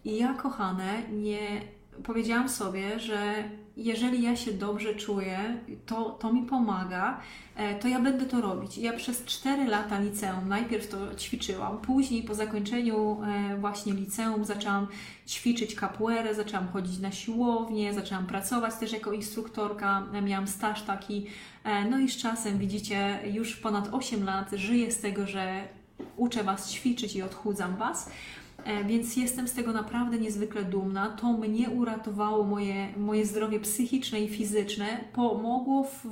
I 0.06 0.16
ja, 0.16 0.34
kochane, 0.34 1.02
nie 1.12 1.60
powiedziałam 2.04 2.48
sobie, 2.48 3.00
że 3.00 3.44
jeżeli 3.76 4.22
ja 4.22 4.36
się 4.36 4.52
dobrze 4.52 4.94
czuję, 4.94 5.38
to, 5.86 6.10
to 6.10 6.32
mi 6.32 6.42
pomaga, 6.42 7.20
e, 7.56 7.74
to 7.74 7.88
ja 7.88 8.00
będę 8.00 8.26
to 8.26 8.40
robić. 8.40 8.78
Ja 8.78 8.92
przez 8.92 9.24
4 9.24 9.64
lata 9.64 9.98
liceum 9.98 10.48
najpierw 10.48 10.88
to 10.88 11.14
ćwiczyłam, 11.14 11.78
później 11.78 12.22
po 12.22 12.34
zakończeniu 12.34 13.22
e, 13.22 13.56
właśnie 13.56 13.92
liceum 13.92 14.44
zaczęłam 14.44 14.86
ćwiczyć 15.26 15.74
capoeirę, 15.74 16.34
zaczęłam 16.34 16.68
chodzić 16.68 16.98
na 16.98 17.12
siłownię, 17.12 17.94
zaczęłam 17.94 18.26
pracować 18.26 18.74
też 18.74 18.92
jako 18.92 19.12
instruktorka, 19.12 20.06
e, 20.12 20.22
miałam 20.22 20.46
staż 20.46 20.82
taki, 20.82 21.26
no 21.90 21.98
i 21.98 22.08
z 22.08 22.16
czasem 22.16 22.58
widzicie, 22.58 23.18
już 23.32 23.56
ponad 23.56 23.88
8 23.92 24.24
lat 24.24 24.50
żyję 24.52 24.92
z 24.92 25.00
tego, 25.00 25.26
że 25.26 25.68
uczę 26.16 26.44
Was 26.44 26.70
ćwiczyć 26.72 27.16
i 27.16 27.22
odchudzam 27.22 27.76
Was. 27.76 28.10
E, 28.66 28.84
więc 28.84 29.16
jestem 29.16 29.48
z 29.48 29.52
tego 29.52 29.72
naprawdę 29.72 30.18
niezwykle 30.18 30.64
dumna. 30.64 31.08
To 31.08 31.32
mnie 31.32 31.70
uratowało 31.70 32.44
moje, 32.44 32.88
moje 32.96 33.26
zdrowie 33.26 33.60
psychiczne 33.60 34.20
i 34.20 34.28
fizyczne, 34.28 35.04
pomogło 35.12 35.84
w, 35.84 36.06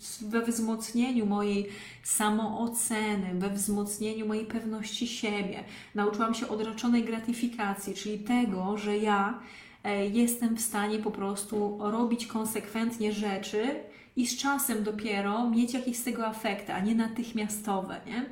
w, 0.00 0.24
we 0.28 0.42
wzmocnieniu 0.42 1.26
mojej 1.26 1.68
samooceny, 2.02 3.34
we 3.34 3.50
wzmocnieniu 3.50 4.26
mojej 4.26 4.46
pewności 4.46 5.06
siebie. 5.06 5.64
Nauczyłam 5.94 6.34
się 6.34 6.48
odroczonej 6.48 7.04
gratyfikacji, 7.04 7.94
czyli 7.94 8.18
tego, 8.18 8.78
że 8.78 8.98
ja 8.98 9.40
e, 9.84 10.06
jestem 10.06 10.56
w 10.56 10.60
stanie 10.60 10.98
po 10.98 11.10
prostu 11.10 11.78
robić 11.80 12.26
konsekwentnie 12.26 13.12
rzeczy, 13.12 13.66
i 14.16 14.26
z 14.26 14.36
czasem 14.36 14.84
dopiero 14.84 15.50
mieć 15.50 15.74
jakieś 15.74 15.96
z 15.96 16.04
tego 16.04 16.26
afekty, 16.26 16.72
a 16.72 16.80
nie 16.80 16.94
natychmiastowe, 16.94 18.00
nie? 18.06 18.24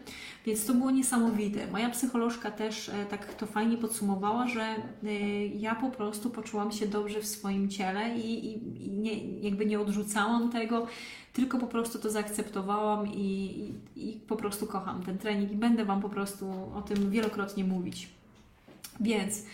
Więc 0.47 0.67
to 0.67 0.75
było 0.75 0.91
niesamowite. 0.91 1.67
Moja 1.67 1.91
psycholożka 1.91 2.51
też 2.51 2.89
e, 2.89 3.07
tak 3.07 3.35
to 3.35 3.47
fajnie 3.47 3.77
podsumowała, 3.77 4.49
że 4.49 4.63
e, 4.63 4.77
ja 5.47 5.75
po 5.75 5.91
prostu 5.91 6.31
poczułam 6.31 6.73
się 6.73 6.87
dobrze 6.87 7.21
w 7.21 7.27
swoim 7.27 7.69
ciele 7.69 8.19
i, 8.19 8.47
i, 8.47 8.87
i 8.87 8.91
nie, 8.91 9.41
jakby 9.41 9.67
nie 9.67 9.81
odrzucałam 9.81 10.53
tego, 10.53 10.87
tylko 11.33 11.59
po 11.59 11.67
prostu 11.67 11.99
to 11.99 12.11
zaakceptowałam 12.11 13.07
i, 13.07 13.21
i, 13.97 14.11
i 14.11 14.21
po 14.21 14.37
prostu 14.37 14.67
kocham 14.67 15.03
ten 15.03 15.19
trening 15.19 15.53
i 15.53 15.57
będę 15.57 15.85
Wam 15.85 16.03
po 16.03 16.09
prostu 16.09 16.47
o 16.75 16.83
tym 16.83 17.11
wielokrotnie 17.11 17.65
mówić. 17.65 18.09
Więc 19.01 19.45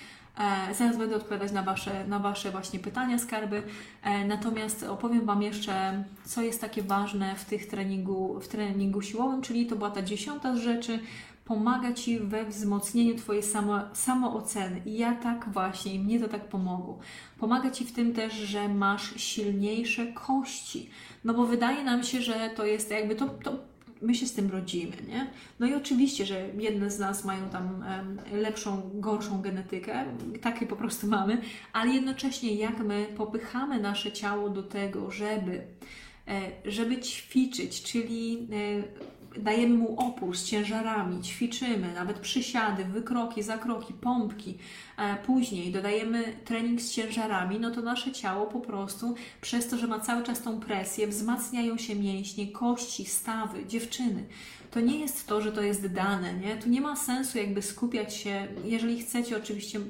zaraz 0.75 0.97
będę 0.97 1.17
odpowiadać 1.17 1.53
na 1.53 1.63
Wasze, 1.63 2.07
na 2.07 2.19
wasze 2.19 2.51
właśnie 2.51 2.79
pytania, 2.79 3.19
skarby. 3.19 3.63
E, 4.03 4.25
natomiast 4.25 4.83
opowiem 4.83 5.27
Wam 5.27 5.43
jeszcze, 5.43 6.05
co 6.25 6.43
jest 6.43 6.61
takie 6.61 6.83
ważne 6.83 7.35
w, 7.35 7.45
tych 7.45 7.67
treningu, 7.67 8.41
w 8.41 8.49
treningu 8.49 9.03
siłowym, 9.03 9.43
czyli 9.43 9.67
to 9.67 9.77
była 9.77 9.91
ta 9.91 10.03
dziesiąta 10.03 10.57
z 10.57 10.59
rzeczy, 10.59 10.99
pomaga 11.49 11.93
Ci 11.93 12.21
we 12.21 12.45
wzmocnieniu 12.45 13.15
Twojej 13.15 13.43
samo, 13.43 13.81
samooceny. 13.93 14.81
I 14.87 14.99
ja 14.99 15.15
tak 15.15 15.49
właśnie, 15.53 15.99
mnie 15.99 16.21
to 16.21 16.29
tak 16.29 16.49
pomogło. 16.49 16.99
Pomaga 17.39 17.71
Ci 17.71 17.85
w 17.85 17.93
tym 17.93 18.15
też, 18.15 18.33
że 18.35 18.69
masz 18.69 19.15
silniejsze 19.17 20.07
kości. 20.07 20.91
No 21.25 21.35
bo 21.35 21.47
wydaje 21.47 21.85
nam 21.85 22.03
się, 22.03 22.23
że 22.23 22.51
to 22.57 22.67
jest 22.67 22.91
jakby 22.91 23.15
to, 23.15 23.27
to 23.29 23.59
my 24.03 24.15
się 24.15 24.27
z 24.27 24.33
tym 24.33 24.51
rodzimy, 24.51 24.97
nie? 25.09 25.31
No 25.61 25.67
i 25.67 25.75
oczywiście, 25.75 26.27
że 26.27 26.49
jedne 26.59 26.91
z 26.91 26.99
nas 26.99 27.25
mają 27.25 27.49
tam 27.49 27.85
lepszą, 28.33 28.91
gorszą 28.95 29.43
genetykę, 29.43 30.05
takie 30.41 30.67
po 30.67 30.77
prostu 30.77 31.07
mamy, 31.07 31.43
ale 31.73 31.93
jednocześnie 31.93 32.55
jak 32.55 32.79
my 32.79 33.07
popychamy 33.17 33.81
nasze 33.81 34.13
ciało 34.13 34.51
do 34.51 34.63
tego, 34.63 35.11
żeby, 35.11 35.63
e, 36.29 36.41
żeby 36.65 37.01
ćwiczyć, 37.01 37.83
czyli 37.83 38.49
e, 38.53 39.18
dajemy 39.39 39.75
mu 39.75 40.01
opór 40.01 40.37
z 40.37 40.45
ciężarami, 40.45 41.23
ćwiczymy, 41.23 41.93
nawet 41.95 42.19
przysiady, 42.19 42.85
wykroki, 42.85 43.43
zakroki, 43.43 43.95
pompki, 43.95 44.59
e, 44.99 45.17
później 45.17 45.73
dodajemy 45.73 46.37
trening 46.45 46.81
z 46.81 46.93
ciężarami, 46.93 47.61
no 47.61 47.71
to 47.71 47.83
nasze 47.83 48.13
ciało 48.13 48.47
po 48.47 48.61
prostu 48.61 49.15
przez 49.41 49.69
to, 49.69 49.79
że 49.79 49.87
ma 49.87 50.01
cały 50.01 50.23
czas 50.23 50.43
tą 50.43 50.61
presję, 50.61 51.07
wzmacniają 51.07 51.79
się 51.79 51.95
mięśnie, 51.95 52.53
kości, 52.53 53.05
stawy, 53.05 53.67
dziewczyny. 53.67 54.25
To 54.71 54.81
nie 54.81 54.99
jest 54.99 55.27
to, 55.27 55.41
że 55.41 55.53
to 55.53 55.63
jest 55.63 55.87
dane, 55.87 56.35
nie? 56.35 56.57
Tu 56.57 56.69
nie 56.69 56.81
ma 56.81 56.97
sensu 56.97 57.39
jakby 57.39 57.63
skupiać 57.63 58.15
się, 58.15 58.49
jeżeli 58.65 59.03
chcecie 59.03 59.37
oczywiście 59.37 59.81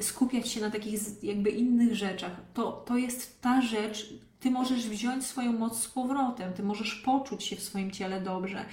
skupiać 0.00 0.48
się 0.48 0.60
na 0.60 0.70
takich 0.70 1.00
jakby 1.22 1.50
innych 1.50 1.94
rzeczach, 1.94 2.32
to, 2.54 2.72
to 2.72 2.96
jest 2.96 3.40
ta 3.40 3.62
rzecz, 3.62 4.14
ty 4.44 4.50
możesz 4.50 4.88
wziąć 4.88 5.26
swoją 5.26 5.52
moc 5.52 5.82
z 5.82 5.88
powrotem, 5.88 6.52
ty 6.52 6.62
możesz 6.62 6.94
poczuć 6.94 7.44
się 7.44 7.56
w 7.56 7.62
swoim 7.62 7.90
ciele 7.90 8.20
dobrze. 8.20 8.64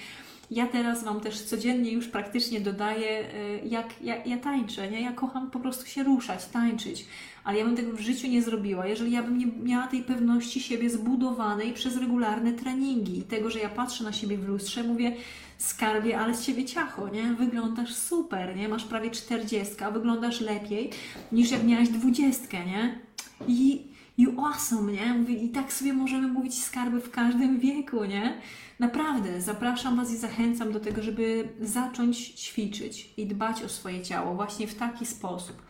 Ja 0.51 0.67
teraz 0.67 1.03
Wam 1.03 1.19
też 1.19 1.41
codziennie 1.41 1.91
już 1.91 2.07
praktycznie 2.07 2.61
dodaję, 2.61 3.19
y, 3.63 3.67
jak 3.67 4.01
ja, 4.01 4.23
ja 4.23 4.37
tańczę, 4.37 4.91
nie? 4.91 5.01
Ja 5.01 5.11
kocham 5.11 5.51
po 5.51 5.59
prostu 5.59 5.85
się 5.85 6.03
ruszać, 6.03 6.45
tańczyć, 6.45 7.05
ale 7.43 7.57
ja 7.57 7.65
bym 7.65 7.75
tego 7.75 7.97
w 7.97 7.99
życiu 7.99 8.27
nie 8.27 8.41
zrobiła, 8.41 8.87
jeżeli 8.87 9.11
ja 9.11 9.23
bym 9.23 9.37
nie 9.37 9.45
miała 9.45 9.87
tej 9.87 10.03
pewności 10.03 10.61
siebie 10.61 10.89
zbudowanej 10.89 11.73
przez 11.73 11.97
regularne 11.97 12.53
treningi 12.53 13.19
i 13.19 13.23
tego, 13.23 13.49
że 13.49 13.59
ja 13.59 13.69
patrzę 13.69 14.03
na 14.03 14.13
siebie 14.13 14.37
w 14.37 14.47
lustrze, 14.47 14.83
mówię, 14.83 15.15
skarbie, 15.57 16.19
ale 16.19 16.35
z 16.35 16.45
ciebie 16.45 16.65
ciacho, 16.65 17.09
nie? 17.09 17.33
Wyglądasz 17.33 17.95
super, 17.95 18.55
nie? 18.55 18.69
Masz 18.69 18.83
prawie 18.83 19.11
40, 19.11 19.73
wyglądasz 19.93 20.41
lepiej 20.41 20.89
niż 21.31 21.51
jak 21.51 21.63
miałaś 21.63 21.89
20, 21.89 22.63
nie? 22.63 22.99
I 23.47 23.90
you 24.17 24.45
awesome, 24.45 24.91
nie? 24.91 25.13
Mówię, 25.13 25.35
I 25.35 25.49
tak 25.49 25.73
sobie 25.73 25.93
możemy 25.93 26.27
mówić 26.27 26.63
skarby 26.63 27.01
w 27.01 27.11
każdym 27.11 27.59
wieku, 27.59 28.05
nie? 28.05 28.41
Naprawdę, 28.79 29.41
zapraszam 29.41 29.95
Was 29.95 30.11
i 30.11 30.17
zachęcam 30.17 30.71
do 30.71 30.79
tego, 30.79 31.01
żeby 31.01 31.49
zacząć 31.61 32.17
ćwiczyć 32.17 33.13
i 33.17 33.25
dbać 33.25 33.63
o 33.63 33.69
swoje 33.69 34.01
ciało 34.01 34.35
właśnie 34.35 34.67
w 34.67 34.75
taki 34.75 35.05
sposób. 35.05 35.61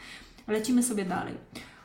Lecimy 0.48 0.84
sobie 0.84 1.06
dalej. 1.06 1.34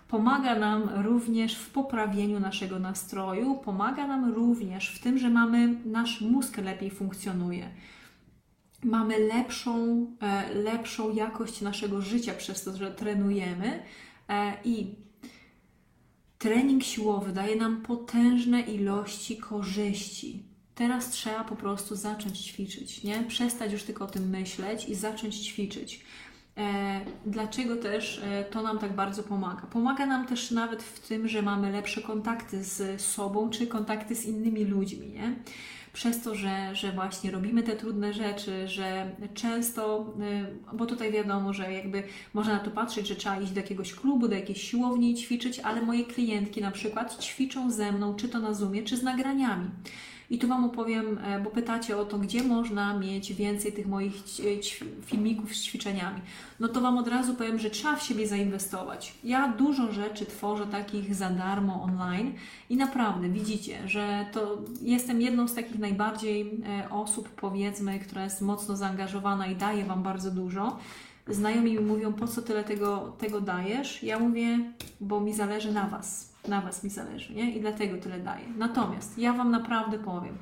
Pomaga 0.09 0.59
nam 0.59 0.90
również 1.04 1.59
w 1.59 1.70
poprawieniu 1.70 2.40
naszego 2.40 2.78
nastroju, 2.78 3.54
pomaga 3.54 4.07
nam 4.07 4.34
również 4.34 4.90
w 4.90 5.02
tym, 5.02 5.18
że 5.18 5.30
mamy 5.30 5.74
nasz 5.84 6.20
mózg 6.20 6.57
lepiej 6.59 6.90
funkcjonuje. 6.90 7.70
Mamy 8.84 9.18
lepszą, 9.18 10.07
e, 10.20 10.54
lepszą 10.54 11.14
jakość 11.14 11.61
naszego 11.61 12.00
życia 12.00 12.34
przez 12.34 12.64
to, 12.64 12.76
że 12.76 12.90
trenujemy 12.90 13.82
e, 14.28 14.52
i 14.64 15.05
Trening 16.39 16.84
siłowy 16.84 17.32
daje 17.32 17.57
nam 17.57 17.82
potężne 17.82 18.61
ilości 18.61 19.37
korzyści. 19.37 20.43
Teraz 20.74 21.11
trzeba 21.11 21.45
po 21.45 21.57
prostu 21.57 21.97
zacząć 21.97 22.39
ćwiczyć, 22.39 23.03
nie? 23.03 23.24
Przestać 23.28 23.72
już 23.72 23.82
tylko 23.82 24.05
o 24.05 24.09
tym 24.09 24.28
myśleć 24.28 24.89
i 24.89 24.95
zacząć 24.95 25.37
ćwiczyć. 25.37 26.01
E, 26.57 27.00
dlaczego 27.26 27.76
też 27.76 28.22
e, 28.24 28.44
to 28.44 28.62
nam 28.62 28.78
tak 28.78 28.92
bardzo 28.92 29.22
pomaga? 29.22 29.62
Pomaga 29.66 30.07
nam 30.07 30.26
też 30.26 30.50
nawet 30.50 30.82
w 30.82 31.09
tym, 31.09 31.28
że 31.28 31.42
mamy 31.42 31.72
lepsze 31.72 32.02
kontakty 32.02 32.64
z 32.64 33.00
sobą 33.00 33.50
czy 33.50 33.66
kontakty 33.66 34.14
z 34.14 34.24
innymi 34.24 34.64
ludźmi, 34.64 35.09
nie? 35.09 35.36
przez 35.96 36.22
to, 36.22 36.34
że, 36.34 36.74
że 36.74 36.92
właśnie 36.92 37.30
robimy 37.30 37.62
te 37.62 37.76
trudne 37.76 38.14
rzeczy, 38.14 38.68
że 38.68 39.11
często, 39.34 40.14
y, 40.72 40.76
bo 40.76 40.86
tutaj 40.86 41.12
wiadomo, 41.12 41.52
że 41.52 41.72
jakby 41.72 42.02
można 42.34 42.52
na 42.52 42.59
to 42.59 42.70
patrzeć, 42.70 43.07
że 43.07 43.16
trzeba 43.16 43.40
iść 43.40 43.52
do 43.52 43.61
jakiegoś 43.61 43.94
klubu, 43.94 44.28
do 44.28 44.34
jakiejś 44.34 44.62
siłowni 44.70 45.11
i 45.11 45.14
ćwiczyć, 45.14 45.59
ale 45.59 45.82
moje 45.82 46.04
klientki 46.04 46.61
na 46.61 46.70
przykład 46.70 47.24
ćwiczą 47.24 47.70
ze 47.70 47.92
mną, 47.92 48.14
czy 48.14 48.28
to 48.28 48.38
na 48.38 48.54
Zoomie, 48.54 48.82
czy 48.82 48.96
z 48.96 49.02
nagraniami. 49.02 49.70
I 50.31 50.39
tu 50.39 50.49
Wam 50.49 50.64
opowiem, 50.64 51.18
e, 51.18 51.41
bo 51.41 51.51
pytacie 51.51 51.97
o 51.97 52.05
to, 52.05 52.18
gdzie 52.18 52.43
można 52.43 52.99
mieć 52.99 53.33
więcej 53.33 53.72
tych 53.72 53.87
moich 53.87 54.14
filmików 55.07 55.55
z 55.55 55.62
ćwiczeniami. 55.62 56.20
No 56.61 56.68
to 56.68 56.81
Wam 56.81 56.99
od 56.99 57.09
razu 57.09 57.35
powiem, 57.35 57.59
że 57.59 57.70
trzeba 57.70 57.97
w 57.97 58.03
siebie 58.03 58.29
zainwestować. 58.29 59.14
Ja 59.24 59.49
dużo 59.49 59.93
rzeczy 59.93 60.27
tworzę 60.27 60.66
takich 60.66 61.14
za 61.14 61.31
darmo 61.31 61.83
online 61.83 62.33
i 62.70 62.77
naprawdę 62.77 63.29
widzicie, 63.29 63.89
że 63.89 64.27
to 64.33 64.59
jestem 64.83 65.20
jedną 65.20 65.49
z 65.49 65.55
takich 65.55 65.79
najbardziej 65.79 66.61
e, 66.66 66.91
osób, 66.91 67.29
powiedzmy, 67.29 67.99
która 67.99 68.24
jest 68.24 68.43
mocno 68.43 68.77
zaangażowana 68.77 69.47
i 69.47 69.57
daje 69.57 69.85
Wam 69.85 70.03
bardzo 70.03 70.31
dużo. 70.31 70.79
Znajomi 71.29 71.72
mi 71.72 71.81
mówią, 71.81 72.12
po 72.12 72.29
co 72.29 72.43
tyle 72.43 72.64
tego, 72.64 73.12
tego 73.18 73.41
dajesz? 73.41 74.03
Ja 74.03 74.18
mówię, 74.18 74.72
bo 75.01 75.20
mi 75.20 75.35
zależy 75.35 75.72
na 75.72 75.89
Was 75.89 76.36
na 76.49 76.61
Was 76.61 76.84
mi 76.84 76.90
zależy, 76.90 77.34
nie? 77.34 77.51
I 77.51 77.61
dlatego 77.61 77.97
tyle 77.97 78.20
daję. 78.20 78.44
Natomiast 78.59 79.18
ja 79.18 79.32
Wam 79.32 79.51
naprawdę 79.51 79.99
powiem, 79.99 80.38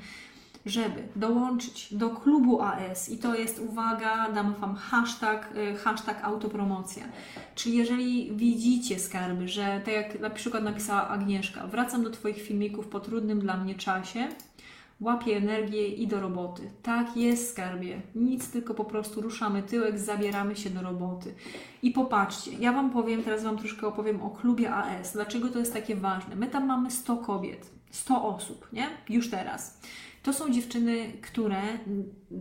żeby 0.67 1.09
dołączyć 1.17 1.95
do 1.95 2.11
klubu 2.11 2.63
AS 2.63 3.09
i 3.09 3.19
to 3.19 3.35
jest, 3.35 3.61
uwaga, 3.61 4.33
dam 4.33 4.55
Wam 4.55 4.77
hashtag, 4.77 5.57
y, 5.57 5.77
hashtag 5.77 6.25
autopromocja. 6.25 7.05
Czyli 7.55 7.77
jeżeli 7.77 8.37
widzicie 8.37 8.99
skarby, 8.99 9.49
że 9.49 9.81
tak 9.85 9.95
jak 9.95 10.21
na 10.21 10.31
przykład 10.31 10.63
napisała 10.63 11.09
Agnieszka, 11.09 11.67
wracam 11.67 12.05
do 12.05 12.11
Twoich 12.11 12.43
filmików 12.43 12.89
po 12.89 13.01
trudnym 13.01 13.41
dla 13.41 13.57
mnie 13.57 13.75
czasie, 13.75 14.29
łapię 15.01 15.37
energię 15.37 15.89
i 15.89 16.07
do 16.07 16.21
roboty. 16.21 16.71
Tak 16.83 17.17
jest, 17.17 17.51
skarbie. 17.51 18.01
Nic, 18.15 18.51
tylko 18.51 18.75
po 18.75 18.85
prostu 18.85 19.21
ruszamy 19.21 19.63
tyłek, 19.63 19.99
zabieramy 19.99 20.57
się 20.57 20.71
do 20.71 20.83
roboty. 20.83 21.35
I 21.83 21.91
popatrzcie, 21.91 22.51
ja 22.61 22.73
Wam 22.73 22.91
powiem, 22.91 23.23
teraz 23.23 23.45
Wam 23.45 23.59
troszkę 23.59 23.87
opowiem 23.87 24.23
o 24.23 24.31
klubie 24.31 24.75
AS. 24.75 25.13
Dlaczego 25.13 25.49
to 25.49 25.59
jest 25.59 25.73
takie 25.73 25.97
ważne? 25.97 26.37
My 26.37 26.47
tam 26.47 26.67
mamy 26.67 26.91
100 26.91 27.17
kobiet, 27.17 27.71
100 27.91 28.25
osób, 28.25 28.69
nie? 28.73 28.87
Już 29.09 29.31
teraz. 29.31 29.81
To 30.25 30.33
są 30.33 30.51
dziewczyny, 30.51 31.13
które 31.23 31.63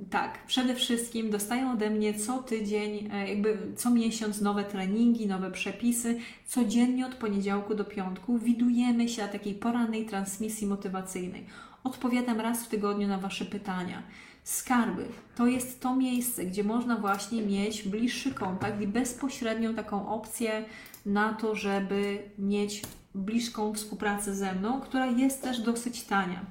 tak, 0.09 0.45
przede 0.47 0.75
wszystkim 0.75 1.29
dostają 1.29 1.71
ode 1.71 1.89
mnie 1.89 2.13
co 2.13 2.43
tydzień, 2.43 3.09
e, 3.13 3.29
jakby 3.29 3.57
co 3.75 3.89
miesiąc 3.89 4.41
nowe 4.41 4.63
treningi, 4.63 5.27
nowe 5.27 5.51
przepisy. 5.51 6.19
Codziennie 6.47 7.05
od 7.05 7.15
poniedziałku 7.15 7.75
do 7.75 7.85
piątku 7.85 8.37
widujemy 8.37 9.09
się 9.09 9.21
na 9.21 9.27
takiej 9.27 9.55
porannej 9.55 10.05
transmisji 10.05 10.67
motywacyjnej. 10.67 11.45
Odpowiadam 11.83 12.39
raz 12.39 12.63
w 12.63 12.67
tygodniu 12.67 13.07
na 13.07 13.17
Wasze 13.17 13.45
pytania. 13.45 14.03
Skarby 14.43 15.05
to 15.35 15.47
jest 15.47 15.81
to 15.81 15.95
miejsce, 15.95 16.45
gdzie 16.45 16.63
można 16.63 16.97
właśnie 16.97 17.41
mieć 17.41 17.83
bliższy 17.83 18.33
kontakt 18.33 18.81
i 18.81 18.87
bezpośrednią 18.87 19.75
taką 19.75 20.09
opcję 20.09 20.65
na 21.05 21.33
to, 21.33 21.55
żeby 21.55 22.23
mieć 22.37 22.81
bliską 23.15 23.73
współpracę 23.73 24.35
ze 24.35 24.53
mną, 24.53 24.81
która 24.81 25.05
jest 25.05 25.41
też 25.41 25.61
dosyć 25.61 26.03
tania 26.03 26.45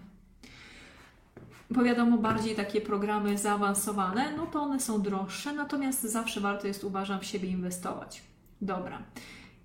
bo 1.72 1.82
wiadomo, 1.82 2.18
bardziej 2.18 2.54
takie 2.54 2.80
programy 2.80 3.38
zaawansowane, 3.38 4.36
no 4.36 4.46
to 4.46 4.62
one 4.62 4.80
są 4.80 5.02
droższe, 5.02 5.52
natomiast 5.52 6.02
zawsze 6.02 6.40
warto 6.40 6.66
jest, 6.66 6.84
uważam, 6.84 7.20
w 7.20 7.24
siebie 7.24 7.48
inwestować. 7.48 8.22
Dobra. 8.60 9.02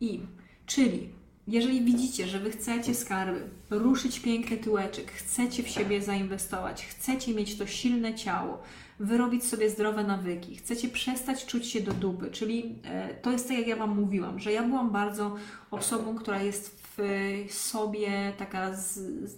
I, 0.02 0.22
czyli 0.66 1.10
jeżeli 1.48 1.82
widzicie, 1.82 2.28
że 2.28 2.40
Wy 2.40 2.52
chcecie 2.52 2.96
skarby, 2.96 3.50
ruszyć 3.70 4.20
piękny 4.20 4.58
tyłeczek, 4.58 5.12
chcecie 5.12 5.64
w 5.64 5.70
siebie 5.70 6.02
zainwestować, 6.02 6.86
chcecie 6.86 7.34
mieć 7.34 7.58
to 7.58 7.68
silne 7.68 8.16
ciało, 8.16 8.62
wyrobić 9.00 9.44
sobie 9.44 9.70
zdrowe 9.70 10.04
nawyki, 10.04 10.56
chcecie 10.56 10.90
przestać 10.90 11.46
czuć 11.46 11.68
się 11.68 11.82
do 11.82 11.94
dupy, 11.94 12.32
czyli 12.32 12.76
e, 12.84 13.14
to 13.14 13.32
jest 13.32 13.48
tak, 13.48 13.58
jak 13.58 13.68
ja 13.68 13.76
Wam 13.76 14.02
mówiłam, 14.02 14.40
że 14.40 14.52
ja 14.52 14.64
byłam 14.64 14.92
bardzo 14.92 15.36
osobą, 15.72 16.16
która 16.16 16.44
jest 16.44 16.84
w 16.98 17.54
sobie 17.54 18.34
taka, 18.38 18.72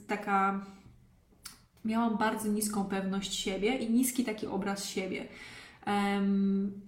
taka 0.07 0.65
miałam 1.85 2.17
bardzo 2.17 2.47
niską 2.47 2.85
pewność 2.85 3.33
siebie 3.33 3.75
i 3.75 3.89
niski 3.89 4.23
taki 4.23 4.47
obraz 4.47 4.85
siebie. 4.85 5.27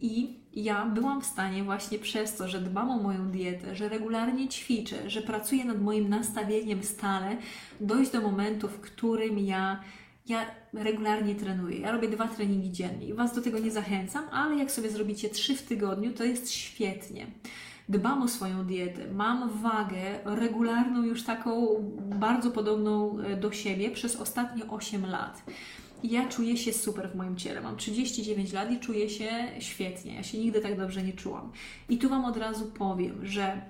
I 0.02 0.41
ja 0.54 0.86
byłam 0.86 1.22
w 1.22 1.26
stanie 1.26 1.64
właśnie 1.64 2.00
przez 2.00 2.36
to, 2.36 2.48
że 2.48 2.62
dbam 2.62 2.92
o 2.92 2.98
moją 2.98 3.32
dietę, 3.32 3.76
że 3.76 3.90
regularnie 3.90 4.48
ćwiczę, 4.48 5.10
że 5.10 5.22
pracuję 5.22 5.66
nad 5.66 5.82
moim 5.82 6.10
nastawieniem 6.10 6.84
stale, 6.84 7.38
dojść 7.80 8.12
do 8.12 8.22
momentu, 8.22 8.68
w 8.68 8.80
którym 8.80 9.40
ja, 9.40 9.80
ja 10.28 10.46
regularnie 10.74 11.36
trenuję. 11.36 11.80
Ja 11.80 11.92
robię 11.92 12.10
dwa 12.10 12.28
treningi 12.28 12.72
dziennie 12.72 13.08
i 13.08 13.14
Was 13.14 13.36
do 13.36 13.42
tego 13.42 13.60
nie 13.60 13.72
zachęcam, 13.72 14.24
ale 14.32 14.56
jak 14.56 14.72
sobie 14.72 14.90
zrobicie 14.90 15.30
trzy 15.30 15.56
w 15.56 15.64
tygodniu, 15.64 16.14
to 16.14 16.24
jest 16.24 16.52
świetnie 16.52 17.28
dbam 17.92 18.22
o 18.22 18.28
swoją 18.28 18.66
dietę, 18.66 19.02
mam 19.14 19.50
wagę 19.50 20.20
regularną, 20.26 21.04
już 21.04 21.24
taką 21.24 21.76
bardzo 22.20 22.52
podobną 22.52 23.20
e, 23.20 23.38
do 23.38 23.52
siebie 23.52 23.92
przez 23.92 24.16
ostatnie 24.16 24.68
8 24.68 25.06
lat. 25.06 25.44
Ja 26.04 26.28
czuję 26.28 26.58
się 26.58 26.74
super 26.74 27.10
w 27.10 27.16
moim 27.16 27.38
ciele. 27.38 27.62
Mam 27.62 27.78
39 27.78 28.54
lat 28.54 28.72
i 28.72 28.80
czuję 28.80 29.10
się 29.10 29.30
świetnie. 29.60 30.16
Ja 30.16 30.24
się 30.24 30.38
nigdy 30.38 30.62
tak 30.62 30.78
dobrze 30.78 31.04
nie 31.04 31.14
czułam. 31.14 31.52
I 31.90 31.98
tu 31.98 32.10
Wam 32.10 32.26
od 32.26 32.38
razu 32.38 32.66
powiem, 32.66 33.26
że 33.26 33.62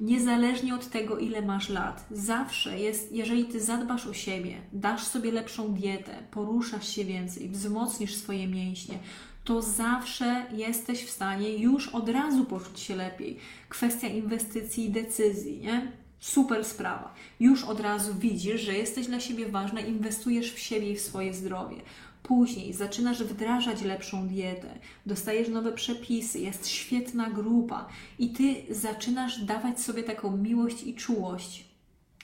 niezależnie 0.00 0.74
od 0.74 0.90
tego, 0.90 1.18
ile 1.18 1.42
masz 1.42 1.68
lat, 1.68 2.06
zawsze 2.10 2.80
jest, 2.80 3.12
jeżeli 3.12 3.44
Ty 3.44 3.60
zadbasz 3.60 4.06
o 4.06 4.14
siebie, 4.14 4.54
dasz 4.72 5.02
sobie 5.02 5.32
lepszą 5.32 5.74
dietę, 5.74 6.22
poruszasz 6.30 6.88
się 6.88 7.04
więcej, 7.04 7.48
wzmocnisz 7.48 8.14
swoje 8.14 8.48
mięśnie, 8.48 8.98
to 9.44 9.62
zawsze 9.62 10.46
jesteś 10.52 11.04
w 11.04 11.10
stanie 11.10 11.56
już 11.56 11.88
od 11.88 12.08
razu 12.08 12.44
poczuć 12.44 12.80
się 12.80 12.96
lepiej. 12.96 13.36
Kwestia 13.68 14.08
inwestycji 14.08 14.84
i 14.84 14.90
decyzji, 14.90 15.60
nie? 15.60 15.92
Super 16.20 16.64
sprawa. 16.64 17.14
Już 17.40 17.64
od 17.64 17.80
razu 17.80 18.14
widzisz, 18.14 18.60
że 18.60 18.74
jesteś 18.74 19.06
dla 19.06 19.20
siebie 19.20 19.48
ważna, 19.48 19.80
inwestujesz 19.80 20.52
w 20.52 20.58
siebie 20.58 20.90
i 20.90 20.96
w 20.96 21.00
swoje 21.00 21.34
zdrowie. 21.34 21.76
Później 22.22 22.72
zaczynasz 22.72 23.22
wdrażać 23.22 23.82
lepszą 23.82 24.28
dietę, 24.28 24.78
dostajesz 25.06 25.48
nowe 25.48 25.72
przepisy, 25.72 26.38
jest 26.38 26.68
świetna 26.68 27.30
grupa 27.30 27.88
i 28.18 28.30
ty 28.30 28.54
zaczynasz 28.70 29.44
dawać 29.44 29.80
sobie 29.80 30.02
taką 30.02 30.36
miłość 30.36 30.82
i 30.82 30.94
czułość 30.94 31.69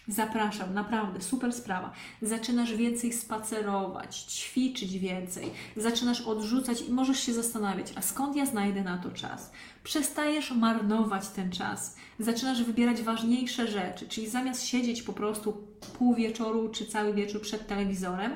Zapraszam, 0.09 0.75
naprawdę, 0.75 1.21
super 1.21 1.53
sprawa. 1.53 1.93
Zaczynasz 2.23 2.75
więcej 2.75 3.13
spacerować, 3.13 4.17
ćwiczyć 4.19 4.99
więcej, 4.99 5.51
zaczynasz 5.77 6.21
odrzucać 6.21 6.81
i 6.81 6.93
możesz 6.93 7.21
się 7.21 7.33
zastanawiać, 7.33 7.93
a 7.97 8.03
skąd 8.03 8.37
ja 8.37 8.47
znajdę 8.47 8.83
na 8.83 8.99
to 8.99 9.11
czas? 9.11 9.51
Przestajesz 9.85 10.51
marnować 10.51 11.29
ten 11.29 11.53
czas, 11.53 11.97
zaczynasz 12.19 12.63
wybierać 12.63 13.03
ważniejsze 13.03 13.67
rzeczy, 13.67 14.09
czyli 14.09 14.29
zamiast 14.29 14.65
siedzieć 14.65 15.03
po 15.03 15.13
prostu 15.13 15.53
pół 15.99 16.15
wieczoru 16.15 16.69
czy 16.69 16.87
cały 16.87 17.15
wieczór 17.15 17.41
przed 17.41 17.67
telewizorem, 17.67 18.33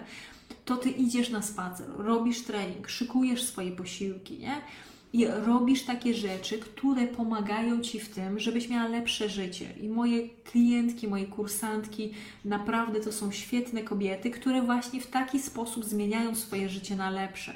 to 0.64 0.76
ty 0.76 0.90
idziesz 0.90 1.30
na 1.30 1.42
spacer, 1.42 1.86
robisz 1.96 2.42
trening, 2.42 2.88
szykujesz 2.88 3.42
swoje 3.42 3.72
posiłki, 3.72 4.38
nie? 4.38 4.60
I 5.12 5.26
robisz 5.26 5.82
takie 5.82 6.14
rzeczy, 6.14 6.58
które 6.58 7.06
pomagają 7.06 7.80
Ci 7.80 8.00
w 8.00 8.08
tym, 8.08 8.38
żebyś 8.38 8.68
miała 8.68 8.88
lepsze 8.88 9.28
życie. 9.28 9.66
I 9.80 9.88
moje 9.88 10.28
klientki, 10.28 11.08
moje 11.08 11.26
kursantki, 11.26 12.12
naprawdę 12.44 13.00
to 13.00 13.12
są 13.12 13.32
świetne 13.32 13.82
kobiety, 13.82 14.30
które 14.30 14.62
właśnie 14.62 15.00
w 15.00 15.06
taki 15.06 15.38
sposób 15.40 15.84
zmieniają 15.84 16.34
swoje 16.34 16.68
życie 16.68 16.96
na 16.96 17.10
lepsze. 17.10 17.54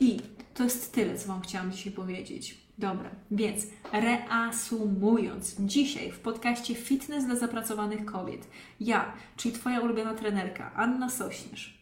I 0.00 0.20
to 0.54 0.64
jest 0.64 0.92
tyle, 0.92 1.18
co 1.18 1.28
Wam 1.28 1.40
chciałam 1.40 1.72
dzisiaj 1.72 1.92
powiedzieć. 1.92 2.62
Dobra, 2.78 3.10
więc 3.30 3.66
reasumując, 3.92 5.56
dzisiaj 5.58 6.12
w 6.12 6.18
podcaście 6.18 6.74
Fitness 6.74 7.26
dla 7.26 7.36
zapracowanych 7.36 8.04
kobiet, 8.04 8.48
ja, 8.80 9.12
czyli 9.36 9.54
Twoja 9.54 9.80
ulubiona 9.80 10.14
trenerka, 10.14 10.74
Anna 10.74 11.10
Sośnierz, 11.10 11.81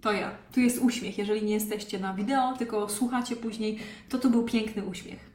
to 0.00 0.12
ja. 0.12 0.30
Tu 0.52 0.60
jest 0.60 0.78
uśmiech. 0.82 1.18
Jeżeli 1.18 1.42
nie 1.42 1.54
jesteście 1.54 1.98
na 1.98 2.14
wideo, 2.14 2.56
tylko 2.56 2.88
słuchacie 2.88 3.36
później, 3.36 3.78
to 4.08 4.18
to 4.18 4.30
był 4.30 4.44
piękny 4.44 4.84
uśmiech. 4.84 5.30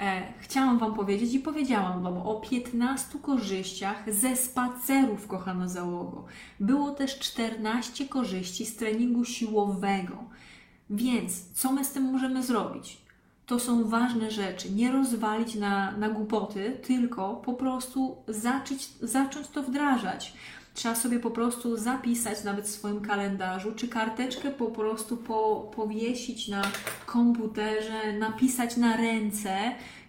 E, 0.00 0.32
chciałam 0.40 0.78
Wam 0.78 0.94
powiedzieć 0.94 1.34
i 1.34 1.38
powiedziałam 1.38 2.02
Wam 2.02 2.16
o 2.18 2.40
15 2.40 3.18
korzyściach 3.18 4.14
ze 4.14 4.36
spacerów, 4.36 5.26
kochana 5.26 5.68
załogo. 5.68 6.24
Było 6.60 6.90
też 6.90 7.18
14 7.18 8.08
korzyści 8.08 8.66
z 8.66 8.76
treningu 8.76 9.24
siłowego. 9.24 10.24
Więc 10.90 11.52
co 11.52 11.72
my 11.72 11.84
z 11.84 11.92
tym 11.92 12.02
możemy 12.02 12.42
zrobić? 12.42 12.98
To 13.46 13.58
są 13.58 13.88
ważne 13.88 14.30
rzeczy. 14.30 14.70
Nie 14.70 14.92
rozwalić 14.92 15.54
na, 15.54 15.92
na 15.92 16.08
głupoty, 16.08 16.80
tylko 16.86 17.36
po 17.36 17.54
prostu 17.54 18.16
zacząć, 18.28 18.88
zacząć 19.02 19.48
to 19.48 19.62
wdrażać. 19.62 20.32
Trzeba 20.78 20.94
sobie 20.94 21.20
po 21.20 21.30
prostu 21.30 21.76
zapisać 21.76 22.44
nawet 22.44 22.66
w 22.66 22.70
swoim 22.70 23.00
kalendarzu, 23.00 23.72
czy 23.72 23.88
karteczkę 23.88 24.50
po 24.50 24.66
prostu 24.66 25.16
po, 25.16 25.70
powiesić 25.76 26.48
na 26.48 26.62
komputerze, 27.06 28.12
napisać 28.18 28.76
na 28.76 28.96
ręce. 28.96 29.58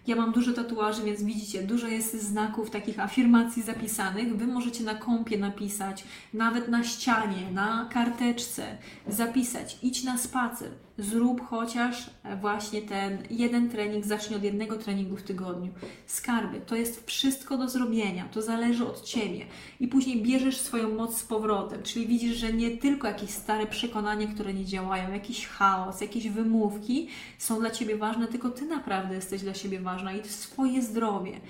Ja 0.06 0.16
mam 0.16 0.32
dużo 0.32 0.52
tatuaży, 0.52 1.02
więc 1.02 1.22
widzicie, 1.22 1.62
dużo 1.62 1.88
jest 1.88 2.22
znaków, 2.22 2.70
takich 2.70 3.00
afirmacji 3.00 3.62
zapisanych. 3.62 4.36
Wy 4.36 4.46
możecie 4.46 4.84
na 4.84 4.94
kąpie 4.94 5.38
napisać, 5.38 6.04
nawet 6.34 6.68
na 6.68 6.84
ścianie, 6.84 7.50
na 7.52 7.88
karteczce 7.92 8.78
zapisać. 9.08 9.78
Idź 9.82 10.04
na 10.04 10.18
spacer, 10.18 10.70
zrób 11.00 11.48
chociaż 11.48 12.10
właśnie 12.40 12.82
ten 12.82 13.18
jeden 13.30 13.70
trening, 13.70 14.04
zacznij 14.04 14.36
od 14.36 14.44
jednego 14.44 14.76
treningu 14.76 15.16
w 15.16 15.22
tygodniu. 15.22 15.72
Skarby, 16.06 16.60
to 16.60 16.76
jest 16.76 17.06
wszystko 17.06 17.58
do 17.58 17.68
zrobienia, 17.68 18.28
to 18.32 18.42
zależy 18.42 18.86
od 18.86 19.04
Ciebie. 19.04 19.46
I 19.80 19.88
później 19.88 20.22
bierzesz 20.22 20.60
swoją 20.60 20.94
moc 20.94 21.18
z 21.18 21.24
powrotem, 21.24 21.82
czyli 21.82 22.06
widzisz, 22.06 22.36
że 22.36 22.52
nie 22.52 22.76
tylko 22.76 23.08
jakieś 23.08 23.30
stare 23.30 23.66
przekonania, 23.66 24.26
które 24.26 24.54
nie 24.54 24.64
działają, 24.64 25.12
jakiś 25.12 25.46
chaos, 25.46 26.00
jakieś 26.00 26.28
wymówki 26.28 27.08
są 27.38 27.60
dla 27.60 27.70
Ciebie 27.70 27.96
ważne, 27.96 28.26
tylko 28.26 28.50
Ty 28.50 28.64
naprawdę 28.64 29.14
jesteś 29.14 29.42
dla 29.42 29.54
siebie 29.54 29.80
ważna 29.80 30.12
i 30.12 30.28
swoje 30.28 30.82
zdrowie. 30.82 31.40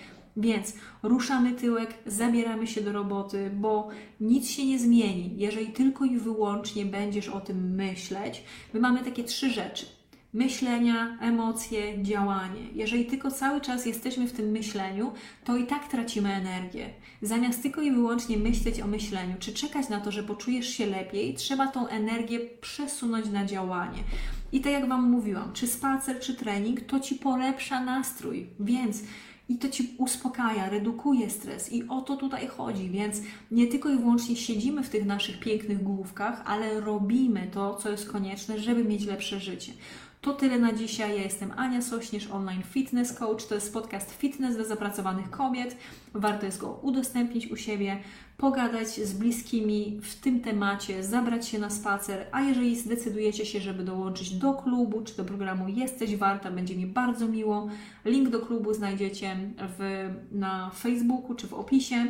Więc 0.40 0.74
ruszamy 1.02 1.52
tyłek, 1.52 1.94
zabieramy 2.06 2.66
się 2.66 2.80
do 2.80 2.92
roboty, 2.92 3.50
bo 3.54 3.88
nic 4.20 4.50
się 4.50 4.66
nie 4.66 4.78
zmieni, 4.78 5.34
jeżeli 5.36 5.66
tylko 5.66 6.04
i 6.04 6.18
wyłącznie 6.18 6.86
będziesz 6.86 7.28
o 7.28 7.40
tym 7.40 7.74
myśleć. 7.74 8.44
My 8.74 8.80
mamy 8.80 9.04
takie 9.04 9.24
trzy 9.24 9.50
rzeczy. 9.50 9.86
myślenia, 10.32 11.18
emocje, 11.20 12.02
działanie. 12.02 12.60
Jeżeli 12.74 13.06
tylko 13.06 13.30
cały 13.30 13.60
czas 13.60 13.86
jesteśmy 13.86 14.28
w 14.28 14.32
tym 14.32 14.50
myśleniu, 14.50 15.12
to 15.44 15.56
i 15.56 15.66
tak 15.66 15.88
tracimy 15.88 16.34
energię. 16.34 16.90
Zamiast 17.22 17.62
tylko 17.62 17.82
i 17.82 17.92
wyłącznie 17.92 18.36
myśleć 18.36 18.80
o 18.80 18.86
myśleniu, 18.86 19.34
czy 19.38 19.52
czekać 19.52 19.88
na 19.88 20.00
to, 20.00 20.10
że 20.10 20.22
poczujesz 20.22 20.68
się 20.68 20.86
lepiej, 20.86 21.34
trzeba 21.34 21.66
tą 21.66 21.86
energię 21.88 22.40
przesunąć 22.60 23.30
na 23.30 23.44
działanie. 23.44 23.98
I 24.52 24.60
tak 24.60 24.72
jak 24.72 24.88
Wam 24.88 25.10
mówiłam, 25.10 25.52
czy 25.52 25.66
spacer, 25.66 26.20
czy 26.20 26.34
trening, 26.34 26.80
to 26.80 27.00
Ci 27.00 27.14
polepsza 27.14 27.84
nastrój, 27.84 28.46
więc 28.60 29.02
i 29.50 29.58
to 29.58 29.68
Ci 29.68 29.94
uspokaja, 29.98 30.68
redukuje 30.68 31.30
stres 31.30 31.72
i 31.72 31.88
o 31.88 32.00
to 32.00 32.16
tutaj 32.16 32.46
chodzi, 32.46 32.90
więc 32.90 33.22
nie 33.50 33.66
tylko 33.66 33.88
i 33.88 33.96
wyłącznie 33.96 34.36
siedzimy 34.36 34.82
w 34.82 34.90
tych 34.90 35.06
naszych 35.06 35.40
pięknych 35.40 35.82
główkach, 35.82 36.42
ale 36.46 36.80
robimy 36.80 37.50
to, 37.52 37.74
co 37.74 37.90
jest 37.90 38.10
konieczne, 38.10 38.58
żeby 38.58 38.84
mieć 38.84 39.06
lepsze 39.06 39.40
życie. 39.40 39.72
To 40.20 40.34
tyle 40.34 40.58
na 40.58 40.72
dzisiaj. 40.72 41.16
Ja 41.16 41.22
jestem 41.22 41.52
Ania 41.56 41.82
Sośnierz, 41.82 42.30
online 42.30 42.62
fitness 42.62 43.12
coach. 43.12 43.46
To 43.46 43.54
jest 43.54 43.72
podcast 43.72 44.14
Fitness 44.14 44.56
dla 44.56 44.64
zapracowanych 44.64 45.30
kobiet. 45.30 45.76
Warto 46.14 46.46
jest 46.46 46.58
go 46.58 46.78
udostępnić 46.82 47.50
u 47.50 47.56
siebie, 47.56 47.98
pogadać 48.36 48.88
z 48.88 49.12
bliskimi 49.12 50.00
w 50.02 50.14
tym 50.14 50.40
temacie, 50.40 51.04
zabrać 51.04 51.48
się 51.48 51.58
na 51.58 51.70
spacer. 51.70 52.26
A 52.32 52.42
jeżeli 52.42 52.80
zdecydujecie 52.80 53.46
się, 53.46 53.60
żeby 53.60 53.84
dołączyć 53.84 54.30
do 54.30 54.54
klubu 54.54 55.02
czy 55.02 55.16
do 55.16 55.24
programu 55.24 55.68
Jesteś 55.68 56.16
Warta, 56.16 56.50
będzie 56.50 56.76
mi 56.76 56.86
bardzo 56.86 57.28
miło. 57.28 57.68
Link 58.04 58.28
do 58.28 58.40
klubu 58.40 58.74
znajdziecie 58.74 59.36
w, 59.78 60.08
na 60.32 60.70
Facebooku 60.70 61.34
czy 61.34 61.46
w 61.46 61.54
opisie. 61.54 62.06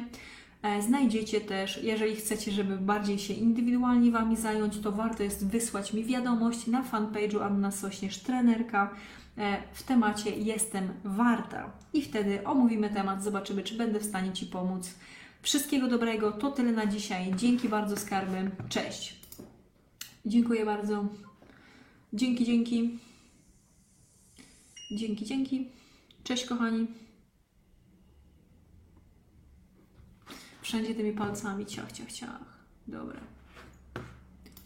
E, 0.62 0.82
Znajdziecie 0.82 1.40
też, 1.40 1.82
jeżeli 1.82 2.16
chcecie, 2.16 2.52
żeby 2.52 2.78
bardziej 2.78 3.18
się 3.18 3.34
indywidualnie 3.34 4.10
Wami 4.10 4.36
zająć, 4.36 4.78
to 4.78 4.92
warto 4.92 5.22
jest 5.22 5.46
wysłać 5.46 5.92
mi 5.92 6.04
wiadomość 6.04 6.66
na 6.66 6.82
fanpage'u 6.82 7.42
Anna 7.42 7.70
Sośnierz 7.70 8.18
Trenerka 8.18 8.94
e, 9.38 9.62
w 9.72 9.82
temacie 9.82 10.30
Jestem 10.30 10.88
Warta. 11.04 11.72
I 11.92 12.02
wtedy 12.02 12.44
omówimy 12.44 12.90
temat, 12.90 13.24
zobaczymy, 13.24 13.62
czy 13.62 13.74
będę 13.74 14.00
w 14.00 14.04
stanie 14.04 14.32
Ci 14.32 14.46
pomóc. 14.46 14.94
Wszystkiego 15.42 15.88
dobrego, 15.88 16.32
to 16.32 16.50
tyle 16.50 16.72
na 16.72 16.86
dzisiaj. 16.86 17.32
Dzięki 17.36 17.68
bardzo 17.68 17.96
skarby. 17.96 18.50
Cześć. 18.68 19.20
Dziękuję 20.26 20.64
bardzo. 20.64 21.04
Dzięki, 22.12 22.44
dzięki. 22.44 22.98
Dzięki, 24.90 25.24
dzięki. 25.24 25.68
Cześć 26.24 26.46
kochani. 26.46 26.99
Wszędzie 30.70 30.94
tymi 30.94 31.12
palcami 31.12 31.66
ciach, 31.66 31.92
ciach, 31.92 32.12
ciach. 32.12 32.40
Dobra. 32.86 33.20